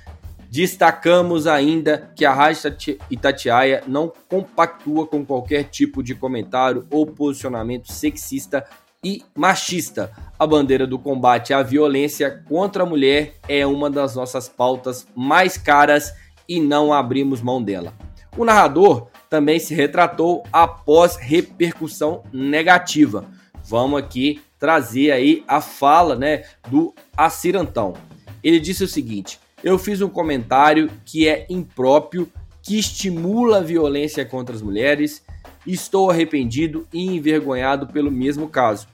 Destacamos 0.55 1.47
ainda 1.47 2.13
que 2.15 2.23
a 2.23 2.33
Rádio 2.33 2.97
Itatiaia 3.11 3.83
não 3.85 4.09
compactua 4.29 5.05
com 5.05 5.25
qualquer 5.25 5.65
tipo 5.65 6.01
de 6.01 6.15
comentário 6.15 6.87
ou 6.89 7.05
posicionamento 7.05 7.91
sexista 7.91 8.65
e 9.03 9.21
machista. 9.35 10.13
A 10.39 10.47
bandeira 10.47 10.87
do 10.87 10.97
combate 10.97 11.53
à 11.53 11.61
violência 11.61 12.41
contra 12.47 12.83
a 12.83 12.85
mulher 12.85 13.35
é 13.49 13.67
uma 13.67 13.89
das 13.89 14.15
nossas 14.15 14.47
pautas 14.47 15.05
mais 15.13 15.57
caras 15.57 16.13
e 16.47 16.61
não 16.61 16.93
abrimos 16.93 17.41
mão 17.41 17.61
dela. 17.61 17.93
O 18.37 18.45
narrador 18.45 19.09
também 19.29 19.59
se 19.59 19.75
retratou 19.75 20.41
após 20.53 21.17
repercussão 21.17 22.23
negativa. 22.31 23.25
Vamos 23.61 23.99
aqui 23.99 24.41
trazer 24.57 25.11
aí 25.11 25.43
a 25.49 25.59
fala, 25.59 26.15
né, 26.15 26.45
do 26.69 26.95
Acirantão. 27.17 27.93
Ele 28.41 28.57
disse 28.57 28.85
o 28.85 28.87
seguinte: 28.87 29.37
"Eu 29.65 29.79
fiz 29.79 29.99
um 29.99 30.07
comentário 30.07 30.91
que 31.03 31.27
é 31.27 31.47
impróprio, 31.49 32.31
que 32.61 32.77
estimula 32.77 33.57
a 33.57 33.61
violência 33.61 34.23
contra 34.23 34.55
as 34.55 34.61
mulheres. 34.61 35.23
Estou 35.65 36.11
arrependido 36.11 36.87
e 36.93 37.03
envergonhado 37.07 37.87
pelo 37.87 38.11
mesmo 38.11 38.47
caso. 38.47 38.87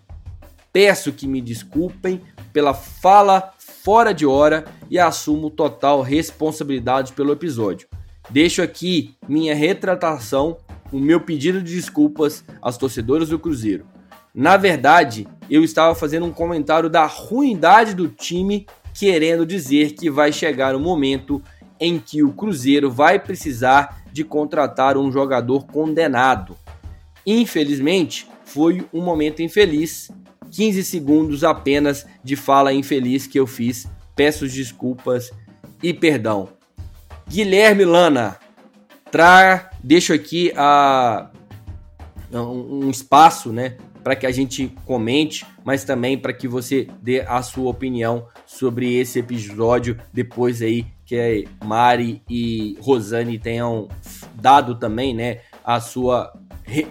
Peço 0.71 1.11
que 1.11 1.27
me 1.27 1.41
desculpem 1.41 2.21
pela 2.53 2.73
fala 2.73 3.51
fora 3.57 4.13
de 4.13 4.25
hora 4.25 4.63
e 4.89 4.97
assumo 4.97 5.49
total 5.49 6.01
responsabilidade 6.01 7.11
pelo 7.11 7.33
episódio. 7.33 7.89
Deixo 8.29 8.61
aqui 8.61 9.13
minha 9.27 9.53
retratação, 9.53 10.57
o 10.89 10.99
meu 10.99 11.19
pedido 11.19 11.61
de 11.61 11.75
desculpas 11.75 12.45
aos 12.61 12.77
torcedores 12.77 13.27
do 13.27 13.37
Cruzeiro. 13.37 13.85
Na 14.33 14.55
verdade, 14.55 15.27
eu 15.49 15.65
estava 15.65 15.93
fazendo 15.93 16.25
um 16.25 16.31
comentário 16.31 16.89
da 16.89 17.05
ruindade 17.05 17.93
do 17.93 18.07
time, 18.07 18.65
querendo 18.93 19.45
dizer 19.45 19.93
que 19.93 20.09
vai 20.09 20.31
chegar 20.31 20.75
o 20.75 20.77
um 20.77 20.81
momento 20.81 21.41
em 21.79 21.99
que 21.99 22.23
o 22.23 22.31
Cruzeiro 22.31 22.91
vai 22.91 23.17
precisar 23.17 24.03
de 24.11 24.23
contratar 24.23 24.97
um 24.97 25.11
jogador 25.11 25.65
condenado. 25.65 26.55
Infelizmente, 27.25 28.27
foi 28.45 28.85
um 28.93 29.01
momento 29.01 29.41
infeliz. 29.41 30.11
15 30.51 30.83
segundos 30.83 31.43
apenas 31.43 32.05
de 32.23 32.35
fala 32.35 32.73
infeliz 32.73 33.25
que 33.25 33.39
eu 33.39 33.47
fiz. 33.47 33.87
Peço 34.15 34.47
desculpas 34.47 35.31
e 35.81 35.93
perdão. 35.93 36.49
Guilherme 37.27 37.85
Lana, 37.85 38.37
tra... 39.09 39.71
deixo 39.81 40.13
aqui 40.13 40.51
a 40.55 41.31
um 42.33 42.89
espaço, 42.89 43.51
né, 43.51 43.75
para 44.03 44.15
que 44.15 44.25
a 44.25 44.31
gente 44.31 44.73
comente, 44.85 45.45
mas 45.63 45.83
também 45.83 46.17
para 46.17 46.33
que 46.33 46.47
você 46.47 46.87
dê 47.01 47.21
a 47.21 47.41
sua 47.41 47.69
opinião 47.69 48.27
sobre 48.45 48.95
esse 48.95 49.19
episódio 49.19 49.99
depois 50.13 50.61
aí 50.61 50.85
que 51.05 51.47
Mari 51.63 52.21
e 52.29 52.77
Rosane 52.79 53.37
tenham 53.37 53.89
dado 54.35 54.75
também, 54.75 55.13
né, 55.13 55.41
a 55.63 55.79
sua 55.79 56.33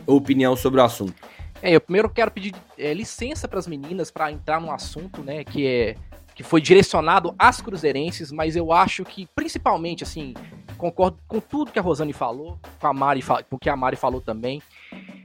opinião 0.06 0.54
sobre 0.54 0.80
o 0.80 0.84
assunto. 0.84 1.14
É, 1.62 1.74
eu 1.74 1.80
primeiro 1.80 2.08
quero 2.08 2.30
pedir 2.30 2.54
é, 2.78 2.92
licença 2.92 3.48
para 3.48 3.58
as 3.58 3.66
meninas 3.66 4.10
para 4.10 4.30
entrar 4.30 4.60
no 4.60 4.70
assunto, 4.70 5.22
né, 5.22 5.44
que 5.44 5.66
é 5.66 5.94
que 6.34 6.42
foi 6.42 6.60
direcionado 6.60 7.34
às 7.38 7.60
cruzeirenses, 7.60 8.32
mas 8.32 8.56
eu 8.56 8.72
acho 8.72 9.04
que 9.04 9.28
principalmente 9.34 10.04
assim 10.04 10.32
concordo 10.78 11.18
com 11.28 11.38
tudo 11.38 11.70
que 11.70 11.78
a 11.78 11.82
Rosane 11.82 12.14
falou, 12.14 12.58
com 12.80 12.86
a 12.86 12.94
Mari, 12.94 13.22
com 13.22 13.56
o 13.56 13.58
que 13.58 13.68
a 13.68 13.76
Mari 13.76 13.96
falou 13.96 14.22
também. 14.22 14.62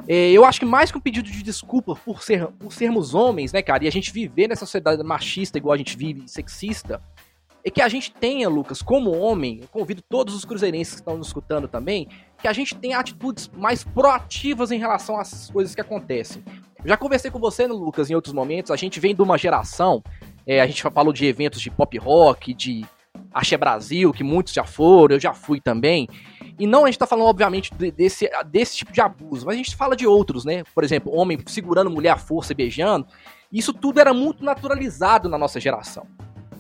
É, 0.07 0.32
eu 0.32 0.45
acho 0.45 0.59
que 0.59 0.66
mais 0.66 0.91
que 0.91 0.97
um 0.97 1.01
pedido 1.01 1.30
de 1.30 1.41
desculpa 1.41 1.95
por, 1.95 2.22
ser, 2.22 2.47
por 2.59 2.72
sermos 2.72 3.13
homens, 3.13 3.51
né, 3.51 3.61
cara, 3.61 3.84
e 3.84 3.88
a 3.88 3.91
gente 3.91 4.11
viver 4.11 4.47
nessa 4.47 4.66
sociedade 4.66 5.01
machista 5.03 5.57
igual 5.57 5.74
a 5.74 5.78
gente 5.78 5.97
vive, 5.97 6.28
sexista, 6.28 7.01
é 7.63 7.72
que 7.72 7.82
a 7.82 7.89
gente 7.89 8.13
tenha, 8.13 8.47
Lucas, 8.47 8.84
como 8.84 9.18
homem, 9.18 9.61
eu 9.63 9.68
convido 9.68 10.03
todos 10.07 10.36
os 10.36 10.45
cruzeirenses 10.45 10.93
que 10.93 11.01
estão 11.01 11.18
nos 11.18 11.28
escutando 11.28 11.68
também, 11.68 12.07
que 12.39 12.47
a 12.47 12.53
gente 12.53 12.76
tenha 12.76 12.99
atitudes 12.99 13.49
mais 13.55 13.84
proativas 13.84 14.72
em 14.72 14.78
relação 14.78 15.20
às 15.20 15.49
coisas 15.49 15.74
que 15.74 15.82
acontecem. 15.82 16.43
Eu 16.84 16.89
já 16.89 16.95
conversei 16.95 17.32
com 17.32 17.39
você, 17.39 17.66
Lucas, 17.66 18.11
em 18.11 18.13
outros 18.13 18.36
momentos, 18.36 18.70
a 18.70 18.76
gente 18.76 18.99
vem 18.99 19.16
de 19.16 19.22
uma 19.24 19.36
geração, 19.36 20.03
é, 20.45 20.61
a 20.61 20.68
gente 20.68 20.84
falou 20.84 21.11
de 21.11 21.26
eventos 21.26 21.59
de 21.59 21.72
pop 21.72 21.97
rock, 21.97 22.53
de 22.53 22.86
Axé 23.36 23.58
Brasil, 23.58 24.14
que 24.14 24.24
muitos 24.24 24.54
já 24.54 24.64
foram, 24.64 25.16
eu 25.16 25.20
já 25.20 25.34
fui 25.34 25.60
também, 25.60 26.08
e 26.58 26.66
não 26.66 26.86
a 26.86 26.88
gente 26.88 26.98
tá 26.98 27.06
falando, 27.06 27.28
obviamente, 27.28 27.70
desse, 27.74 28.30
desse 28.48 28.78
tipo 28.78 28.94
de 28.94 29.02
abuso, 29.02 29.46
mas 29.46 29.56
a 29.56 29.58
gente 29.58 29.76
fala 29.76 29.94
de 29.94 30.08
outros, 30.08 30.46
né? 30.46 30.64
Por 30.74 30.86
exemplo, 30.86 31.14
homem 31.14 31.38
segurando 31.46 31.90
mulher 31.90 32.12
à 32.12 32.18
força 32.18 32.54
e 32.54 32.56
beijando. 32.56 33.06
Isso 33.52 33.74
tudo 33.74 34.00
era 34.00 34.14
muito 34.14 34.42
naturalizado 34.42 35.28
na 35.28 35.38
nossa 35.38 35.60
geração. 35.60 36.08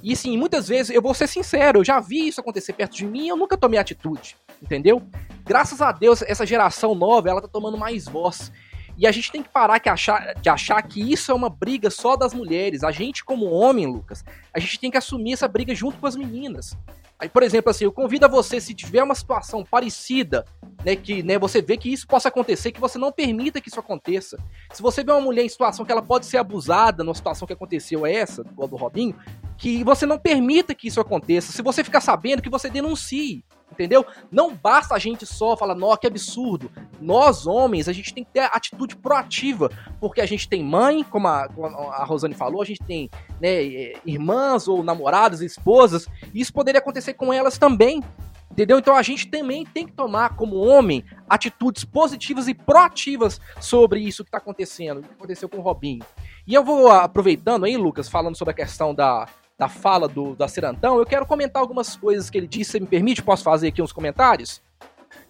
E 0.03 0.11
assim, 0.11 0.37
muitas 0.37 0.67
vezes, 0.67 0.93
eu 0.93 1.01
vou 1.01 1.13
ser 1.13 1.27
sincero, 1.27 1.79
eu 1.79 1.85
já 1.85 2.01
vi 2.01 2.27
isso 2.27 2.41
acontecer 2.41 2.73
perto 2.73 2.95
de 2.95 3.05
mim 3.07 3.29
eu 3.29 3.37
nunca 3.37 3.57
tomei 3.57 3.79
atitude, 3.79 4.35
entendeu? 4.61 5.01
Graças 5.45 5.81
a 5.81 5.93
Deus, 5.93 6.21
essa 6.23 6.45
geração 6.45 6.93
nova, 6.93 7.29
ela 7.29 7.41
tá 7.41 7.47
tomando 7.47 7.77
mais 7.77 8.05
voz. 8.05 8.51
E 8.97 9.05
a 9.05 9.11
gente 9.11 9.31
tem 9.31 9.43
que 9.43 9.49
parar 9.49 9.79
que 9.79 9.89
achar, 9.89 10.35
de 10.35 10.49
achar 10.49 10.81
que 10.81 11.01
isso 11.11 11.31
é 11.31 11.35
uma 11.35 11.49
briga 11.49 11.89
só 11.89 12.15
das 12.15 12.33
mulheres. 12.33 12.83
A 12.83 12.91
gente, 12.91 13.25
como 13.25 13.51
homem, 13.51 13.85
Lucas, 13.85 14.23
a 14.53 14.59
gente 14.59 14.79
tem 14.79 14.89
que 14.89 14.97
assumir 14.97 15.33
essa 15.33 15.47
briga 15.47 15.75
junto 15.75 15.97
com 15.97 16.07
as 16.07 16.15
meninas. 16.15 16.77
Aí, 17.17 17.29
por 17.29 17.43
exemplo, 17.43 17.71
assim, 17.71 17.85
eu 17.85 17.93
convido 17.93 18.25
a 18.25 18.29
você, 18.29 18.59
se 18.59 18.73
tiver 18.73 19.01
uma 19.01 19.15
situação 19.15 19.63
parecida, 19.63 20.43
né, 20.83 20.97
que 20.97 21.23
né, 21.23 21.39
você 21.39 21.61
vê 21.61 21.77
que 21.77 21.91
isso 21.91 22.05
possa 22.05 22.27
acontecer, 22.27 22.73
que 22.73 22.79
você 22.79 22.97
não 22.97 23.09
permita 23.09 23.61
que 23.61 23.69
isso 23.69 23.79
aconteça. 23.79 24.37
Se 24.73 24.81
você 24.81 25.01
vê 25.01 25.13
uma 25.13 25.21
mulher 25.21 25.43
em 25.43 25.49
situação 25.49 25.85
que 25.85 25.91
ela 25.91 26.01
pode 26.01 26.25
ser 26.25 26.37
abusada, 26.37 27.05
numa 27.05 27.15
situação 27.15 27.47
que 27.47 27.53
aconteceu 27.53 28.05
essa, 28.05 28.43
do 28.43 28.75
Robinho, 28.75 29.15
que 29.57 29.81
você 29.83 30.05
não 30.05 30.19
permita 30.19 30.75
que 30.75 30.89
isso 30.89 30.99
aconteça. 30.99 31.53
Se 31.53 31.61
você 31.61 31.85
ficar 31.85 32.01
sabendo, 32.01 32.41
que 32.41 32.49
você 32.49 32.69
denuncie. 32.69 33.45
Entendeu? 33.71 34.05
Não 34.31 34.55
basta 34.55 34.95
a 34.95 34.99
gente 34.99 35.25
só 35.25 35.57
falar, 35.57 35.75
nossa, 35.75 35.99
que 35.99 36.07
absurdo. 36.07 36.71
Nós, 37.01 37.45
homens, 37.45 37.89
a 37.89 37.93
gente 37.93 38.13
tem 38.13 38.23
que 38.23 38.31
ter 38.31 38.39
atitude 38.39 38.95
proativa, 38.95 39.69
porque 39.99 40.21
a 40.21 40.25
gente 40.25 40.47
tem 40.47 40.63
mãe, 40.63 41.03
como 41.03 41.27
a, 41.27 41.49
como 41.49 41.67
a 41.67 42.05
Rosane 42.05 42.33
falou, 42.33 42.61
a 42.61 42.65
gente 42.65 42.81
tem 42.83 43.09
né, 43.41 43.63
irmãs 44.05 44.67
ou 44.67 44.83
namoradas, 44.83 45.41
esposas, 45.41 46.07
e 46.33 46.39
isso 46.39 46.53
poderia 46.53 46.79
acontecer 46.79 47.13
com 47.15 47.33
elas 47.33 47.57
também. 47.57 48.01
Entendeu? 48.49 48.79
Então 48.79 48.95
a 48.95 49.01
gente 49.01 49.27
também 49.27 49.65
tem 49.65 49.85
que 49.85 49.91
tomar, 49.91 50.37
como 50.37 50.55
homem, 50.55 51.03
atitudes 51.27 51.83
positivas 51.83 52.47
e 52.47 52.53
proativas 52.53 53.41
sobre 53.59 53.99
isso 53.99 54.23
que 54.23 54.29
está 54.29 54.37
acontecendo, 54.37 54.99
o 54.99 55.03
que 55.03 55.11
aconteceu 55.11 55.49
com 55.49 55.57
o 55.57 55.61
Robinho. 55.61 56.05
E 56.47 56.53
eu 56.53 56.63
vou 56.63 56.89
aproveitando 56.89 57.65
aí, 57.65 57.75
Lucas, 57.75 58.07
falando 58.07 58.37
sobre 58.37 58.53
a 58.53 58.55
questão 58.55 58.95
da, 58.95 59.27
da 59.57 59.69
fala 59.69 60.07
do 60.07 60.35
da 60.35 60.47
Cirantão, 60.47 60.97
eu 60.97 61.05
quero 61.05 61.25
comentar 61.25 61.61
algumas 61.61 61.95
coisas 61.95 62.29
que 62.29 62.37
ele 62.37 62.47
disse. 62.47 62.71
Você 62.71 62.79
me 62.79 62.87
permite? 62.87 63.21
Posso 63.21 63.43
fazer 63.43 63.69
aqui 63.69 63.81
uns 63.81 63.93
comentários? 63.93 64.61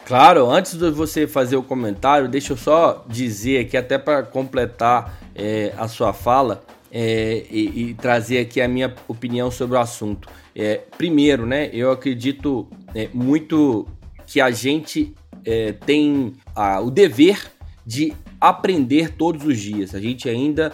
Claro, 0.05 0.49
antes 0.49 0.76
de 0.76 0.89
você 0.91 1.28
fazer 1.28 1.55
o 1.55 1.63
comentário, 1.63 2.28
deixa 2.28 2.53
eu 2.53 2.57
só 2.57 3.03
dizer 3.07 3.65
aqui, 3.65 3.76
até 3.76 3.97
para 3.97 4.23
completar 4.23 5.19
é, 5.34 5.73
a 5.78 5.88
sua 5.88 6.13
fala 6.13 6.63
é, 6.91 7.43
e, 7.49 7.89
e, 7.89 7.93
trazer 7.95 8.39
aqui 8.39 8.61
a 8.61 8.67
minha 8.67 8.93
opinião 9.07 9.49
sobre 9.49 9.78
o 9.78 9.80
assunto. 9.80 10.30
É, 10.55 10.82
primeiro, 10.97 11.45
né, 11.45 11.69
eu 11.73 11.91
acredito 11.91 12.67
é, 12.93 13.09
muito 13.13 13.88
que 14.28 14.39
a 14.39 14.51
gente 14.51 15.13
é, 15.43 15.71
tem 15.71 16.34
a, 16.55 16.80
o 16.80 16.89
dever 16.89 17.51
de 17.86 18.13
aprender 18.39 19.09
todos 19.09 19.45
os 19.45 19.59
dias. 19.59 19.93
A 19.95 19.99
gente 19.99 20.30
ainda 20.30 20.71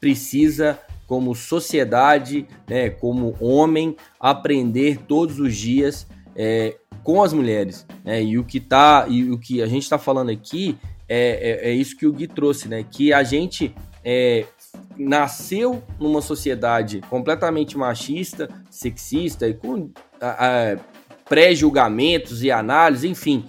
precisa 0.00 0.78
como 1.08 1.34
sociedade, 1.34 2.46
né, 2.68 2.90
como 2.90 3.34
homem, 3.40 3.96
aprender 4.20 4.98
todos 5.08 5.40
os 5.40 5.56
dias 5.56 6.06
é, 6.36 6.76
com 7.02 7.22
as 7.22 7.32
mulheres. 7.32 7.86
Né? 8.04 8.22
E 8.22 8.38
o 8.38 8.44
que 8.44 8.60
tá, 8.60 9.06
e 9.08 9.30
o 9.30 9.38
que 9.38 9.62
a 9.62 9.66
gente 9.66 9.82
está 9.82 9.98
falando 9.98 10.30
aqui 10.30 10.78
é, 11.08 11.64
é, 11.66 11.70
é, 11.70 11.72
isso 11.72 11.96
que 11.96 12.06
o 12.06 12.12
Gui 12.12 12.28
trouxe, 12.28 12.68
né? 12.68 12.84
Que 12.88 13.14
a 13.14 13.22
gente 13.22 13.74
é, 14.04 14.44
nasceu 14.96 15.82
numa 15.98 16.20
sociedade 16.20 17.00
completamente 17.08 17.78
machista, 17.78 18.48
sexista 18.70 19.48
e 19.48 19.54
com 19.54 19.90
pré-julgamentos 21.24 22.42
e 22.42 22.50
análises, 22.50 23.10
enfim, 23.10 23.46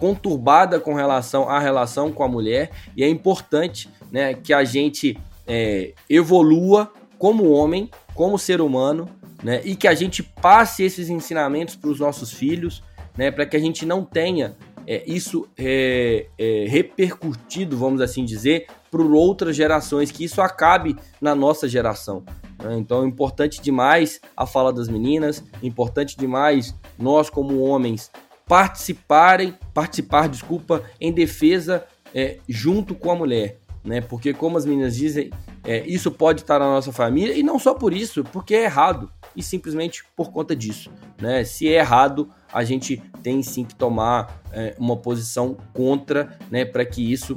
conturbada 0.00 0.80
com 0.80 0.94
relação 0.94 1.48
à 1.48 1.60
relação 1.60 2.10
com 2.10 2.24
a 2.24 2.28
mulher. 2.28 2.70
E 2.96 3.04
é 3.04 3.08
importante, 3.08 3.88
né, 4.10 4.34
que 4.34 4.52
a 4.52 4.64
gente 4.64 5.16
é, 5.48 5.94
evolua 6.08 6.92
como 7.18 7.50
homem, 7.50 7.90
como 8.14 8.38
ser 8.38 8.60
humano, 8.60 9.08
né? 9.42 9.60
E 9.64 9.74
que 9.74 9.88
a 9.88 9.94
gente 9.94 10.22
passe 10.22 10.84
esses 10.84 11.08
ensinamentos 11.08 11.74
para 11.74 11.90
os 11.90 11.98
nossos 11.98 12.32
filhos, 12.32 12.82
né? 13.16 13.30
Para 13.30 13.46
que 13.46 13.56
a 13.56 13.60
gente 13.60 13.86
não 13.86 14.04
tenha 14.04 14.56
é, 14.86 15.02
isso 15.06 15.48
é, 15.56 16.26
é, 16.38 16.66
repercutido, 16.68 17.76
vamos 17.76 18.00
assim 18.00 18.24
dizer, 18.24 18.66
por 18.90 19.00
outras 19.12 19.56
gerações, 19.56 20.10
que 20.10 20.24
isso 20.24 20.40
acabe 20.40 20.96
na 21.20 21.34
nossa 21.34 21.68
geração. 21.68 22.24
Né? 22.62 22.78
Então 22.78 23.02
é 23.02 23.06
importante 23.06 23.60
demais 23.60 24.20
a 24.36 24.46
fala 24.46 24.72
das 24.72 24.88
meninas, 24.88 25.44
importante 25.62 26.16
demais 26.16 26.74
nós 26.98 27.28
como 27.28 27.60
homens 27.60 28.10
participarem, 28.46 29.54
participar, 29.74 30.26
desculpa, 30.26 30.82
em 30.98 31.12
defesa 31.12 31.84
é, 32.14 32.38
junto 32.48 32.94
com 32.94 33.10
a 33.10 33.14
mulher 33.14 33.58
né? 33.88 34.02
Porque 34.02 34.34
como 34.34 34.58
as 34.58 34.66
meninas 34.66 34.94
dizem, 34.94 35.30
é, 35.64 35.84
isso 35.86 36.10
pode 36.10 36.42
estar 36.42 36.58
na 36.58 36.66
nossa 36.66 36.92
família 36.92 37.34
e 37.34 37.42
não 37.42 37.58
só 37.58 37.72
por 37.72 37.94
isso, 37.94 38.22
porque 38.22 38.54
é 38.54 38.64
errado 38.64 39.10
e 39.34 39.42
simplesmente 39.42 40.04
por 40.14 40.30
conta 40.30 40.54
disso, 40.54 40.90
né? 41.20 41.42
Se 41.42 41.66
é 41.66 41.78
errado, 41.78 42.30
a 42.52 42.62
gente 42.62 43.02
tem 43.22 43.42
sim 43.42 43.64
que 43.64 43.74
tomar 43.74 44.42
é, 44.52 44.74
uma 44.78 44.96
posição 44.96 45.56
contra, 45.72 46.38
né? 46.50 46.66
Para 46.66 46.84
que 46.84 47.10
isso 47.10 47.36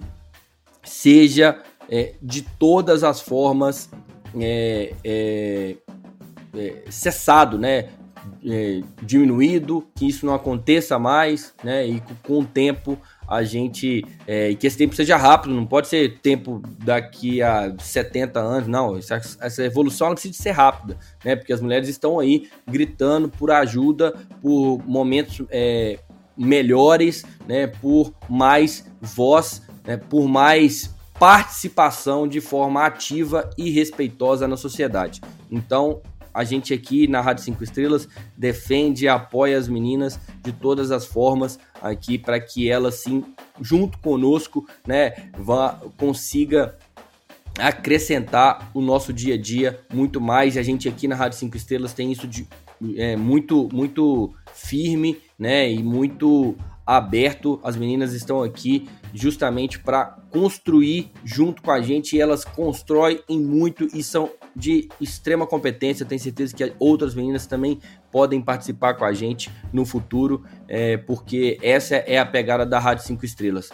seja 0.83 1.61
é, 1.89 2.15
de 2.21 2.41
todas 2.41 3.03
as 3.03 3.21
formas 3.21 3.89
é, 4.37 4.93
é, 5.03 5.75
é, 6.53 6.83
cessado, 6.89 7.57
né? 7.57 7.89
diminuído, 9.01 9.87
que 9.95 10.07
isso 10.07 10.27
não 10.27 10.35
aconteça 10.35 10.99
mais, 10.99 11.55
né? 11.63 11.87
E 11.87 12.03
com 12.21 12.39
o 12.39 12.45
tempo 12.45 12.95
a 13.31 13.43
gente. 13.43 14.03
É, 14.27 14.53
que 14.53 14.67
esse 14.67 14.77
tempo 14.77 14.93
seja 14.93 15.15
rápido, 15.15 15.55
não 15.55 15.65
pode 15.65 15.87
ser 15.87 16.19
tempo 16.19 16.61
daqui 16.83 17.41
a 17.41 17.73
70 17.79 18.39
anos, 18.39 18.67
não. 18.67 18.97
Essa, 18.97 19.21
essa 19.39 19.63
evolução 19.63 20.09
não 20.09 20.15
precisa 20.15 20.43
ser 20.43 20.51
rápida, 20.51 20.97
né? 21.23 21.37
Porque 21.37 21.53
as 21.53 21.61
mulheres 21.61 21.87
estão 21.87 22.19
aí 22.19 22.49
gritando 22.67 23.29
por 23.29 23.49
ajuda, 23.49 24.13
por 24.41 24.79
momentos 24.85 25.45
é, 25.49 25.97
melhores, 26.37 27.23
né? 27.47 27.67
Por 27.67 28.13
mais 28.29 28.85
voz, 28.99 29.61
né? 29.85 29.95
por 29.95 30.27
mais 30.27 30.93
participação 31.17 32.27
de 32.27 32.41
forma 32.41 32.83
ativa 32.85 33.49
e 33.57 33.69
respeitosa 33.69 34.45
na 34.47 34.57
sociedade. 34.57 35.21
Então, 35.49 36.01
a 36.33 36.43
gente 36.43 36.73
aqui 36.73 37.07
na 37.07 37.21
Rádio 37.21 37.43
5 37.43 37.63
Estrelas 37.63 38.07
defende 38.37 39.05
e 39.05 39.07
apoia 39.07 39.57
as 39.57 39.67
meninas 39.67 40.19
de 40.43 40.51
todas 40.51 40.91
as 40.91 41.05
formas 41.05 41.59
aqui 41.81 42.17
para 42.17 42.39
que 42.39 42.69
elas 42.69 42.95
sim, 42.95 43.23
junto 43.59 43.97
conosco, 43.99 44.67
né, 44.85 45.13
vá, 45.37 45.79
consiga 45.97 46.77
acrescentar 47.59 48.71
o 48.73 48.81
nosso 48.81 49.11
dia 49.11 49.35
a 49.35 49.37
dia 49.37 49.79
muito 49.93 50.21
mais. 50.21 50.55
E 50.55 50.59
a 50.59 50.63
gente 50.63 50.87
aqui 50.87 51.07
na 51.07 51.15
Rádio 51.15 51.37
5 51.39 51.57
Estrelas 51.57 51.93
tem 51.93 52.11
isso 52.11 52.27
de 52.27 52.47
é, 52.95 53.15
muito 53.15 53.69
muito 53.71 54.33
firme, 54.53 55.17
né, 55.37 55.71
e 55.71 55.83
muito 55.83 56.55
aberto. 56.97 57.59
As 57.63 57.75
meninas 57.75 58.13
estão 58.13 58.43
aqui 58.43 58.87
justamente 59.13 59.79
para 59.79 60.17
construir 60.29 61.11
junto 61.23 61.61
com 61.61 61.71
a 61.71 61.81
gente 61.81 62.15
e 62.15 62.21
elas 62.21 62.43
constroem 62.43 63.19
em 63.29 63.39
muito 63.39 63.87
e 63.93 64.03
são 64.03 64.29
de 64.55 64.89
extrema 64.99 65.47
competência. 65.47 66.05
Tenho 66.05 66.19
certeza 66.19 66.55
que 66.55 66.73
outras 66.77 67.15
meninas 67.15 67.45
também 67.47 67.79
podem 68.11 68.41
participar 68.41 68.95
com 68.95 69.05
a 69.05 69.13
gente 69.13 69.49
no 69.71 69.85
futuro, 69.85 70.43
é, 70.67 70.97
porque 70.97 71.57
essa 71.61 71.95
é 71.95 72.19
a 72.19 72.25
pegada 72.25 72.65
da 72.65 72.79
Rádio 72.79 73.05
5 73.05 73.25
Estrelas. 73.25 73.71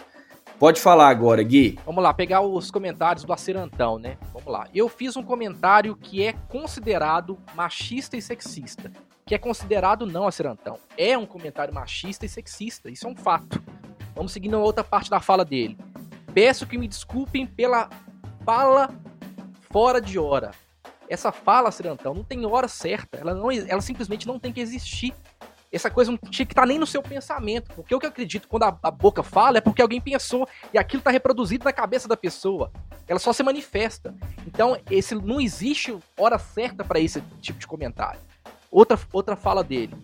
Pode 0.58 0.80
falar 0.80 1.08
agora, 1.08 1.40
Gui. 1.42 1.78
Vamos 1.86 2.02
lá, 2.02 2.12
pegar 2.12 2.40
os 2.40 2.70
comentários 2.70 3.24
do 3.24 3.32
Acirantão, 3.32 3.96
né? 3.96 4.16
Vamos 4.32 4.50
lá. 4.50 4.66
Eu 4.74 4.88
fiz 4.88 5.16
um 5.16 5.22
comentário 5.22 5.94
que 5.94 6.22
é 6.24 6.32
considerado 6.48 7.38
machista 7.54 8.16
e 8.16 8.22
sexista. 8.22 8.90
Que 9.28 9.34
é 9.34 9.38
considerado 9.38 10.06
não, 10.06 10.26
Acirantão. 10.26 10.78
É 10.96 11.16
um 11.18 11.26
comentário 11.26 11.74
machista 11.74 12.24
e 12.24 12.28
sexista. 12.30 12.90
Isso 12.90 13.06
é 13.06 13.10
um 13.10 13.14
fato. 13.14 13.62
Vamos 14.14 14.32
seguir 14.32 14.48
na 14.48 14.56
outra 14.56 14.82
parte 14.82 15.10
da 15.10 15.20
fala 15.20 15.44
dele. 15.44 15.76
Peço 16.32 16.66
que 16.66 16.78
me 16.78 16.88
desculpem 16.88 17.46
pela 17.46 17.90
fala 18.42 18.88
fora 19.70 20.00
de 20.00 20.18
hora. 20.18 20.52
Essa 21.10 21.30
fala, 21.30 21.70
Cirantão, 21.70 22.14
não 22.14 22.24
tem 22.24 22.46
hora 22.46 22.68
certa. 22.68 23.18
Ela, 23.18 23.34
não, 23.34 23.50
ela 23.50 23.82
simplesmente 23.82 24.26
não 24.26 24.38
tem 24.38 24.50
que 24.50 24.62
existir. 24.62 25.14
Essa 25.70 25.90
coisa 25.90 26.10
não 26.10 26.16
tinha 26.16 26.46
que 26.46 26.52
estar 26.54 26.62
tá 26.62 26.66
nem 26.66 26.78
no 26.78 26.86
seu 26.86 27.02
pensamento. 27.02 27.70
Porque 27.74 27.94
o 27.94 28.00
que 28.00 28.06
eu 28.06 28.10
acredito 28.10 28.48
quando 28.48 28.62
a, 28.62 28.78
a 28.82 28.90
boca 28.90 29.22
fala 29.22 29.58
é 29.58 29.60
porque 29.60 29.82
alguém 29.82 30.00
pensou 30.00 30.48
e 30.72 30.78
aquilo 30.78 31.00
está 31.02 31.10
reproduzido 31.10 31.66
na 31.66 31.72
cabeça 31.74 32.08
da 32.08 32.16
pessoa. 32.16 32.72
Ela 33.06 33.18
só 33.18 33.34
se 33.34 33.42
manifesta. 33.42 34.14
Então, 34.46 34.80
esse 34.90 35.14
não 35.14 35.38
existe 35.38 35.94
hora 36.16 36.38
certa 36.38 36.82
para 36.82 36.98
esse 36.98 37.20
tipo 37.42 37.58
de 37.58 37.66
comentário. 37.66 38.27
Outra, 38.70 38.98
outra 39.12 39.36
fala 39.36 39.64
dele. 39.64 39.96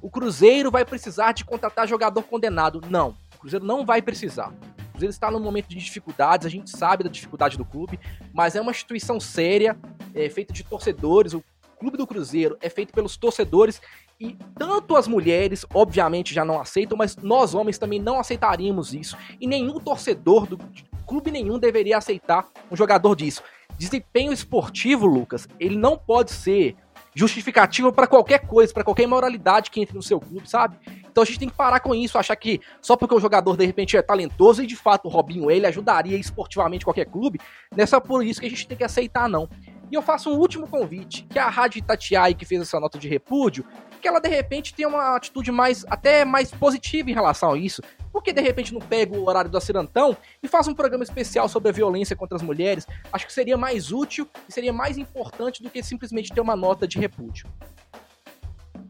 O 0.00 0.10
Cruzeiro 0.10 0.70
vai 0.70 0.84
precisar 0.84 1.32
de 1.32 1.44
contratar 1.44 1.88
jogador 1.88 2.22
condenado. 2.22 2.80
Não. 2.88 3.14
Cruzeiro 3.38 3.64
não 3.64 3.84
vai 3.84 4.02
precisar. 4.02 4.52
O 4.88 4.90
Cruzeiro 4.92 5.12
está 5.12 5.30
num 5.30 5.40
momento 5.40 5.68
de 5.68 5.76
dificuldades, 5.76 6.46
a 6.46 6.50
gente 6.50 6.70
sabe 6.70 7.04
da 7.04 7.10
dificuldade 7.10 7.56
do 7.56 7.64
clube, 7.64 8.00
mas 8.32 8.56
é 8.56 8.60
uma 8.60 8.70
instituição 8.70 9.20
séria, 9.20 9.78
é, 10.14 10.28
feita 10.28 10.52
de 10.52 10.64
torcedores. 10.64 11.32
O 11.32 11.44
clube 11.78 11.96
do 11.96 12.06
Cruzeiro 12.06 12.56
é 12.60 12.70
feito 12.70 12.92
pelos 12.92 13.16
torcedores 13.16 13.80
e 14.18 14.36
tanto 14.58 14.96
as 14.96 15.06
mulheres, 15.06 15.66
obviamente, 15.74 16.34
já 16.34 16.44
não 16.44 16.58
aceitam, 16.58 16.96
mas 16.96 17.16
nós 17.16 17.54
homens 17.54 17.78
também 17.78 18.00
não 18.00 18.18
aceitaríamos 18.18 18.94
isso. 18.94 19.16
E 19.38 19.46
nenhum 19.46 19.78
torcedor 19.78 20.46
do 20.46 20.58
clube 21.06 21.30
nenhum 21.30 21.58
deveria 21.58 21.98
aceitar 21.98 22.48
um 22.70 22.76
jogador 22.76 23.14
disso. 23.14 23.42
Desempenho 23.78 24.32
esportivo, 24.32 25.06
Lucas, 25.06 25.46
ele 25.60 25.76
não 25.76 25.98
pode 25.98 26.32
ser 26.32 26.74
justificativa 27.16 27.90
para 27.90 28.06
qualquer 28.06 28.40
coisa, 28.40 28.74
para 28.74 28.84
qualquer 28.84 29.04
imoralidade 29.04 29.70
que 29.70 29.80
entre 29.80 29.96
no 29.96 30.02
seu 30.02 30.20
clube, 30.20 30.46
sabe? 30.48 30.76
Então 31.10 31.22
a 31.22 31.24
gente 31.24 31.38
tem 31.38 31.48
que 31.48 31.54
parar 31.54 31.80
com 31.80 31.94
isso, 31.94 32.18
achar 32.18 32.36
que 32.36 32.60
só 32.82 32.94
porque 32.94 33.14
o 33.14 33.18
jogador 33.18 33.56
de 33.56 33.64
repente 33.64 33.96
é 33.96 34.02
talentoso 34.02 34.62
e 34.62 34.66
de 34.66 34.76
fato 34.76 35.06
o 35.06 35.08
Robinho 35.08 35.50
ele 35.50 35.66
ajudaria 35.66 36.18
esportivamente 36.18 36.84
qualquer 36.84 37.06
clube, 37.06 37.40
não 37.74 37.82
é 37.82 37.86
só 37.86 37.98
por 37.98 38.22
isso 38.22 38.38
que 38.38 38.46
a 38.46 38.50
gente 38.50 38.68
tem 38.68 38.76
que 38.76 38.84
aceitar 38.84 39.30
não. 39.30 39.48
E 39.90 39.94
eu 39.94 40.02
faço 40.02 40.30
um 40.30 40.38
último 40.38 40.66
convite, 40.66 41.26
que 41.30 41.38
a 41.38 41.48
Rádio 41.48 41.78
Itatiaia 41.78 42.34
que 42.34 42.44
fez 42.44 42.60
essa 42.60 42.80
nota 42.80 42.98
de 42.98 43.08
repúdio, 43.08 43.64
que 44.00 44.08
ela 44.08 44.20
de 44.20 44.28
repente 44.28 44.74
tenha 44.74 44.88
uma 44.88 45.16
atitude 45.16 45.50
mais 45.50 45.84
até 45.88 46.24
mais 46.24 46.50
positiva 46.50 47.10
em 47.10 47.14
relação 47.14 47.52
a 47.52 47.58
isso. 47.58 47.82
Por 48.12 48.22
que 48.22 48.32
de 48.32 48.40
repente 48.40 48.72
não 48.72 48.80
pega 48.80 49.16
o 49.16 49.26
horário 49.26 49.50
do 49.50 49.58
Acirantão 49.58 50.16
e 50.42 50.48
faz 50.48 50.66
um 50.66 50.74
programa 50.74 51.04
especial 51.04 51.48
sobre 51.48 51.68
a 51.68 51.72
violência 51.72 52.16
contra 52.16 52.36
as 52.36 52.42
mulheres? 52.42 52.86
Acho 53.12 53.26
que 53.26 53.32
seria 53.32 53.56
mais 53.56 53.92
útil 53.92 54.28
e 54.48 54.52
seria 54.52 54.72
mais 54.72 54.96
importante 54.96 55.62
do 55.62 55.70
que 55.70 55.82
simplesmente 55.82 56.32
ter 56.32 56.40
uma 56.40 56.56
nota 56.56 56.86
de 56.86 56.98
repúdio. 56.98 57.46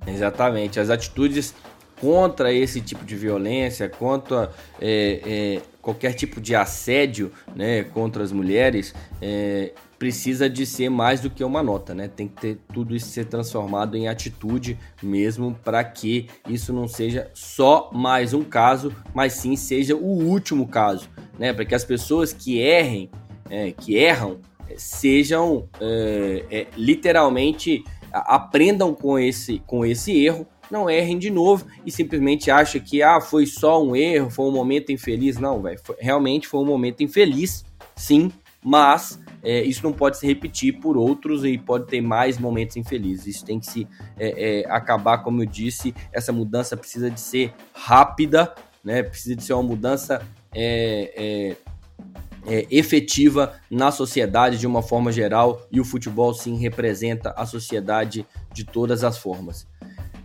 Exatamente. 0.06 0.78
As 0.78 0.90
atitudes 0.90 1.54
contra 2.00 2.52
esse 2.52 2.80
tipo 2.80 3.04
de 3.04 3.16
violência, 3.16 3.88
contra 3.88 4.52
é, 4.80 5.20
é, 5.24 5.62
qualquer 5.80 6.12
tipo 6.12 6.40
de 6.40 6.54
assédio 6.54 7.32
né, 7.54 7.84
contra 7.84 8.22
as 8.22 8.32
mulheres, 8.32 8.94
é, 9.20 9.72
precisa 9.98 10.48
de 10.48 10.66
ser 10.66 10.88
mais 10.88 11.20
do 11.20 11.30
que 11.30 11.42
uma 11.42 11.62
nota, 11.62 11.94
né? 11.94 12.08
Tem 12.08 12.28
que 12.28 12.40
ter 12.40 12.58
tudo 12.72 12.94
isso 12.94 13.08
ser 13.08 13.26
transformado 13.26 13.96
em 13.96 14.08
atitude 14.08 14.78
mesmo 15.02 15.58
para 15.64 15.82
que 15.82 16.28
isso 16.48 16.72
não 16.72 16.86
seja 16.86 17.30
só 17.34 17.90
mais 17.92 18.34
um 18.34 18.42
caso, 18.42 18.94
mas 19.14 19.34
sim 19.34 19.56
seja 19.56 19.96
o 19.96 20.24
último 20.24 20.68
caso, 20.68 21.08
né? 21.38 21.52
Para 21.52 21.64
que 21.64 21.74
as 21.74 21.84
pessoas 21.84 22.32
que 22.32 22.58
errem, 22.58 23.10
é, 23.48 23.72
que 23.72 23.96
erram, 23.96 24.38
sejam 24.76 25.68
é, 25.80 26.44
é, 26.50 26.66
literalmente 26.76 27.84
aprendam 28.12 28.94
com 28.94 29.18
esse, 29.18 29.60
com 29.66 29.84
esse 29.84 30.24
erro 30.24 30.46
não 30.70 30.90
errem 30.90 31.18
de 31.18 31.30
novo 31.30 31.66
e 31.84 31.92
simplesmente 31.92 32.50
acha 32.50 32.80
que 32.80 33.02
ah, 33.02 33.20
foi 33.20 33.46
só 33.46 33.82
um 33.82 33.94
erro, 33.94 34.30
foi 34.30 34.46
um 34.46 34.52
momento 34.52 34.90
infeliz. 34.90 35.38
Não, 35.38 35.62
velho, 35.62 35.80
realmente 35.98 36.48
foi 36.48 36.60
um 36.60 36.64
momento 36.64 37.02
infeliz, 37.02 37.64
sim, 37.94 38.32
mas 38.64 39.20
é, 39.46 39.62
isso 39.62 39.84
não 39.84 39.92
pode 39.92 40.18
se 40.18 40.26
repetir 40.26 40.80
por 40.80 40.96
outros 40.96 41.44
e 41.44 41.56
pode 41.56 41.86
ter 41.86 42.00
mais 42.00 42.36
momentos 42.36 42.76
infelizes. 42.76 43.36
Isso 43.36 43.44
tem 43.44 43.60
que 43.60 43.66
se 43.66 43.86
é, 44.18 44.64
é, 44.64 44.68
acabar, 44.68 45.18
como 45.18 45.40
eu 45.40 45.46
disse, 45.46 45.94
essa 46.12 46.32
mudança 46.32 46.76
precisa 46.76 47.08
de 47.08 47.20
ser 47.20 47.54
rápida, 47.72 48.52
né? 48.82 49.04
Precisa 49.04 49.36
de 49.36 49.44
ser 49.44 49.52
uma 49.52 49.62
mudança 49.62 50.20
é, 50.52 51.12
é, 51.16 52.52
é, 52.52 52.66
efetiva 52.72 53.54
na 53.70 53.92
sociedade 53.92 54.58
de 54.58 54.66
uma 54.66 54.82
forma 54.82 55.12
geral 55.12 55.64
e 55.70 55.80
o 55.80 55.84
futebol 55.84 56.34
sim 56.34 56.56
representa 56.56 57.32
a 57.36 57.46
sociedade 57.46 58.26
de 58.52 58.64
todas 58.64 59.04
as 59.04 59.16
formas. 59.16 59.64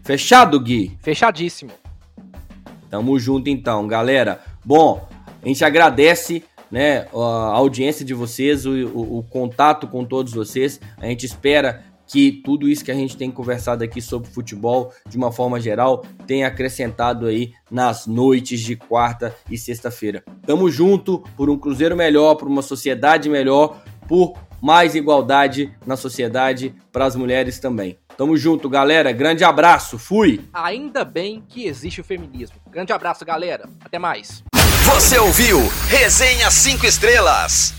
Fechado, 0.03 0.59
Gui? 0.59 0.97
Fechadíssimo. 0.99 1.69
Tamo 2.89 3.19
junto 3.19 3.51
então, 3.51 3.85
galera. 3.85 4.41
Bom, 4.65 5.07
a 5.43 5.47
gente 5.47 5.63
agradece 5.63 6.43
né, 6.71 7.07
a 7.13 7.53
audiência 7.53 8.05
de 8.05 8.13
vocês, 8.13 8.65
o, 8.65 8.71
o, 8.71 9.17
o, 9.19 9.23
contato 9.23 9.87
com 9.87 10.05
todos 10.05 10.33
vocês. 10.33 10.79
A 10.97 11.05
gente 11.05 11.25
espera 11.25 11.83
que 12.07 12.41
tudo 12.43 12.67
isso 12.67 12.83
que 12.83 12.91
a 12.91 12.95
gente 12.95 13.15
tem 13.15 13.31
conversado 13.31 13.83
aqui 13.83 14.01
sobre 14.01 14.29
futebol, 14.29 14.93
de 15.07 15.17
uma 15.17 15.31
forma 15.31 15.59
geral, 15.59 16.03
tenha 16.27 16.47
acrescentado 16.47 17.25
aí 17.25 17.53
nas 17.69 18.05
noites 18.05 18.59
de 18.59 18.75
quarta 18.75 19.35
e 19.49 19.57
sexta-feira. 19.57 20.23
Tamo 20.45 20.69
junto 20.69 21.19
por 21.37 21.49
um 21.49 21.57
Cruzeiro 21.57 21.95
melhor, 21.95 22.35
por 22.35 22.47
uma 22.47 22.61
sociedade 22.61 23.29
melhor, 23.29 23.81
por 24.07 24.33
mais 24.61 24.93
igualdade 24.93 25.73
na 25.85 25.95
sociedade 25.95 26.75
para 26.91 27.05
as 27.05 27.15
mulheres 27.15 27.59
também. 27.59 27.97
Tamo 28.17 28.37
junto, 28.37 28.69
galera. 28.69 29.11
Grande 29.11 29.43
abraço. 29.43 29.97
Fui. 29.97 30.41
Ainda 30.53 31.03
bem 31.03 31.41
que 31.47 31.65
existe 31.65 32.01
o 32.01 32.03
feminismo. 32.03 32.57
Grande 32.69 32.93
abraço, 32.93 33.25
galera. 33.25 33.67
Até 33.83 33.97
mais. 33.97 34.43
Você 34.93 35.17
ouviu 35.17 35.71
Resenha 35.87 36.51
5 36.51 36.85
Estrelas. 36.85 37.73